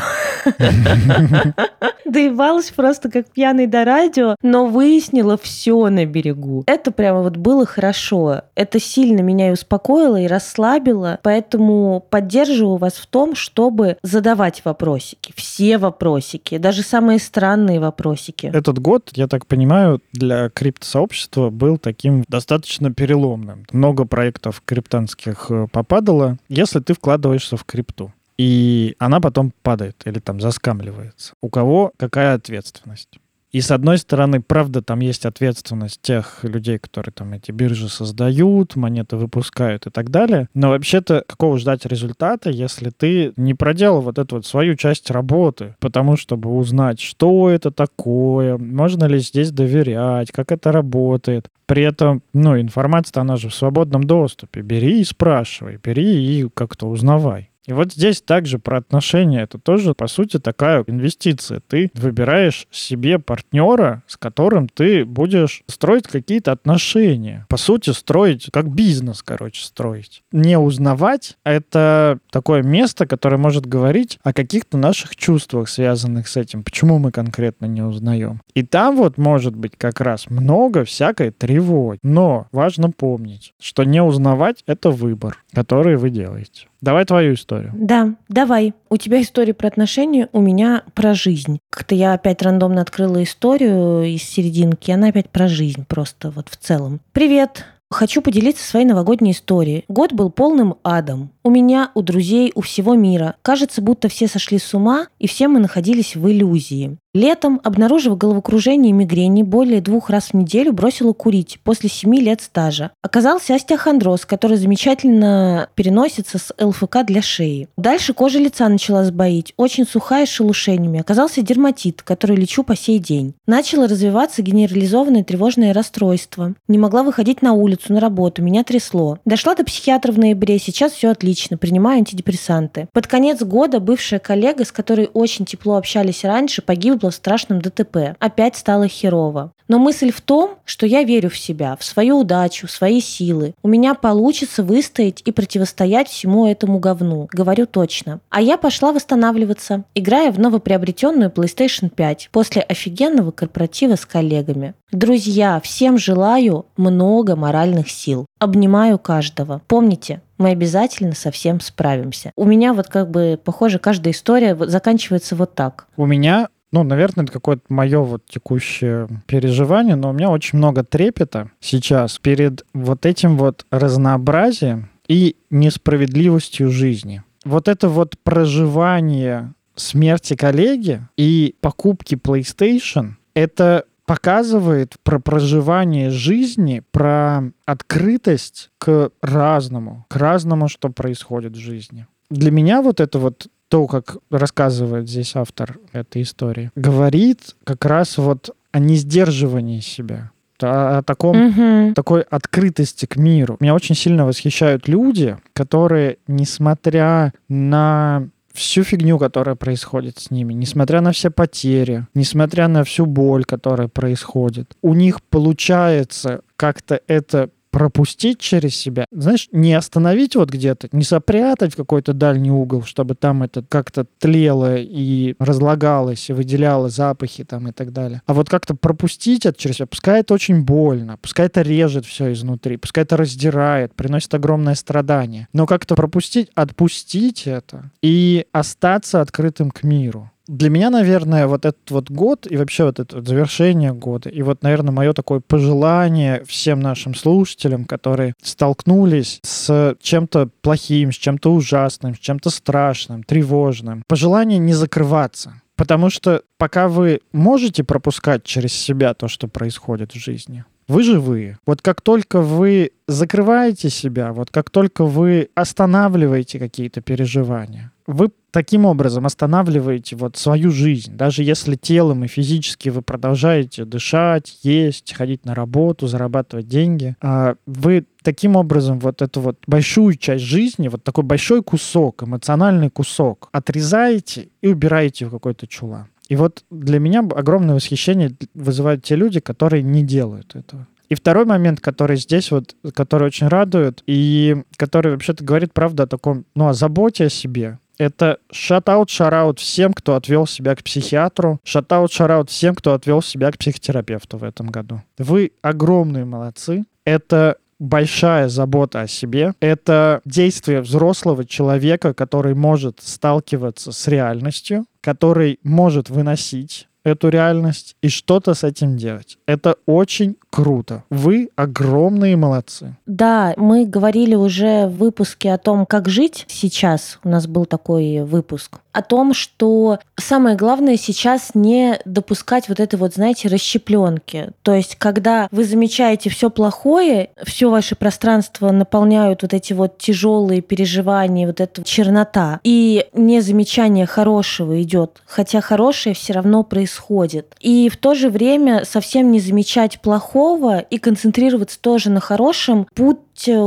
Доевалась 2.04 2.70
просто 2.70 3.10
как 3.10 3.30
пьяный 3.30 3.66
до 3.66 3.84
радио, 3.84 4.36
но 4.42 4.66
выяснила 4.66 5.38
все 5.38 5.88
на 5.88 6.04
берегу. 6.04 6.64
Это 6.66 6.90
прямо 6.90 7.22
вот 7.22 7.36
было 7.36 7.64
хорошо. 7.64 8.42
Это 8.54 8.80
сильно 8.80 9.20
меня 9.20 9.48
и 9.48 9.52
успокоило, 9.52 10.20
и 10.20 10.26
расслабило. 10.26 11.18
Поэтому 11.22 12.04
поддерживаю 12.10 12.76
вас 12.76 12.94
в 12.94 13.06
том, 13.06 13.34
чтобы 13.34 13.96
задавать 14.02 14.62
вопросики. 14.64 15.32
Все 15.36 15.78
вопросики, 15.78 16.58
даже 16.58 16.82
самые 16.82 17.18
странные 17.18 17.80
вопросики. 17.80 18.50
Этот 18.52 18.78
год, 18.78 19.10
я 19.14 19.26
так 19.28 19.46
понимаю, 19.46 20.00
для 20.12 20.48
криптосообщества 20.50 21.50
был 21.50 21.78
таким 21.78 22.24
достаточно 22.28 22.92
переломным. 22.92 23.64
Много 23.72 24.04
проектов 24.04 24.62
криптанских 24.64 25.46
э, 25.50 25.66
попадало, 25.72 26.36
если 26.48 26.80
ты 26.80 26.94
вкладываешься 26.94 27.56
в 27.56 27.64
крипту 27.64 28.12
и 28.38 28.94
она 28.98 29.20
потом 29.20 29.52
падает 29.62 30.02
или 30.04 30.18
там 30.18 30.40
заскамливается. 30.40 31.34
У 31.40 31.48
кого 31.48 31.92
какая 31.96 32.34
ответственность? 32.34 33.18
И 33.52 33.60
с 33.60 33.70
одной 33.70 33.98
стороны, 33.98 34.40
правда, 34.40 34.80
там 34.80 35.00
есть 35.00 35.26
ответственность 35.26 36.00
тех 36.00 36.42
людей, 36.42 36.78
которые 36.78 37.12
там 37.12 37.34
эти 37.34 37.52
биржи 37.52 37.90
создают, 37.90 38.76
монеты 38.76 39.16
выпускают 39.16 39.86
и 39.86 39.90
так 39.90 40.10
далее. 40.10 40.48
Но 40.54 40.70
вообще-то 40.70 41.22
какого 41.26 41.58
ждать 41.58 41.84
результата, 41.84 42.48
если 42.48 42.88
ты 42.88 43.34
не 43.36 43.52
проделал 43.52 44.00
вот 44.00 44.18
эту 44.18 44.36
вот 44.36 44.46
свою 44.46 44.74
часть 44.74 45.10
работы? 45.10 45.76
Потому 45.80 46.16
чтобы 46.16 46.56
узнать, 46.56 46.98
что 46.98 47.50
это 47.50 47.70
такое, 47.70 48.56
можно 48.56 49.04
ли 49.04 49.18
здесь 49.18 49.50
доверять, 49.50 50.32
как 50.32 50.50
это 50.50 50.72
работает. 50.72 51.50
При 51.66 51.82
этом, 51.82 52.22
ну, 52.32 52.58
информация 52.58 53.20
она 53.20 53.36
же 53.36 53.50
в 53.50 53.54
свободном 53.54 54.04
доступе. 54.04 54.62
Бери 54.62 55.02
и 55.02 55.04
спрашивай, 55.04 55.78
бери 55.82 56.40
и 56.40 56.48
как-то 56.54 56.88
узнавай. 56.88 57.51
И 57.66 57.72
вот 57.72 57.92
здесь 57.92 58.20
также 58.20 58.58
про 58.58 58.78
отношения. 58.78 59.42
Это 59.42 59.58
тоже, 59.58 59.94
по 59.94 60.08
сути, 60.08 60.38
такая 60.38 60.82
инвестиция. 60.86 61.60
Ты 61.60 61.90
выбираешь 61.94 62.66
себе 62.70 63.18
партнера, 63.18 64.02
с 64.06 64.16
которым 64.16 64.68
ты 64.68 65.04
будешь 65.04 65.62
строить 65.68 66.08
какие-то 66.08 66.52
отношения. 66.52 67.46
По 67.48 67.56
сути, 67.56 67.90
строить, 67.90 68.48
как 68.52 68.68
бизнес, 68.68 69.22
короче, 69.22 69.64
строить. 69.64 70.22
Не 70.32 70.58
узнавать— 70.58 71.36
это 71.44 72.18
такое 72.30 72.62
место, 72.62 73.06
которое 73.06 73.36
может 73.36 73.66
говорить 73.66 74.18
о 74.24 74.32
каких-то 74.32 74.76
наших 74.76 75.14
чувствах, 75.14 75.68
связанных 75.68 76.26
с 76.28 76.36
этим. 76.36 76.64
Почему 76.64 76.98
мы 76.98 77.12
конкретно 77.12 77.66
не 77.66 77.82
узнаем. 77.82 78.40
И 78.54 78.62
там 78.62 78.96
вот 78.96 79.18
может 79.18 79.54
быть 79.54 79.72
как 79.76 80.00
раз 80.00 80.28
много 80.28 80.84
всякой 80.84 81.30
тревоги. 81.30 82.00
Но 82.02 82.48
важно 82.50 82.90
помнить, 82.90 83.54
что 83.60 83.84
не 83.84 84.02
узнавать— 84.02 84.64
это 84.66 84.90
выбор, 84.90 85.38
который 85.52 85.96
вы 85.96 86.10
делаете. 86.10 86.66
Давай 86.82 87.04
твою 87.04 87.34
историю. 87.34 87.72
Да, 87.74 88.16
давай. 88.28 88.74
У 88.90 88.96
тебя 88.96 89.22
история 89.22 89.54
про 89.54 89.68
отношения, 89.68 90.28
у 90.32 90.40
меня 90.40 90.82
про 90.94 91.14
жизнь. 91.14 91.60
Как-то 91.70 91.94
я 91.94 92.12
опять 92.12 92.42
рандомно 92.42 92.82
открыла 92.82 93.22
историю 93.22 94.02
из 94.02 94.22
серединки, 94.24 94.90
она 94.90 95.08
опять 95.08 95.30
про 95.30 95.48
жизнь 95.48 95.86
просто 95.86 96.30
вот 96.30 96.48
в 96.48 96.56
целом. 96.56 97.00
Привет, 97.12 97.64
Хочу 97.92 98.22
поделиться 98.22 98.66
своей 98.66 98.86
новогодней 98.86 99.32
историей. 99.32 99.84
Год 99.86 100.14
был 100.14 100.30
полным 100.30 100.76
адом. 100.82 101.30
У 101.44 101.50
меня, 101.50 101.90
у 101.94 102.00
друзей, 102.00 102.50
у 102.54 102.62
всего 102.62 102.94
мира. 102.94 103.34
Кажется, 103.42 103.82
будто 103.82 104.08
все 104.08 104.28
сошли 104.28 104.58
с 104.58 104.72
ума, 104.72 105.08
и 105.18 105.28
все 105.28 105.46
мы 105.46 105.60
находились 105.60 106.16
в 106.16 106.26
иллюзии. 106.26 106.96
Летом, 107.14 107.60
обнаружив 107.62 108.16
головокружение 108.16 108.88
и 108.88 108.94
мигрени, 108.94 109.42
более 109.42 109.82
двух 109.82 110.08
раз 110.08 110.28
в 110.28 110.34
неделю 110.34 110.72
бросила 110.72 111.12
курить 111.12 111.58
после 111.62 111.90
семи 111.90 112.18
лет 112.20 112.40
стажа. 112.40 112.90
Оказался 113.02 113.54
остеохондроз, 113.54 114.24
который 114.24 114.56
замечательно 114.56 115.68
переносится 115.74 116.38
с 116.38 116.54
ЛФК 116.58 117.04
для 117.04 117.20
шеи. 117.20 117.68
Дальше 117.76 118.14
кожа 118.14 118.38
лица 118.38 118.66
начала 118.70 119.04
сбоить, 119.04 119.52
очень 119.58 119.86
сухая 119.86 120.24
с 120.24 120.30
шелушениями. 120.30 121.00
Оказался 121.00 121.42
дерматит, 121.42 122.00
который 122.00 122.34
лечу 122.34 122.62
по 122.62 122.74
сей 122.74 122.98
день. 122.98 123.34
Начало 123.46 123.88
развиваться 123.88 124.40
генерализованное 124.40 125.22
тревожное 125.22 125.74
расстройство. 125.74 126.54
Не 126.66 126.78
могла 126.78 127.02
выходить 127.02 127.42
на 127.42 127.52
улицу, 127.52 127.92
на 127.92 128.00
работу, 128.00 128.40
меня 128.42 128.64
трясло. 128.64 129.18
Дошла 129.26 129.54
до 129.54 129.64
психиатра 129.64 130.12
в 130.12 130.18
ноябре, 130.18 130.58
сейчас 130.58 130.92
все 130.92 131.10
отлично, 131.10 131.58
принимаю 131.58 131.98
антидепрессанты. 131.98 132.88
Под 132.94 133.06
конец 133.06 133.42
года 133.42 133.80
бывшая 133.80 134.18
коллега, 134.18 134.64
с 134.64 134.72
которой 134.72 135.10
очень 135.12 135.44
тепло 135.44 135.76
общались 135.76 136.24
раньше, 136.24 136.62
погибла 136.62 137.01
погибла 137.02 137.10
в 137.10 137.14
страшном 137.14 137.60
ДТП. 137.60 138.16
Опять 138.20 138.56
стало 138.56 138.88
херово. 138.88 139.52
Но 139.68 139.78
мысль 139.78 140.12
в 140.12 140.20
том, 140.20 140.58
что 140.64 140.86
я 140.86 141.02
верю 141.02 141.30
в 141.30 141.38
себя, 141.38 141.76
в 141.76 141.84
свою 141.84 142.20
удачу, 142.20 142.66
в 142.66 142.70
свои 142.70 143.00
силы. 143.00 143.54
У 143.62 143.68
меня 143.68 143.94
получится 143.94 144.62
выстоять 144.62 145.22
и 145.24 145.32
противостоять 145.32 146.08
всему 146.08 146.46
этому 146.46 146.78
говну. 146.78 147.28
Говорю 147.32 147.66
точно. 147.66 148.20
А 148.28 148.40
я 148.40 148.56
пошла 148.56 148.92
восстанавливаться, 148.92 149.84
играя 149.94 150.30
в 150.30 150.38
новоприобретенную 150.38 151.30
PlayStation 151.30 151.88
5 151.88 152.28
после 152.32 152.62
офигенного 152.62 153.30
корпоратива 153.30 153.96
с 153.96 154.04
коллегами. 154.04 154.74
Друзья, 154.90 155.58
всем 155.60 155.96
желаю 155.96 156.66
много 156.76 157.34
моральных 157.34 157.90
сил. 157.90 158.26
Обнимаю 158.38 158.98
каждого. 158.98 159.62
Помните, 159.68 160.20
мы 160.36 160.50
обязательно 160.50 161.14
со 161.14 161.30
всем 161.30 161.60
справимся. 161.60 162.32
У 162.36 162.44
меня 162.44 162.74
вот 162.74 162.88
как 162.88 163.10
бы, 163.10 163.38
похоже, 163.42 163.78
каждая 163.78 164.12
история 164.12 164.56
заканчивается 164.56 165.36
вот 165.36 165.54
так. 165.54 165.86
У 165.96 166.04
меня 166.04 166.48
ну, 166.72 166.82
наверное, 166.82 167.24
это 167.24 167.32
какое-то 167.32 167.62
мое 167.68 168.00
вот 168.00 168.24
текущее 168.26 169.08
переживание, 169.26 169.94
но 169.94 170.10
у 170.10 170.12
меня 170.12 170.30
очень 170.30 170.58
много 170.58 170.82
трепета 170.82 171.50
сейчас 171.60 172.18
перед 172.18 172.64
вот 172.72 173.06
этим 173.06 173.36
вот 173.36 173.66
разнообразием 173.70 174.88
и 175.06 175.36
несправедливостью 175.50 176.70
жизни. 176.70 177.22
Вот 177.44 177.68
это 177.68 177.88
вот 177.88 178.16
проживание 178.24 179.52
смерти 179.74 180.34
коллеги 180.34 181.06
и 181.16 181.54
покупки 181.60 182.14
PlayStation, 182.14 183.12
это 183.34 183.84
показывает 184.06 184.96
про 185.02 185.18
проживание 185.18 186.10
жизни, 186.10 186.82
про 186.90 187.42
открытость 187.64 188.70
к 188.78 189.10
разному, 189.20 190.06
к 190.08 190.16
разному, 190.16 190.68
что 190.68 190.88
происходит 190.88 191.52
в 191.52 191.60
жизни. 191.60 192.06
Для 192.30 192.50
меня 192.50 192.82
вот 192.82 193.00
это 193.00 193.18
вот 193.18 193.48
то, 193.72 193.86
как 193.86 194.18
рассказывает 194.30 195.08
здесь 195.08 195.34
автор 195.34 195.78
этой 195.94 196.20
истории, 196.20 196.70
говорит 196.74 197.56
как 197.64 197.86
раз 197.86 198.18
вот 198.18 198.54
о 198.70 198.78
несдерживании 198.78 199.80
себя 199.80 200.30
о, 200.60 200.98
о 200.98 201.02
таком, 201.02 201.48
угу. 201.48 201.94
такой 201.94 202.20
открытости 202.20 203.06
к 203.06 203.16
миру. 203.16 203.56
Меня 203.60 203.74
очень 203.74 203.94
сильно 203.94 204.26
восхищают 204.26 204.88
люди, 204.88 205.38
которые, 205.54 206.18
несмотря 206.26 207.32
на 207.48 208.28
всю 208.52 208.84
фигню, 208.84 209.18
которая 209.18 209.54
происходит 209.54 210.18
с 210.18 210.30
ними, 210.30 210.52
несмотря 210.52 211.00
на 211.00 211.12
все 211.12 211.30
потери, 211.30 212.06
несмотря 212.12 212.68
на 212.68 212.84
всю 212.84 213.06
боль, 213.06 213.46
которая 213.46 213.88
происходит, 213.88 214.76
у 214.82 214.92
них 214.92 215.22
получается 215.22 216.42
как-то 216.56 217.00
это 217.06 217.48
пропустить 217.72 218.38
через 218.38 218.76
себя. 218.76 219.06
Знаешь, 219.10 219.48
не 219.50 219.72
остановить 219.72 220.36
вот 220.36 220.50
где-то, 220.50 220.88
не 220.92 221.02
сопрятать 221.02 221.72
в 221.72 221.76
какой-то 221.76 222.12
дальний 222.12 222.50
угол, 222.50 222.82
чтобы 222.82 223.14
там 223.14 223.42
это 223.42 223.64
как-то 223.68 224.06
тлело 224.18 224.76
и 224.76 225.34
разлагалось, 225.38 226.28
и 226.28 226.34
выделяло 226.34 226.90
запахи 226.90 227.44
там 227.44 227.68
и 227.68 227.72
так 227.72 227.92
далее. 227.92 228.22
А 228.26 228.34
вот 228.34 228.48
как-то 228.48 228.74
пропустить 228.74 229.46
это 229.46 229.58
через 229.58 229.76
себя. 229.76 229.86
Пускай 229.86 230.20
это 230.20 230.34
очень 230.34 230.62
больно, 230.62 231.16
пускай 231.20 231.46
это 231.46 231.62
режет 231.62 232.04
все 232.04 232.32
изнутри, 232.32 232.76
пускай 232.76 233.04
это 233.04 233.16
раздирает, 233.16 233.94
приносит 233.94 234.34
огромное 234.34 234.74
страдание. 234.74 235.48
Но 235.54 235.66
как-то 235.66 235.94
пропустить, 235.94 236.50
отпустить 236.54 237.46
это 237.46 237.90
и 238.02 238.46
остаться 238.52 239.22
открытым 239.22 239.70
к 239.70 239.82
миру 239.82 240.31
для 240.46 240.70
меня, 240.70 240.90
наверное, 240.90 241.46
вот 241.46 241.64
этот 241.64 241.90
вот 241.90 242.10
год 242.10 242.46
и 242.50 242.56
вообще 242.56 242.84
вот 242.84 242.98
это 242.98 243.16
вот 243.16 243.28
завершение 243.28 243.92
года, 243.92 244.28
и 244.28 244.42
вот, 244.42 244.62
наверное, 244.62 244.92
мое 244.92 245.12
такое 245.12 245.40
пожелание 245.40 246.44
всем 246.44 246.80
нашим 246.80 247.14
слушателям, 247.14 247.84
которые 247.84 248.34
столкнулись 248.42 249.40
с 249.42 249.96
чем-то 250.00 250.48
плохим, 250.60 251.12
с 251.12 251.16
чем-то 251.16 251.52
ужасным, 251.52 252.14
с 252.14 252.18
чем-то 252.18 252.50
страшным, 252.50 253.22
тревожным, 253.22 254.02
пожелание 254.08 254.58
не 254.58 254.74
закрываться. 254.74 255.62
Потому 255.76 256.10
что 256.10 256.42
пока 256.58 256.88
вы 256.88 257.20
можете 257.32 257.82
пропускать 257.82 258.44
через 258.44 258.72
себя 258.72 259.14
то, 259.14 259.28
что 259.28 259.48
происходит 259.48 260.12
в 260.12 260.18
жизни, 260.18 260.64
вы 260.86 261.02
живые. 261.02 261.58
Вот 261.66 261.80
как 261.80 262.00
только 262.00 262.40
вы 262.40 262.92
закрываете 263.06 263.88
себя, 263.88 264.32
вот 264.32 264.50
как 264.50 264.70
только 264.70 265.04
вы 265.04 265.48
останавливаете 265.54 266.58
какие-то 266.58 267.00
переживания, 267.00 267.92
вы 268.06 268.30
таким 268.52 268.84
образом 268.84 269.26
останавливаете 269.26 270.14
вот 270.14 270.36
свою 270.36 270.70
жизнь. 270.70 271.16
Даже 271.16 271.42
если 271.42 271.74
телом 271.74 272.24
и 272.24 272.28
физически 272.28 272.90
вы 272.90 273.02
продолжаете 273.02 273.84
дышать, 273.84 274.58
есть, 274.62 275.14
ходить 275.14 275.44
на 275.44 275.54
работу, 275.54 276.06
зарабатывать 276.06 276.68
деньги, 276.68 277.16
а 277.20 277.56
вы 277.66 278.04
таким 278.22 278.54
образом 278.54 279.00
вот 279.00 279.22
эту 279.22 279.40
вот 279.40 279.58
большую 279.66 280.14
часть 280.16 280.44
жизни, 280.44 280.88
вот 280.88 281.02
такой 281.02 281.24
большой 281.24 281.62
кусок, 281.62 282.22
эмоциональный 282.22 282.90
кусок 282.90 283.48
отрезаете 283.52 284.50
и 284.60 284.68
убираете 284.68 285.26
в 285.26 285.30
какой-то 285.30 285.66
чулан. 285.66 286.06
И 286.28 286.36
вот 286.36 286.64
для 286.70 286.98
меня 287.00 287.20
огромное 287.20 287.74
восхищение 287.74 288.32
вызывают 288.54 289.02
те 289.02 289.16
люди, 289.16 289.40
которые 289.40 289.82
не 289.82 290.02
делают 290.02 290.54
этого. 290.54 290.86
И 291.08 291.14
второй 291.14 291.44
момент, 291.44 291.80
который 291.80 292.16
здесь 292.16 292.50
вот, 292.50 292.74
который 292.94 293.26
очень 293.26 293.48
радует, 293.48 294.02
и 294.06 294.62
который 294.76 295.12
вообще-то 295.12 295.44
говорит, 295.44 295.74
правда, 295.74 296.04
о 296.04 296.06
таком, 296.06 296.46
ну, 296.54 296.68
о 296.68 296.72
заботе 296.72 297.26
о 297.26 297.28
себе, 297.28 297.78
это 297.98 298.38
шатаут, 298.50 299.10
шараут 299.10 299.58
всем, 299.58 299.92
кто 299.92 300.14
отвел 300.14 300.46
себя 300.46 300.74
к 300.74 300.82
психиатру, 300.82 301.60
шатаут, 301.64 302.12
шараут 302.12 302.50
всем, 302.50 302.74
кто 302.74 302.94
отвел 302.94 303.22
себя 303.22 303.50
к 303.52 303.58
психотерапевту 303.58 304.38
в 304.38 304.44
этом 304.44 304.68
году. 304.68 305.02
Вы 305.18 305.52
огромные 305.62 306.24
молодцы. 306.24 306.84
Это 307.04 307.56
большая 307.78 308.48
забота 308.48 309.02
о 309.02 309.08
себе. 309.08 309.54
Это 309.60 310.20
действие 310.24 310.80
взрослого 310.80 311.44
человека, 311.44 312.14
который 312.14 312.54
может 312.54 313.00
сталкиваться 313.02 313.90
с 313.90 314.06
реальностью, 314.08 314.86
который 315.00 315.58
может 315.64 316.08
выносить 316.08 316.88
эту 317.04 317.28
реальность 317.28 317.96
и 318.00 318.08
что-то 318.08 318.54
с 318.54 318.62
этим 318.62 318.96
делать. 318.96 319.38
Это 319.46 319.76
очень 319.86 320.36
круто. 320.52 321.02
Вы 321.08 321.48
огромные 321.56 322.36
молодцы. 322.36 322.94
Да, 323.06 323.54
мы 323.56 323.86
говорили 323.86 324.34
уже 324.34 324.86
в 324.86 324.98
выпуске 324.98 325.50
о 325.52 325.58
том, 325.58 325.86
как 325.86 326.10
жить 326.10 326.44
сейчас. 326.46 327.18
У 327.24 327.30
нас 327.30 327.46
был 327.46 327.64
такой 327.64 328.22
выпуск. 328.22 328.80
О 328.92 329.00
том, 329.00 329.32
что 329.32 329.98
самое 330.18 330.54
главное 330.54 330.98
сейчас 330.98 331.52
не 331.54 331.98
допускать 332.04 332.68
вот 332.68 332.78
этой 332.78 332.96
вот, 332.96 333.14
знаете, 333.14 333.48
расщепленки. 333.48 334.50
То 334.60 334.74
есть, 334.74 334.96
когда 334.96 335.48
вы 335.50 335.64
замечаете 335.64 336.28
все 336.28 336.50
плохое, 336.50 337.30
все 337.42 337.70
ваше 337.70 337.96
пространство 337.96 338.70
наполняют 338.70 339.40
вот 339.40 339.54
эти 339.54 339.72
вот 339.72 339.96
тяжелые 339.96 340.60
переживания, 340.60 341.46
вот 341.46 341.62
эта 341.62 341.82
чернота, 341.82 342.60
и 342.62 343.06
не 343.14 343.40
замечание 343.40 344.04
хорошего 344.04 344.82
идет, 344.82 345.22
хотя 345.24 345.62
хорошее 345.62 346.14
все 346.14 346.34
равно 346.34 346.62
происходит. 346.62 347.56
И 347.60 347.88
в 347.88 347.96
то 347.96 348.14
же 348.14 348.28
время 348.28 348.84
совсем 348.84 349.32
не 349.32 349.40
замечать 349.40 349.98
плохого 350.02 350.41
плохого 350.42 350.78
и 350.80 350.98
концентрироваться 350.98 351.80
тоже 351.80 352.10
на 352.10 352.20
хорошем 352.20 352.86
путь 352.94 353.18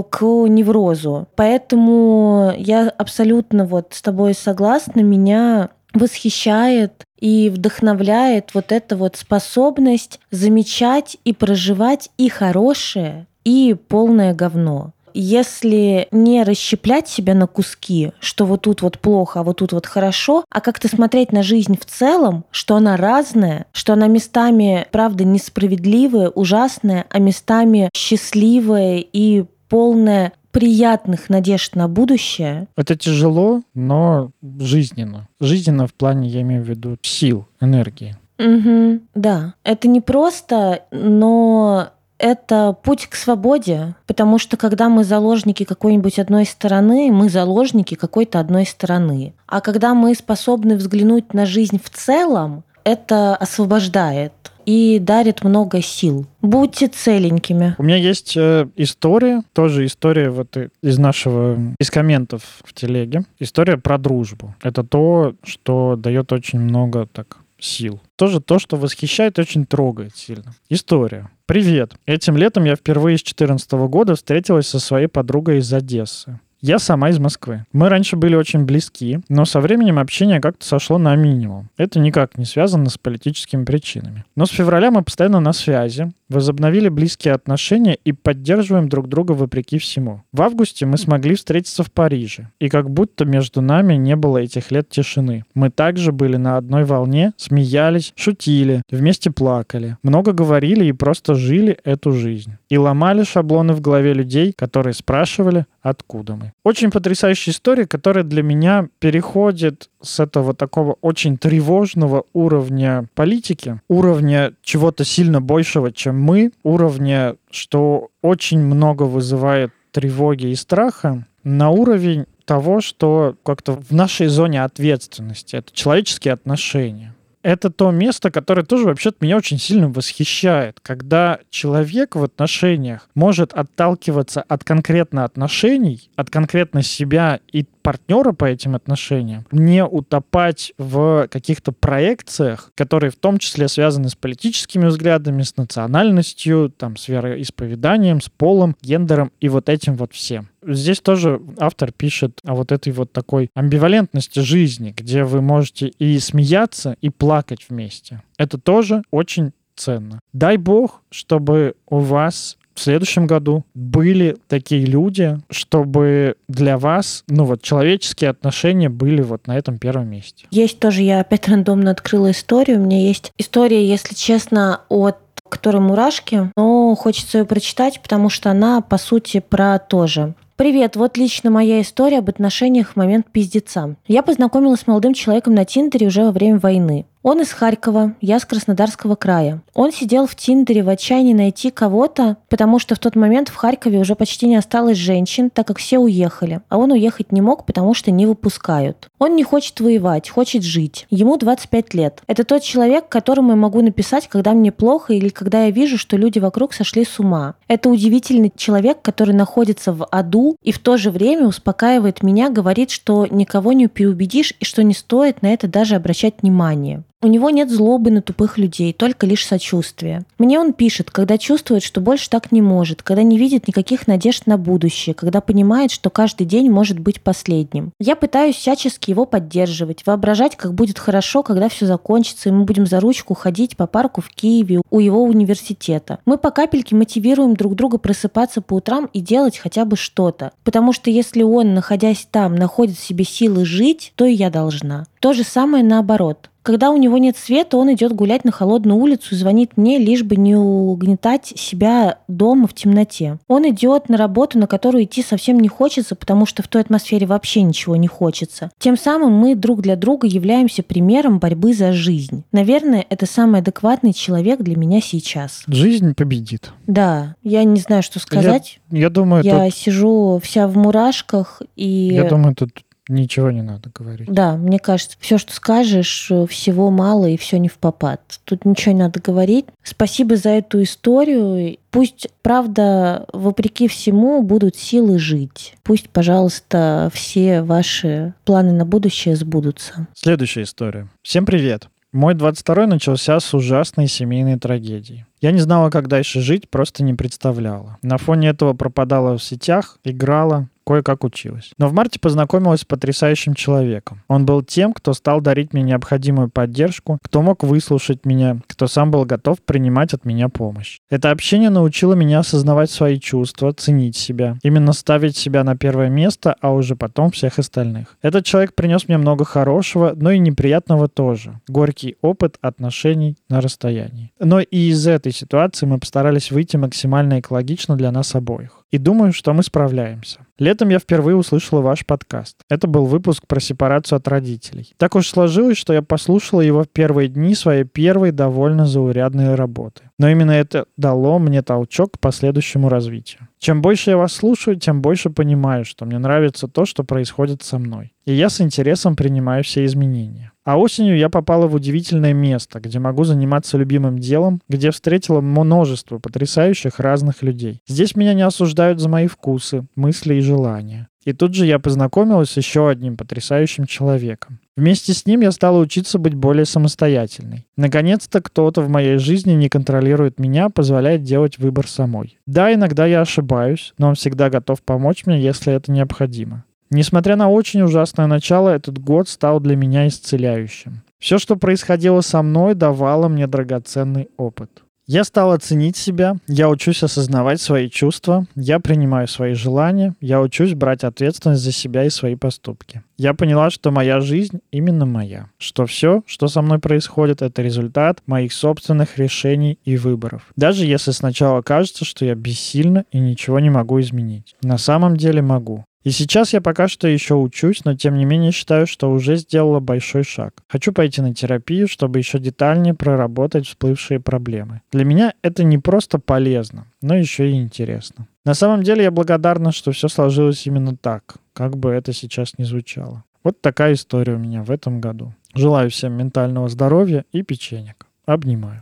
к 0.09 0.21
неврозу. 0.21 1.27
Поэтому 1.35 2.53
я 2.57 2.89
абсолютно 2.89 3.65
вот 3.65 3.93
с 3.93 4.01
тобой 4.01 4.33
согласна. 4.33 4.99
Меня 5.01 5.69
восхищает 5.93 7.03
и 7.19 7.49
вдохновляет 7.49 8.53
вот 8.53 8.71
эта 8.71 8.97
вот 8.97 9.15
способность 9.15 10.19
замечать 10.31 11.17
и 11.23 11.33
проживать 11.33 12.09
и 12.17 12.27
хорошее, 12.27 13.27
и 13.45 13.75
полное 13.87 14.33
говно 14.33 14.91
если 15.19 16.07
не 16.11 16.43
расщеплять 16.43 17.07
себя 17.07 17.33
на 17.33 17.47
куски, 17.47 18.11
что 18.19 18.45
вот 18.45 18.63
тут 18.63 18.81
вот 18.81 18.99
плохо, 18.99 19.39
а 19.39 19.43
вот 19.43 19.57
тут 19.57 19.71
вот 19.71 19.85
хорошо, 19.85 20.43
а 20.49 20.61
как-то 20.61 20.87
смотреть 20.87 21.31
на 21.31 21.41
жизнь 21.41 21.77
в 21.79 21.85
целом, 21.85 22.43
что 22.51 22.75
она 22.75 22.97
разная, 22.97 23.65
что 23.71 23.93
она 23.93 24.07
местами, 24.07 24.87
правда, 24.91 25.23
несправедливая, 25.23 26.29
ужасная, 26.29 27.05
а 27.09 27.19
местами 27.19 27.89
счастливая 27.95 28.97
и 28.97 29.45
полная 29.69 30.33
приятных 30.51 31.29
надежд 31.29 31.75
на 31.75 31.89
будущее. 31.89 32.67
Это 32.77 32.95
тяжело, 32.95 33.61
но 33.73 34.31
жизненно. 34.59 35.27
Жизненно 35.41 35.85
в 35.87 35.93
плане, 35.93 36.29
я 36.29 36.41
имею 36.41 36.63
в 36.63 36.69
виду, 36.69 36.97
сил, 37.01 37.45
энергии. 37.59 38.15
Угу, 38.37 39.01
да, 39.15 39.53
это 39.63 39.87
не 39.87 40.01
просто, 40.01 40.83
но 40.91 41.89
это 42.17 42.75
путь 42.83 43.07
к 43.07 43.15
свободе, 43.15 43.95
потому 44.07 44.39
что 44.39 44.57
когда 44.57 44.89
мы 44.89 45.03
заложники 45.03 45.63
какой-нибудь 45.63 46.19
одной 46.19 46.45
стороны, 46.45 47.11
мы 47.11 47.29
заложники 47.29 47.95
какой-то 47.95 48.39
одной 48.39 48.65
стороны. 48.65 49.33
А 49.47 49.61
когда 49.61 49.93
мы 49.93 50.15
способны 50.15 50.75
взглянуть 50.75 51.33
на 51.33 51.45
жизнь 51.45 51.79
в 51.83 51.89
целом, 51.89 52.63
это 52.83 53.35
освобождает 53.35 54.31
и 54.65 54.99
дарит 54.99 55.43
много 55.43 55.81
сил. 55.81 56.25
Будьте 56.41 56.87
целенькими. 56.87 57.75
У 57.77 57.83
меня 57.83 57.97
есть 57.97 58.35
э, 58.35 58.67
история, 58.75 59.43
тоже 59.53 59.85
история 59.85 60.29
вот 60.29 60.57
из 60.81 60.97
нашего, 60.97 61.57
из 61.79 61.91
комментов 61.91 62.41
в 62.63 62.73
телеге. 62.73 63.25
История 63.39 63.77
про 63.77 63.97
дружбу. 63.97 64.55
Это 64.63 64.83
то, 64.83 65.33
что 65.43 65.95
дает 65.95 66.31
очень 66.31 66.59
много 66.59 67.05
так 67.05 67.37
сил. 67.59 68.01
Тоже 68.15 68.41
то, 68.41 68.59
что 68.59 68.77
восхищает, 68.77 69.39
очень 69.39 69.65
трогает 69.65 70.15
сильно. 70.15 70.55
История. 70.69 71.29
Привет. 71.45 71.93
Этим 72.05 72.37
летом 72.37 72.63
я 72.65 72.75
впервые 72.75 73.17
с 73.17 73.21
2014 73.21 73.71
года 73.87 74.15
встретилась 74.15 74.67
со 74.67 74.79
своей 74.79 75.07
подругой 75.07 75.59
из 75.59 75.71
Одессы. 75.73 76.39
Я 76.67 76.79
сама 76.79 77.09
из 77.11 77.19
Москвы. 77.19 77.63
Мы 77.73 77.89
раньше 77.89 78.15
были 78.15 78.33
очень 78.33 78.65
близки, 78.65 79.19
но 79.29 79.45
со 79.45 79.61
временем 79.61 79.99
общение 79.99 80.41
как-то 80.41 80.65
сошло 80.65 80.97
на 80.97 81.15
минимум. 81.15 81.69
Это 81.77 81.99
никак 81.99 82.39
не 82.39 82.45
связано 82.45 82.89
с 82.89 82.97
политическими 82.97 83.63
причинами. 83.63 84.25
Но 84.35 84.47
с 84.47 84.49
февраля 84.49 84.89
мы 84.89 85.03
постоянно 85.03 85.39
на 85.39 85.53
связи, 85.53 86.11
возобновили 86.27 86.89
близкие 86.89 87.35
отношения 87.35 87.93
и 88.03 88.13
поддерживаем 88.13 88.89
друг 88.89 89.07
друга 89.07 89.33
вопреки 89.33 89.77
всему. 89.77 90.23
В 90.31 90.41
августе 90.41 90.87
мы 90.87 90.97
смогли 90.97 91.35
встретиться 91.35 91.83
в 91.83 91.91
Париже, 91.91 92.49
и 92.59 92.67
как 92.67 92.89
будто 92.89 93.25
между 93.25 93.61
нами 93.61 93.93
не 93.93 94.15
было 94.15 94.39
этих 94.39 94.71
лет 94.71 94.89
тишины. 94.89 95.43
Мы 95.53 95.69
также 95.69 96.11
были 96.11 96.37
на 96.37 96.57
одной 96.57 96.83
волне, 96.83 97.33
смеялись, 97.37 98.11
шутили, 98.15 98.81
вместе 98.89 99.29
плакали, 99.29 99.97
много 100.01 100.31
говорили 100.31 100.85
и 100.85 100.93
просто 100.93 101.35
жили 101.35 101.77
эту 101.83 102.11
жизнь. 102.11 102.53
И 102.69 102.77
ломали 102.79 103.23
шаблоны 103.23 103.73
в 103.73 103.81
голове 103.81 104.15
людей, 104.15 104.51
которые 104.57 104.95
спрашивали, 104.95 105.67
откуда 105.83 106.35
мы. 106.35 106.54
Очень 106.63 106.89
потрясающая 106.89 107.53
история, 107.53 107.85
которая 107.85 108.23
для 108.23 108.41
меня 108.41 108.87
переходит 108.99 109.89
с 110.01 110.19
этого 110.19 110.55
такого 110.55 110.97
очень 111.01 111.37
тревожного 111.37 112.25
уровня 112.33 113.07
политики, 113.13 113.81
уровня 113.87 114.53
чего-то 114.63 115.05
сильно 115.05 115.41
большего, 115.41 115.91
чем 115.91 116.19
мы, 116.19 116.51
уровня, 116.63 117.35
что 117.51 118.09
очень 118.21 118.59
много 118.59 119.03
вызывает 119.03 119.71
тревоги 119.91 120.47
и 120.47 120.55
страха, 120.55 121.25
на 121.43 121.69
уровень 121.69 122.25
того, 122.45 122.81
что 122.81 123.35
как-то 123.43 123.73
в 123.73 123.91
нашей 123.91 124.27
зоне 124.27 124.63
ответственности, 124.63 125.55
это 125.55 125.71
человеческие 125.73 126.33
отношения 126.33 127.14
это 127.45 127.69
то 127.69 127.91
место, 127.91 128.31
которое 128.31 128.63
тоже 128.63 128.85
вообще-то 128.85 129.17
меня 129.21 129.37
очень 129.37 129.59
сильно 129.59 129.87
восхищает, 129.87 130.79
когда 130.81 131.37
человек 131.51 132.15
в 132.15 132.23
отношениях 132.23 133.07
может 133.13 133.53
отталкиваться 133.53 134.41
от 134.41 134.63
конкретно 134.63 135.23
отношений, 135.25 136.09
от 136.15 136.31
конкретно 136.31 136.81
себя 136.81 137.39
и 137.51 137.65
партнера 137.83 138.31
по 138.31 138.45
этим 138.45 138.73
отношениям, 138.73 139.45
не 139.51 139.85
утопать 139.85 140.73
в 140.79 141.27
каких-то 141.29 141.71
проекциях, 141.71 142.71
которые 142.73 143.11
в 143.11 143.15
том 143.15 143.37
числе 143.37 143.67
связаны 143.67 144.09
с 144.09 144.15
политическими 144.15 144.87
взглядами, 144.87 145.43
с 145.43 145.55
национальностью, 145.55 146.73
там, 146.75 146.97
с 146.97 147.07
вероисповеданием, 147.07 148.21
с 148.21 148.29
полом, 148.29 148.75
гендером 148.81 149.31
и 149.39 149.49
вот 149.49 149.69
этим 149.69 149.97
вот 149.97 150.13
всем. 150.13 150.49
Здесь 150.67 150.99
тоже 150.99 151.41
автор 151.59 151.91
пишет 151.91 152.39
о 152.43 152.55
вот 152.55 152.71
этой 152.71 152.91
вот 152.91 153.11
такой 153.11 153.49
амбивалентности 153.53 154.39
жизни, 154.39 154.93
где 154.95 155.23
вы 155.23 155.41
можете 155.41 155.87
и 155.87 156.19
смеяться, 156.19 156.95
и 157.01 157.09
плакать 157.09 157.65
вместе. 157.69 158.23
Это 158.37 158.57
тоже 158.57 159.03
очень 159.11 159.51
ценно. 159.75 160.19
Дай 160.33 160.57
бог, 160.57 161.01
чтобы 161.09 161.75
у 161.87 161.99
вас 161.99 162.57
в 162.75 162.81
следующем 162.81 163.25
году 163.25 163.63
были 163.73 164.37
такие 164.47 164.85
люди, 164.85 165.37
чтобы 165.49 166.35
для 166.49 166.77
вас, 166.77 167.23
ну 167.27 167.45
вот, 167.45 167.61
человеческие 167.61 168.29
отношения 168.29 168.89
были 168.89 169.21
вот 169.21 169.47
на 169.47 169.57
этом 169.57 169.77
первом 169.77 170.09
месте. 170.09 170.45
Есть 170.51 170.79
тоже, 170.79 171.01
я 171.01 171.21
опять 171.21 171.47
рандомно 171.47 171.91
открыла 171.91 172.31
историю. 172.31 172.81
У 172.81 172.85
меня 172.85 172.99
есть 172.99 173.31
история, 173.37 173.87
если 173.87 174.13
честно, 174.13 174.81
от 174.89 175.17
которой 175.49 175.79
мурашки, 175.79 176.51
но 176.57 176.95
хочется 176.95 177.39
ее 177.39 177.45
прочитать, 177.45 178.01
потому 178.01 178.29
что 178.29 178.51
она, 178.51 178.81
по 178.81 178.97
сути, 178.97 179.39
про 179.39 179.79
то 179.79 180.05
же. 180.07 180.33
Привет, 180.57 180.95
вот 180.95 181.17
лично 181.17 181.51
моя 181.51 181.81
история 181.81 182.19
об 182.19 182.29
отношениях 182.29 182.91
в 182.91 182.95
момент 182.95 183.29
пиздеца. 183.29 183.97
Я 184.07 184.23
познакомилась 184.23 184.79
с 184.79 184.87
молодым 184.87 185.13
человеком 185.13 185.53
на 185.53 185.65
Тиндере 185.65 186.07
уже 186.07 186.23
во 186.23 186.31
время 186.31 186.59
войны. 186.59 187.05
Он 187.27 187.41
из 187.41 187.51
Харькова, 187.53 188.13
я 188.21 188.39
с 188.39 188.45
Краснодарского 188.45 189.15
края. 189.15 189.63
Он 189.73 189.91
сидел 189.91 190.27
в 190.27 190.35
Тиндере 190.35 190.83
в 190.83 190.89
отчаянии 190.89 191.33
найти 191.33 191.71
кого-то, 191.71 192.37
потому 192.49 192.77
что 192.77 192.93
в 192.93 192.99
тот 192.99 193.15
момент 193.15 193.49
в 193.49 193.55
Харькове 193.55 193.97
уже 193.97 194.13
почти 194.13 194.45
не 194.45 194.57
осталось 194.57 194.99
женщин, 194.99 195.49
так 195.49 195.65
как 195.65 195.79
все 195.79 195.97
уехали. 195.97 196.61
А 196.69 196.77
он 196.77 196.91
уехать 196.91 197.31
не 197.31 197.41
мог, 197.41 197.65
потому 197.65 197.95
что 197.95 198.11
не 198.11 198.27
выпускают. 198.27 199.09
Он 199.17 199.35
не 199.35 199.43
хочет 199.43 199.79
воевать, 199.79 200.29
хочет 200.29 200.61
жить. 200.61 201.07
Ему 201.09 201.37
25 201.37 201.95
лет. 201.95 202.21
Это 202.27 202.43
тот 202.43 202.61
человек, 202.61 203.09
которому 203.09 203.49
я 203.49 203.55
могу 203.55 203.81
написать, 203.81 204.27
когда 204.27 204.53
мне 204.53 204.71
плохо 204.71 205.13
или 205.13 205.29
когда 205.29 205.63
я 205.63 205.71
вижу, 205.71 205.97
что 205.97 206.17
люди 206.17 206.37
вокруг 206.37 206.73
сошли 206.73 207.05
с 207.05 207.19
ума. 207.19 207.55
Это 207.67 207.89
удивительный 207.89 208.53
человек, 208.55 209.01
который 209.01 209.33
находится 209.33 209.93
в 209.93 210.05
аду 210.11 210.57
и 210.61 210.71
в 210.71 210.77
то 210.77 210.95
же 210.95 211.09
время 211.09 211.47
успокаивает 211.47 212.21
меня, 212.21 212.51
говорит, 212.51 212.91
что 212.91 213.25
никого 213.25 213.73
не 213.73 213.87
переубедишь 213.87 214.53
и 214.59 214.63
что 214.63 214.83
не 214.83 214.93
стоит 214.93 215.41
на 215.41 215.51
это 215.51 215.67
даже 215.67 215.95
обращать 215.95 216.43
внимание. 216.43 217.03
У 217.21 217.27
него 217.27 217.49
нет 217.49 217.71
злобы 217.71 218.11
на 218.11 218.21
тупых 218.21 218.57
людей, 218.57 218.93
только 218.93 219.25
лишь 219.25 219.47
сочувствие. 219.47 220.25
Мне 220.37 220.59
он 220.59 220.73
пишет, 220.73 221.09
когда 221.09 221.37
чувствует, 221.37 221.81
что 221.81 222.01
больше 222.01 222.29
так 222.29 222.51
не 222.51 222.61
может, 222.61 223.01
когда 223.01 223.23
не 223.23 223.37
видит 223.37 223.67
никаких 223.67 224.05
надежд 224.05 224.45
на 224.45 224.57
будущее, 224.57 225.15
когда 225.15 225.41
понимает, 225.41 225.91
что 225.91 226.09
каждый 226.09 226.45
день 226.45 226.69
может 226.69 226.99
быть 226.99 227.21
последним. 227.21 227.91
Я 227.99 228.15
пытаюсь 228.15 228.57
всячески 228.57 229.09
его 229.09 229.25
поддерживать, 229.25 230.05
воображать, 230.05 230.55
как 230.55 230.73
будет 230.73 230.99
хорошо, 230.99 231.41
когда 231.41 231.69
все 231.69 231.85
закончится, 231.87 232.49
и 232.49 232.51
мы 232.51 232.65
будем 232.65 232.85
за 232.85 232.99
ручку 232.99 233.33
ходить 233.33 233.75
по 233.75 233.87
парку 233.87 234.21
в 234.21 234.29
Киеве 234.29 234.81
у 234.91 234.99
его 234.99 235.23
университета. 235.23 236.19
Мы 236.25 236.37
по 236.37 236.51
капельке 236.51 236.95
мотивируем 236.95 237.55
друг 237.55 237.75
друга 237.75 237.97
просыпаться 237.97 238.61
по 238.61 238.75
утрам 238.75 239.09
и 239.13 239.21
делать 239.21 239.57
хотя 239.57 239.85
бы 239.85 239.95
что-то. 239.95 240.51
Потому 240.63 240.93
что 240.93 241.09
если 241.09 241.43
он, 241.43 241.73
находясь 241.73 242.27
там, 242.29 242.55
находит 242.55 242.97
в 242.97 243.03
себе 243.03 243.23
силы 243.23 243.65
жить, 243.65 244.13
то 244.15 244.25
и 244.25 244.33
я 244.33 244.49
должна. 244.49 245.05
То 245.19 245.33
же 245.33 245.43
самое 245.43 245.83
наоборот. 245.83 246.49
Когда 246.65 246.89
у 246.89 246.97
него 246.97 247.19
нет 247.19 247.37
света, 247.37 247.77
он 247.77 247.93
идет 247.93 248.11
гулять 248.13 248.43
на 248.43 248.51
холодную 248.51 248.97
улицу 248.97 249.35
и 249.35 249.37
звонит 249.37 249.77
мне, 249.77 249.99
лишь 249.99 250.23
бы 250.23 250.35
не 250.35 250.55
угнетать 250.55 251.53
себя 251.55 252.17
дома 252.27 252.67
в 252.67 252.73
темноте. 252.73 253.37
Он 253.47 253.69
идет 253.69 254.09
на 254.09 254.17
работу, 254.17 254.57
на 254.57 254.65
которую 254.65 255.03
идти 255.03 255.21
совсем 255.21 255.59
не 255.59 255.67
хочется, 255.67 256.15
потому 256.15 256.47
что 256.47 256.63
в 256.63 256.67
той 256.67 256.81
атмосфере 256.81 257.27
вообще 257.27 257.61
ничего 257.61 257.95
не 257.95 258.07
хочется. 258.07 258.71
Тем 258.79 258.97
самым 258.97 259.33
мы 259.33 259.53
друг 259.53 259.83
для 259.83 259.95
друга 259.95 260.25
являемся 260.25 260.81
примером 260.81 261.37
борьбы 261.37 261.75
за 261.75 261.93
жизнь. 261.93 262.45
Наверное, 262.51 263.05
это 263.11 263.27
самый 263.27 263.61
адекватный 263.61 264.13
человек 264.13 264.61
для 264.61 264.75
меня 264.75 265.01
сейчас. 265.01 265.65
Жизнь 265.67 266.15
победит. 266.15 266.71
Да, 266.87 267.35
я 267.43 267.63
не 267.63 267.79
знаю, 267.79 268.01
что 268.01 268.19
сказать. 268.19 268.79
Я, 268.89 269.01
я 269.01 269.09
думаю, 269.11 269.43
я 269.43 269.65
тут... 269.65 269.75
сижу 269.75 270.39
вся 270.41 270.67
в 270.67 270.75
мурашках 270.75 271.61
и. 271.75 272.09
Я 272.11 272.27
думаю, 272.27 272.55
тут 272.55 272.71
Ничего 273.07 273.51
не 273.51 273.61
надо 273.61 273.91
говорить. 273.93 274.27
Да, 274.31 274.57
мне 274.57 274.79
кажется, 274.79 275.15
все, 275.19 275.37
что 275.37 275.53
скажешь, 275.53 276.31
всего 276.49 276.89
мало 276.89 277.27
и 277.27 277.37
все 277.37 277.59
не 277.59 277.69
в 277.69 277.77
попад. 277.77 278.21
Тут 278.45 278.65
ничего 278.65 278.93
не 278.93 278.99
надо 279.01 279.19
говорить. 279.21 279.65
Спасибо 279.83 280.37
за 280.37 280.49
эту 280.49 280.81
историю. 280.81 281.77
Пусть, 281.91 282.27
правда, 282.41 283.25
вопреки 283.31 283.87
всему, 283.87 284.41
будут 284.41 284.75
силы 284.75 285.19
жить. 285.19 285.75
Пусть, 285.83 286.09
пожалуйста, 286.09 287.11
все 287.13 287.61
ваши 287.61 288.33
планы 288.43 288.71
на 288.71 288.85
будущее 288.85 289.35
сбудутся. 289.35 290.07
Следующая 290.13 290.63
история. 290.63 291.07
Всем 291.21 291.45
привет. 291.45 291.87
Мой 292.11 292.33
22-й 292.33 292.87
начался 292.87 293.39
с 293.39 293.53
ужасной 293.53 294.07
семейной 294.07 294.57
трагедии. 294.57 295.25
Я 295.41 295.51
не 295.51 295.59
знала, 295.59 295.89
как 295.89 296.07
дальше 296.07 296.41
жить, 296.41 296.69
просто 296.69 297.03
не 297.03 297.13
представляла. 297.13 297.97
На 298.01 298.17
фоне 298.17 298.49
этого 298.49 298.73
пропадала 298.73 299.37
в 299.37 299.43
сетях, 299.43 299.99
играла, 300.03 300.69
кое-как 300.85 301.23
училась. 301.23 301.71
Но 301.77 301.87
в 301.87 301.93
марте 301.93 302.19
познакомилась 302.19 302.81
с 302.81 302.85
потрясающим 302.85 303.55
человеком. 303.55 304.21
Он 304.27 304.45
был 304.45 304.61
тем, 304.61 304.93
кто 304.93 305.13
стал 305.13 305.41
дарить 305.41 305.73
мне 305.73 305.81
необходимую 305.81 306.49
поддержку, 306.49 307.17
кто 307.23 307.41
мог 307.41 307.63
выслушать 307.63 308.25
меня, 308.25 308.59
кто 308.67 308.87
сам 308.87 309.11
был 309.11 309.25
готов 309.25 309.61
принимать 309.61 310.13
от 310.13 310.25
меня 310.25 310.47
помощь. 310.49 310.99
Это 311.09 311.31
общение 311.31 311.69
научило 311.69 312.13
меня 312.13 312.39
осознавать 312.39 312.91
свои 312.91 313.19
чувства, 313.19 313.73
ценить 313.73 314.15
себя, 314.15 314.57
именно 314.63 314.93
ставить 314.93 315.35
себя 315.35 315.63
на 315.63 315.75
первое 315.75 316.09
место, 316.09 316.55
а 316.61 316.71
уже 316.71 316.95
потом 316.95 317.31
всех 317.31 317.59
остальных. 317.59 318.17
Этот 318.21 318.45
человек 318.45 318.75
принес 318.75 319.07
мне 319.07 319.17
много 319.17 319.43
хорошего, 319.43 320.13
но 320.15 320.31
и 320.31 320.39
неприятного 320.39 321.07
тоже. 321.07 321.59
Горький 321.67 322.17
опыт 322.21 322.57
отношений 322.61 323.37
на 323.49 323.61
расстоянии. 323.61 324.31
Но 324.39 324.59
и 324.59 324.89
из 324.89 325.07
этой 325.07 325.31
ситуации 325.35 325.85
мы 325.85 325.99
постарались 325.99 326.51
выйти 326.51 326.77
максимально 326.77 327.39
экологично 327.39 327.95
для 327.95 328.11
нас 328.11 328.33
обоих. 328.35 328.85
И 328.91 328.97
думаю, 328.97 329.33
что 329.33 329.53
мы 329.53 329.61
справляемся. 329.63 330.45
Летом 330.57 330.89
я 330.89 330.99
впервые 330.99 331.35
услышала 331.35 331.81
ваш 331.81 332.05
подкаст. 332.05 332.57
Это 332.69 332.87
был 332.87 333.05
выпуск 333.05 333.43
про 333.45 333.59
сепарацию 333.59 334.17
от 334.17 334.27
родителей. 334.27 334.93
Так 334.97 335.15
уж 335.15 335.27
сложилось, 335.27 335.77
что 335.77 335.91
я 335.91 336.01
послушала 336.01 336.61
его 336.61 336.83
в 336.83 336.89
первые 336.89 337.27
дни 337.27 337.55
своей 337.55 337.83
первой 337.83 338.31
довольно 338.31 338.85
заурядной 338.85 339.55
работы. 339.55 340.09
Но 340.17 340.29
именно 340.29 340.51
это 340.51 340.85
дало 340.95 341.39
мне 341.39 341.61
толчок 341.61 342.13
к 342.13 342.19
последующему 342.19 342.87
развитию. 342.87 343.49
Чем 343.59 343.81
больше 343.81 344.11
я 344.11 344.17
вас 344.17 344.33
слушаю, 344.33 344.77
тем 344.77 345.01
больше 345.01 345.29
понимаю, 345.29 345.83
что 345.83 346.05
мне 346.05 346.17
нравится 346.19 346.67
то, 346.67 346.85
что 346.85 347.03
происходит 347.03 347.63
со 347.63 347.79
мной. 347.79 348.13
И 348.25 348.33
я 348.33 348.49
с 348.49 348.61
интересом 348.61 349.15
принимаю 349.15 349.63
все 349.63 349.83
изменения. 349.85 350.51
А 350.63 350.79
осенью 350.79 351.17
я 351.17 351.29
попала 351.29 351.67
в 351.67 351.75
удивительное 351.75 352.33
место, 352.33 352.79
где 352.79 352.97
могу 352.97 353.23
заниматься 353.23 353.77
любимым 353.77 354.17
делом, 354.17 354.61
где 354.67 354.89
встретила 354.89 355.41
множество 355.41 356.17
потрясающих 356.17 356.99
разных 356.99 357.43
людей. 357.43 357.81
Здесь 357.87 358.15
меня 358.15 358.33
не 358.33 358.41
осуждают 358.41 358.99
за 358.99 359.09
мои 359.09 359.27
вкусы, 359.27 359.85
мысли 359.95 360.35
и 360.35 360.41
желания. 360.41 361.09
И 361.25 361.33
тут 361.33 361.55
же 361.55 361.65
я 361.65 361.79
познакомилась 361.79 362.51
с 362.51 362.57
еще 362.57 362.87
одним 362.87 363.17
потрясающим 363.17 363.85
человеком. 363.85 364.59
Вместе 364.77 365.13
с 365.13 365.25
ним 365.25 365.41
я 365.41 365.51
стала 365.51 365.79
учиться 365.79 366.19
быть 366.19 366.35
более 366.35 366.65
самостоятельной. 366.65 367.65
Наконец-то 367.75 368.41
кто-то 368.41 368.81
в 368.81 368.89
моей 368.89 369.17
жизни 369.17 369.53
не 369.53 369.67
контролирует 369.67 370.39
меня, 370.39 370.69
позволяет 370.69 371.23
делать 371.23 371.57
выбор 371.57 371.87
самой. 371.87 372.37
Да, 372.45 372.71
иногда 372.73 373.05
я 373.07 373.21
ошибаюсь, 373.21 373.93
но 373.97 374.09
он 374.09 374.15
всегда 374.15 374.49
готов 374.49 374.83
помочь 374.83 375.25
мне, 375.25 375.41
если 375.41 375.73
это 375.73 375.91
необходимо. 375.91 376.63
Несмотря 376.91 377.35
на 377.35 377.49
очень 377.49 377.81
ужасное 377.81 378.27
начало, 378.27 378.69
этот 378.69 378.99
год 378.99 379.27
стал 379.27 379.59
для 379.59 379.75
меня 379.75 380.07
исцеляющим. 380.07 381.01
Все, 381.17 381.39
что 381.39 381.55
происходило 381.55 382.21
со 382.21 382.43
мной, 382.43 382.75
давало 382.75 383.27
мне 383.27 383.47
драгоценный 383.47 384.29
опыт. 384.37 384.83
Я 385.07 385.23
стал 385.23 385.51
оценить 385.51 385.97
себя, 385.97 386.37
я 386.47 386.67
учусь 386.67 387.03
осознавать 387.03 387.61
свои 387.61 387.89
чувства, 387.91 388.47
я 388.55 388.79
принимаю 388.79 389.27
свои 389.27 389.53
желания, 389.53 390.15
я 390.19 390.41
учусь 390.41 390.73
брать 390.73 391.03
ответственность 391.03 391.61
за 391.61 391.71
себя 391.71 392.05
и 392.05 392.09
свои 392.09 392.35
поступки. 392.35 393.03
Я 393.15 393.35
поняла, 393.35 393.69
что 393.69 393.91
моя 393.91 394.19
жизнь 394.19 394.61
именно 394.71 395.05
моя, 395.05 395.51
что 395.59 395.85
все, 395.85 396.23
что 396.25 396.47
со 396.47 396.63
мной 396.63 396.79
происходит, 396.79 397.43
это 397.43 397.61
результат 397.61 398.23
моих 398.25 398.51
собственных 398.51 399.19
решений 399.19 399.77
и 399.85 399.95
выборов. 399.95 400.51
Даже 400.55 400.87
если 400.87 401.11
сначала 401.11 401.61
кажется, 401.61 402.03
что 402.03 402.25
я 402.25 402.33
бессильна 402.33 403.05
и 403.11 403.19
ничего 403.19 403.59
не 403.59 403.69
могу 403.69 403.99
изменить. 403.99 404.55
На 404.63 404.79
самом 404.79 405.17
деле 405.17 405.43
могу. 405.43 405.85
И 406.05 406.11
сейчас 406.11 406.53
я 406.53 406.61
пока 406.61 406.87
что 406.87 407.07
еще 407.07 407.33
учусь, 407.33 407.83
но 407.83 407.95
тем 407.95 408.15
не 408.15 408.25
менее 408.25 408.51
считаю, 408.51 408.85
что 408.85 409.11
уже 409.11 409.37
сделала 409.37 409.79
большой 409.79 410.23
шаг. 410.23 410.53
Хочу 410.67 410.93
пойти 410.93 411.19
на 411.21 411.33
терапию, 411.33 411.87
чтобы 411.87 412.19
еще 412.19 412.37
детальнее 412.37 412.93
проработать 412.93 413.65
всплывшие 413.65 414.19
проблемы. 414.19 414.81
Для 414.91 415.03
меня 415.03 415.33
это 415.41 415.63
не 415.63 415.79
просто 415.79 416.19
полезно, 416.19 416.85
но 417.01 417.17
еще 417.17 417.49
и 417.49 417.55
интересно. 417.55 418.27
На 418.45 418.53
самом 418.53 418.83
деле 418.83 419.03
я 419.03 419.09
благодарна, 419.09 419.71
что 419.71 419.91
все 419.91 420.07
сложилось 420.07 420.67
именно 420.67 420.95
так, 420.95 421.37
как 421.53 421.75
бы 421.75 421.89
это 421.89 422.13
сейчас 422.13 422.59
не 422.59 422.65
звучало. 422.65 423.23
Вот 423.43 423.59
такая 423.61 423.93
история 423.93 424.35
у 424.35 424.39
меня 424.39 424.61
в 424.61 424.69
этом 424.69 425.01
году. 425.01 425.33
Желаю 425.55 425.89
всем 425.89 426.13
ментального 426.13 426.69
здоровья 426.69 427.25
и 427.31 427.41
печенек. 427.41 428.05
Обнимаю. 428.25 428.81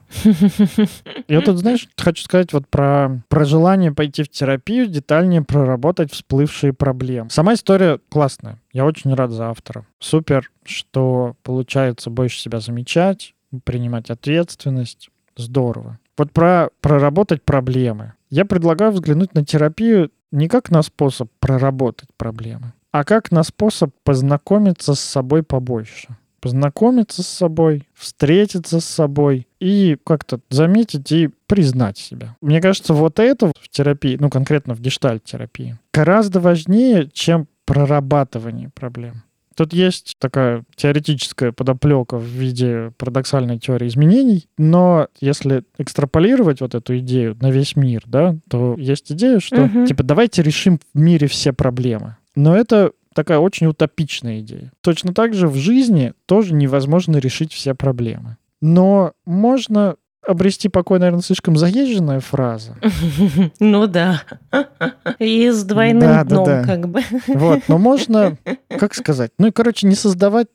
Я 1.28 1.42
тут, 1.42 1.58
знаешь, 1.58 1.90
хочу 1.98 2.24
сказать 2.24 2.54
вот 2.54 2.68
про, 2.68 3.22
про 3.28 3.44
желание 3.44 3.92
пойти 3.92 4.24
в 4.24 4.30
терапию, 4.30 4.88
детальнее 4.88 5.42
проработать 5.42 6.14
всплывшие 6.14 6.72
проблемы. 6.72 7.30
Сама 7.30 7.54
история 7.54 8.00
классная. 8.10 8.60
Я 8.72 8.86
очень 8.86 9.14
рад 9.14 9.32
за 9.32 9.50
автора. 9.50 9.86
Супер, 10.00 10.50
что 10.64 11.36
получается 11.44 12.10
больше 12.10 12.40
себя 12.40 12.60
замечать, 12.60 13.36
принимать 13.66 14.10
ответственность. 14.10 15.10
Здорово. 15.36 16.00
Вот 16.18 16.32
про 16.32 16.70
проработать 16.80 17.44
проблемы. 17.44 18.14
Я 18.30 18.46
предлагаю 18.46 18.92
взглянуть 18.92 19.34
на 19.34 19.44
терапию 19.44 20.12
не 20.32 20.48
как 20.48 20.72
на 20.72 20.82
способ 20.82 21.30
проработать 21.40 22.10
проблемы, 22.18 22.74
а 22.92 23.04
как 23.04 23.32
на 23.32 23.44
способ 23.44 23.92
познакомиться 24.04 24.96
с 24.96 25.00
собой 25.00 25.44
побольше. 25.44 26.18
Познакомиться 26.44 27.24
с 27.24 27.28
собой, 27.28 27.88
встретиться 27.94 28.82
с 28.82 28.86
собой 28.86 29.48
и 29.62 29.96
как-то 30.06 30.42
заметить 30.50 31.10
и 31.14 31.30
признать 31.48 31.98
себя. 31.98 32.36
Мне 32.42 32.60
кажется, 32.60 32.94
вот 32.94 33.18
это 33.18 33.54
в 33.58 33.70
терапии, 33.70 34.18
ну 34.20 34.30
конкретно 34.30 34.76
в 34.76 34.82
гештальт-терапии, 34.82 35.78
гораздо 35.94 36.42
важнее, 36.42 37.10
чем 37.14 37.48
прорабатывание 37.64 38.70
проблем. 38.76 39.24
Тут 39.56 39.72
есть 39.72 40.16
такая 40.20 40.64
теоретическая 40.76 41.54
подоплека 41.54 42.18
в 42.18 42.26
виде 42.26 42.92
парадоксальной 42.98 43.58
теории 43.58 43.88
изменений, 43.88 44.50
но 44.58 45.08
если 45.22 45.64
экстраполировать 45.78 46.60
вот 46.60 46.76
эту 46.76 46.98
идею 46.98 47.38
на 47.40 47.52
весь 47.52 47.78
мир, 47.78 48.04
да, 48.06 48.36
то 48.50 48.76
есть 48.78 49.14
идея, 49.14 49.40
что 49.40 49.64
угу. 49.64 49.86
типа 49.86 50.04
давайте 50.04 50.42
решим 50.42 50.80
в 50.94 51.00
мире 51.00 51.28
все 51.28 51.54
проблемы. 51.54 52.18
Но 52.36 52.54
это 52.54 52.92
такая 53.14 53.40
очень 53.40 53.68
утопичная 53.68 54.42
идея. 54.42 54.72
Точно 54.82 55.14
так 55.14 55.34
же 55.34 55.48
в 55.48 55.56
жизни 55.56 56.14
тоже 56.26 56.54
невозможно 56.54 57.18
решить 57.18 57.54
все 57.54 57.74
проблемы. 57.74 58.38
Но 58.62 59.14
можно 59.26 59.96
обрести 60.26 60.70
покой, 60.70 61.00
наверное, 61.00 61.22
слишком 61.22 61.58
заезженная 61.58 62.20
фраза. 62.20 62.78
Ну 63.60 63.88
да. 63.88 64.24
И 65.20 65.50
с 65.50 65.64
двойным 65.64 66.02
да, 66.02 66.24
дном 66.24 66.46
да, 66.46 66.62
да. 66.62 66.68
как 66.68 66.90
бы. 66.90 67.02
Вот, 67.28 67.64
но 67.68 67.78
можно, 67.78 68.38
как 68.68 68.94
сказать, 68.94 69.32
ну 69.38 69.48
и, 69.48 69.52
короче, 69.52 69.88
не 69.88 69.96
создавать 69.96 70.48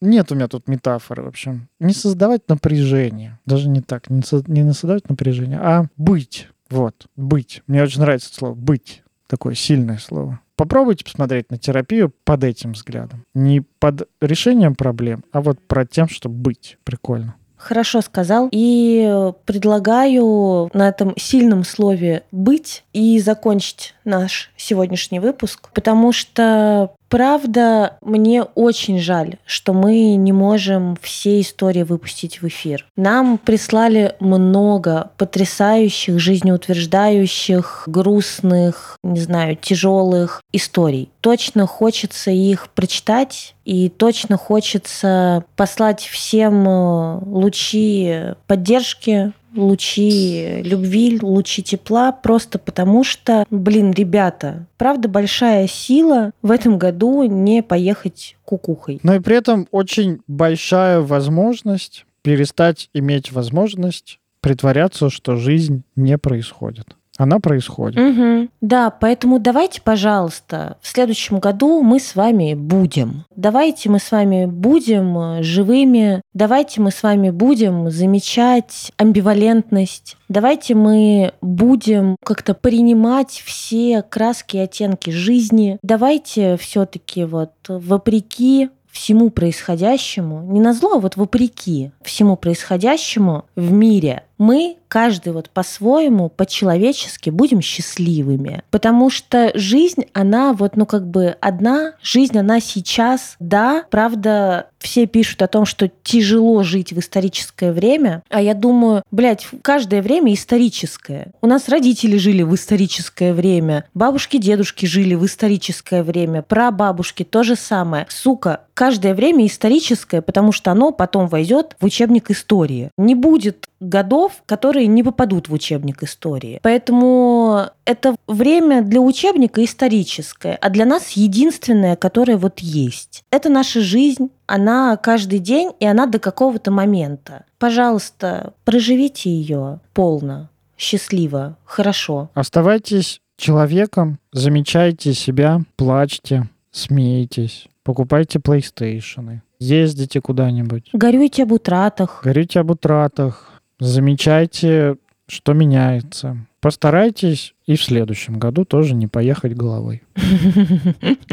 нет 0.00 0.30
у 0.30 0.36
меня 0.36 0.46
тут 0.46 0.68
метафоры, 0.68 1.24
в 1.24 1.26
общем. 1.26 1.68
Не 1.80 1.92
создавать 1.92 2.48
напряжение. 2.48 3.38
Даже 3.46 3.68
не 3.68 3.80
так. 3.80 4.08
Не, 4.10 4.22
со, 4.22 4.44
не 4.46 4.62
создавать 4.72 5.08
напряжение, 5.08 5.58
а 5.58 5.86
быть. 5.96 6.48
Вот, 6.70 7.06
быть. 7.16 7.62
Мне 7.66 7.82
очень 7.82 8.00
нравится 8.00 8.28
это 8.28 8.38
слово 8.38 8.54
«быть». 8.54 9.02
Такое 9.26 9.54
сильное 9.54 9.98
слово. 9.98 10.40
Попробуйте 10.58 11.04
посмотреть 11.04 11.52
на 11.52 11.56
терапию 11.56 12.12
под 12.24 12.42
этим 12.42 12.72
взглядом. 12.72 13.24
Не 13.32 13.60
под 13.60 14.08
решением 14.20 14.74
проблем, 14.74 15.22
а 15.30 15.40
вот 15.40 15.60
про 15.60 15.86
тем, 15.86 16.08
чтобы 16.08 16.34
быть. 16.34 16.78
Прикольно. 16.82 17.36
Хорошо 17.56 18.00
сказал. 18.00 18.48
И 18.50 19.32
предлагаю 19.44 20.68
на 20.72 20.88
этом 20.88 21.14
сильном 21.16 21.62
слове 21.62 22.24
«быть» 22.32 22.84
и 22.92 23.20
закончить 23.20 23.94
наш 24.04 24.50
сегодняшний 24.56 25.20
выпуск, 25.20 25.70
потому 25.74 26.10
что 26.12 26.92
Правда, 27.08 27.96
мне 28.02 28.42
очень 28.42 28.98
жаль, 28.98 29.36
что 29.46 29.72
мы 29.72 30.14
не 30.14 30.32
можем 30.32 30.96
все 31.00 31.40
истории 31.40 31.82
выпустить 31.82 32.42
в 32.42 32.48
эфир. 32.48 32.86
Нам 32.96 33.38
прислали 33.38 34.14
много 34.20 35.10
потрясающих, 35.16 36.18
жизнеутверждающих, 36.18 37.84
грустных, 37.86 38.98
не 39.02 39.20
знаю, 39.20 39.56
тяжелых 39.56 40.42
историй. 40.52 41.10
Точно 41.20 41.66
хочется 41.66 42.30
их 42.30 42.68
прочитать 42.70 43.54
и 43.64 43.88
точно 43.88 44.36
хочется 44.36 45.44
послать 45.56 46.00
всем 46.00 46.66
э, 46.66 47.18
лучи 47.26 48.34
поддержки, 48.46 49.32
лучи 49.54 50.62
любви, 50.62 51.18
лучи 51.20 51.62
тепла, 51.62 52.12
просто 52.12 52.58
потому 52.58 53.04
что, 53.04 53.44
блин, 53.50 53.92
ребята, 53.92 54.66
правда 54.76 55.08
большая 55.08 55.66
сила 55.66 56.32
в 56.42 56.50
этом 56.50 56.78
году 56.78 57.22
не 57.24 57.62
поехать 57.62 58.36
кукухой. 58.44 59.00
Но 59.02 59.14
и 59.14 59.20
при 59.20 59.36
этом 59.36 59.66
очень 59.70 60.20
большая 60.26 61.00
возможность 61.00 62.04
перестать 62.22 62.90
иметь 62.92 63.32
возможность 63.32 64.18
притворяться, 64.40 65.10
что 65.10 65.36
жизнь 65.36 65.82
не 65.96 66.18
происходит 66.18 66.97
она 67.18 67.40
происходит. 67.40 67.98
Угу. 67.98 68.48
Да, 68.60 68.90
поэтому 68.90 69.40
давайте, 69.40 69.82
пожалуйста, 69.82 70.78
в 70.80 70.88
следующем 70.88 71.40
году 71.40 71.82
мы 71.82 71.98
с 71.98 72.14
вами 72.14 72.54
будем. 72.54 73.24
Давайте 73.34 73.90
мы 73.90 73.98
с 73.98 74.12
вами 74.12 74.46
будем 74.46 75.18
э, 75.18 75.42
живыми. 75.42 76.22
Давайте 76.32 76.80
мы 76.80 76.92
с 76.92 77.02
вами 77.02 77.30
будем 77.30 77.90
замечать 77.90 78.92
амбивалентность. 78.96 80.16
Давайте 80.28 80.76
мы 80.76 81.32
будем 81.42 82.16
как-то 82.24 82.54
принимать 82.54 83.42
все 83.44 84.02
краски 84.02 84.56
и 84.56 84.60
оттенки 84.60 85.10
жизни. 85.10 85.78
Давайте 85.82 86.56
все-таки 86.56 87.24
вот 87.24 87.52
вопреки 87.68 88.70
всему 88.90 89.30
происходящему, 89.30 90.42
не 90.42 90.60
на 90.60 90.72
зло, 90.72 90.94
а 90.94 90.98
вот 90.98 91.16
вопреки 91.16 91.92
всему 92.02 92.36
происходящему 92.36 93.44
в 93.54 93.72
мире, 93.72 94.24
мы 94.38 94.76
каждый 94.88 95.32
вот 95.32 95.50
по-своему, 95.50 96.28
по-человечески 96.30 97.30
будем 97.30 97.60
счастливыми. 97.60 98.62
Потому 98.70 99.10
что 99.10 99.50
жизнь, 99.54 100.06
она 100.14 100.52
вот, 100.52 100.76
ну 100.76 100.86
как 100.86 101.06
бы 101.06 101.36
одна, 101.40 101.92
жизнь, 102.02 102.38
она 102.38 102.60
сейчас, 102.60 103.36
да, 103.38 103.84
правда, 103.90 104.68
все 104.78 105.06
пишут 105.06 105.42
о 105.42 105.48
том, 105.48 105.66
что 105.66 105.90
тяжело 106.02 106.62
жить 106.62 106.92
в 106.92 106.98
историческое 106.98 107.72
время, 107.72 108.22
а 108.30 108.40
я 108.40 108.54
думаю, 108.54 109.02
блядь, 109.10 109.46
каждое 109.62 110.02
время 110.02 110.32
историческое. 110.32 111.32
У 111.42 111.46
нас 111.46 111.68
родители 111.68 112.16
жили 112.16 112.42
в 112.42 112.54
историческое 112.54 113.34
время, 113.34 113.84
бабушки, 113.92 114.38
дедушки 114.38 114.86
жили 114.86 115.14
в 115.14 115.26
историческое 115.26 116.02
время, 116.02 116.42
прабабушки 116.42 117.24
то 117.24 117.42
же 117.42 117.56
самое. 117.56 118.06
Сука, 118.08 118.62
каждое 118.74 119.14
время 119.14 119.46
историческое, 119.46 120.22
потому 120.22 120.52
что 120.52 120.70
оно 120.70 120.92
потом 120.92 121.26
войдет 121.26 121.76
в 121.80 121.84
учебник 121.84 122.30
истории. 122.30 122.90
Не 122.96 123.14
будет 123.14 123.67
годов, 123.80 124.42
которые 124.46 124.86
не 124.86 125.02
попадут 125.02 125.48
в 125.48 125.52
учебник 125.52 126.02
истории. 126.02 126.60
Поэтому 126.62 127.66
это 127.84 128.16
время 128.26 128.82
для 128.82 129.00
учебника 129.00 129.64
историческое, 129.64 130.58
а 130.60 130.70
для 130.70 130.84
нас 130.84 131.12
единственное, 131.12 131.96
которое 131.96 132.36
вот 132.36 132.60
есть. 132.60 133.24
Это 133.30 133.48
наша 133.48 133.80
жизнь, 133.80 134.30
она 134.46 134.96
каждый 134.96 135.38
день, 135.38 135.72
и 135.80 135.86
она 135.86 136.06
до 136.06 136.18
какого-то 136.18 136.70
момента. 136.70 137.44
Пожалуйста, 137.58 138.52
проживите 138.64 139.30
ее 139.30 139.80
полно, 139.94 140.48
счастливо, 140.76 141.56
хорошо. 141.64 142.30
Оставайтесь 142.34 143.20
человеком, 143.36 144.18
замечайте 144.32 145.14
себя, 145.14 145.62
плачьте, 145.76 146.48
смейтесь, 146.72 147.68
покупайте 147.84 148.38
PlayStation, 148.38 149.40
ездите 149.58 150.20
куда-нибудь. 150.20 150.90
Горюйте 150.92 151.44
об 151.44 151.52
утратах. 151.52 152.20
Горюйте 152.22 152.60
об 152.60 152.70
утратах, 152.70 153.47
Замечайте, 153.80 154.96
что 155.28 155.52
меняется. 155.52 156.36
Постарайтесь 156.60 157.54
и 157.66 157.76
в 157.76 157.82
следующем 157.82 158.38
году 158.38 158.64
тоже 158.64 158.94
не 158.94 159.06
поехать 159.06 159.54
головой. 159.54 160.02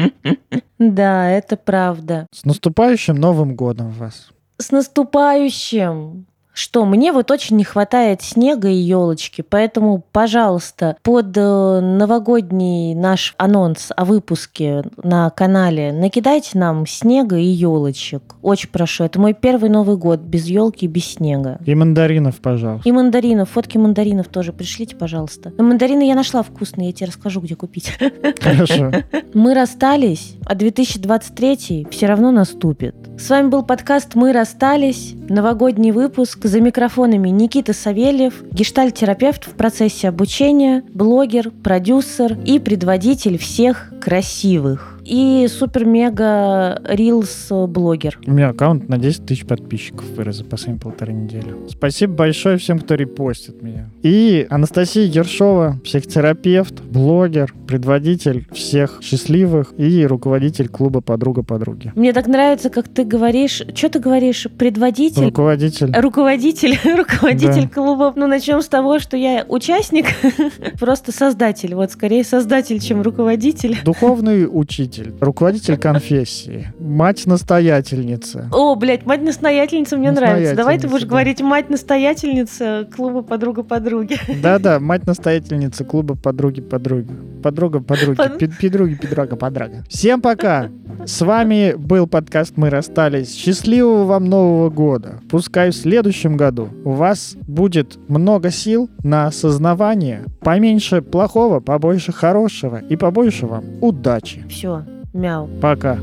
Да, 0.78 1.30
это 1.30 1.56
правда. 1.56 2.26
С 2.32 2.44
наступающим 2.44 3.14
Новым 3.14 3.56
годом 3.56 3.92
вас. 3.92 4.28
С 4.58 4.70
наступающим! 4.70 6.26
Что 6.56 6.86
мне 6.86 7.12
вот 7.12 7.30
очень 7.30 7.56
не 7.56 7.64
хватает 7.64 8.22
снега 8.22 8.68
и 8.68 8.74
елочки, 8.74 9.42
поэтому, 9.42 10.02
пожалуйста, 10.10 10.96
под 11.02 11.36
э, 11.36 11.80
новогодний 11.80 12.94
наш 12.94 13.34
анонс 13.36 13.92
о 13.94 14.06
выпуске 14.06 14.82
на 15.02 15.28
канале 15.28 15.92
накидайте 15.92 16.58
нам 16.58 16.86
снега 16.86 17.36
и 17.36 17.44
елочек. 17.44 18.36
Очень 18.40 18.70
прошу. 18.70 19.04
Это 19.04 19.20
мой 19.20 19.34
первый 19.34 19.68
Новый 19.68 19.98
год 19.98 20.20
без 20.20 20.46
елки 20.46 20.86
и 20.86 20.88
без 20.88 21.04
снега. 21.04 21.58
И 21.66 21.74
мандаринов, 21.74 22.36
пожалуйста. 22.36 22.88
И 22.88 22.92
мандаринов. 22.92 23.50
Фотки 23.50 23.76
мандаринов 23.76 24.28
тоже 24.28 24.54
пришлите, 24.54 24.96
пожалуйста. 24.96 25.52
Но 25.58 25.64
мандарины 25.64 26.08
я 26.08 26.14
нашла 26.14 26.42
вкусные, 26.42 26.88
я 26.88 26.92
тебе 26.94 27.08
расскажу, 27.08 27.42
где 27.42 27.54
купить. 27.54 27.92
Хорошо. 28.40 28.92
Мы 29.34 29.52
расстались, 29.52 30.36
а 30.46 30.54
2023 30.54 31.88
все 31.90 32.06
равно 32.06 32.30
наступит. 32.30 32.94
С 33.18 33.28
вами 33.28 33.48
был 33.48 33.62
подкаст 33.62 34.14
«Мы 34.14 34.32
расстались», 34.32 35.14
новогодний 35.28 35.90
выпуск 35.90 36.45
за 36.46 36.60
микрофонами 36.60 37.28
Никита 37.28 37.72
Савельев, 37.72 38.42
гештальт-терапевт 38.52 39.46
в 39.46 39.50
процессе 39.50 40.08
обучения, 40.08 40.82
блогер, 40.92 41.50
продюсер 41.50 42.38
и 42.44 42.58
предводитель 42.58 43.38
всех 43.38 43.92
красивых 44.00 44.95
и 45.06 45.46
супер-мега 45.48 46.80
рилс 46.84 47.48
блогер. 47.50 48.18
У 48.26 48.32
меня 48.32 48.48
аккаунт 48.48 48.88
на 48.88 48.98
10 48.98 49.26
тысяч 49.26 49.46
подписчиков 49.46 50.04
вырос 50.16 50.36
за 50.36 50.44
последние 50.44 50.80
полторы 50.80 51.12
недели. 51.12 51.54
Спасибо 51.68 52.14
большое 52.14 52.58
всем, 52.58 52.78
кто 52.78 52.94
репостит 52.94 53.62
меня. 53.62 53.88
И 54.02 54.46
Анастасия 54.50 55.04
Ершова, 55.04 55.78
психотерапевт, 55.84 56.82
блогер, 56.82 57.54
предводитель 57.66 58.46
всех 58.52 58.98
счастливых 59.02 59.74
и 59.78 60.04
руководитель 60.06 60.68
клуба 60.68 61.00
«Подруга 61.00 61.42
подруги». 61.42 61.92
Мне 61.94 62.12
так 62.12 62.26
нравится, 62.26 62.70
как 62.70 62.88
ты 62.88 63.04
говоришь. 63.04 63.62
Что 63.74 63.88
ты 63.88 63.98
говоришь? 64.00 64.46
Предводитель? 64.58 65.24
Руководитель. 65.24 65.92
Руководитель. 65.96 66.78
Руководитель 66.96 67.62
да. 67.62 67.68
клуба. 67.68 68.12
Ну, 68.16 68.26
начнем 68.26 68.60
с 68.60 68.68
того, 68.68 68.98
что 68.98 69.16
я 69.16 69.44
участник, 69.48 70.06
просто 70.80 71.12
создатель. 71.12 71.74
Вот, 71.74 71.92
скорее 71.92 72.24
создатель, 72.24 72.80
чем 72.80 73.02
руководитель. 73.02 73.78
Духовный 73.84 74.48
учитель 74.50 74.95
руководитель, 75.02 75.24
руководитель 75.24 75.76
конфессии, 75.78 76.72
мать-настоятельница. 76.78 78.48
О, 78.52 78.74
блядь, 78.74 79.06
мать-настоятельница 79.06 79.96
мне 79.96 80.10
нравится. 80.10 80.54
Давай 80.54 80.78
ты 80.78 80.88
будешь 80.88 81.02
да. 81.02 81.08
говорить 81.08 81.40
мать-настоятельница 81.40 82.88
клуба 82.94 83.22
подруга-подруги. 83.22 84.18
Да-да, 84.42 84.80
мать-настоятельница 84.80 85.84
клуба 85.84 86.16
подруги-подруги. 86.16 87.10
Подруга-подруги, 87.42 88.16
Под- 88.16 88.38
пи- 88.38 88.48
пидруги-пидрага-подрага. 88.48 89.84
Всем 89.88 90.20
пока! 90.20 90.70
С 91.04 91.20
вами 91.20 91.74
был 91.76 92.06
подкаст 92.06 92.56
«Мы 92.56 92.70
расстались». 92.70 93.34
Счастливого 93.34 94.04
вам 94.04 94.24
Нового 94.24 94.70
года! 94.70 95.20
Пускай 95.30 95.70
в 95.70 95.74
следующем 95.76 96.36
году 96.36 96.70
у 96.84 96.92
вас 96.92 97.36
будет 97.46 97.98
много 98.08 98.50
сил 98.50 98.88
на 99.02 99.26
осознавание, 99.26 100.24
поменьше 100.40 101.02
плохого, 101.02 101.60
побольше 101.60 102.12
хорошего 102.12 102.78
и 102.78 102.96
побольше 102.96 103.46
вам 103.46 103.64
удачи. 103.80 104.44
Все, 104.48 104.84
Мяу. 105.16 105.48
Пока. 105.60 105.98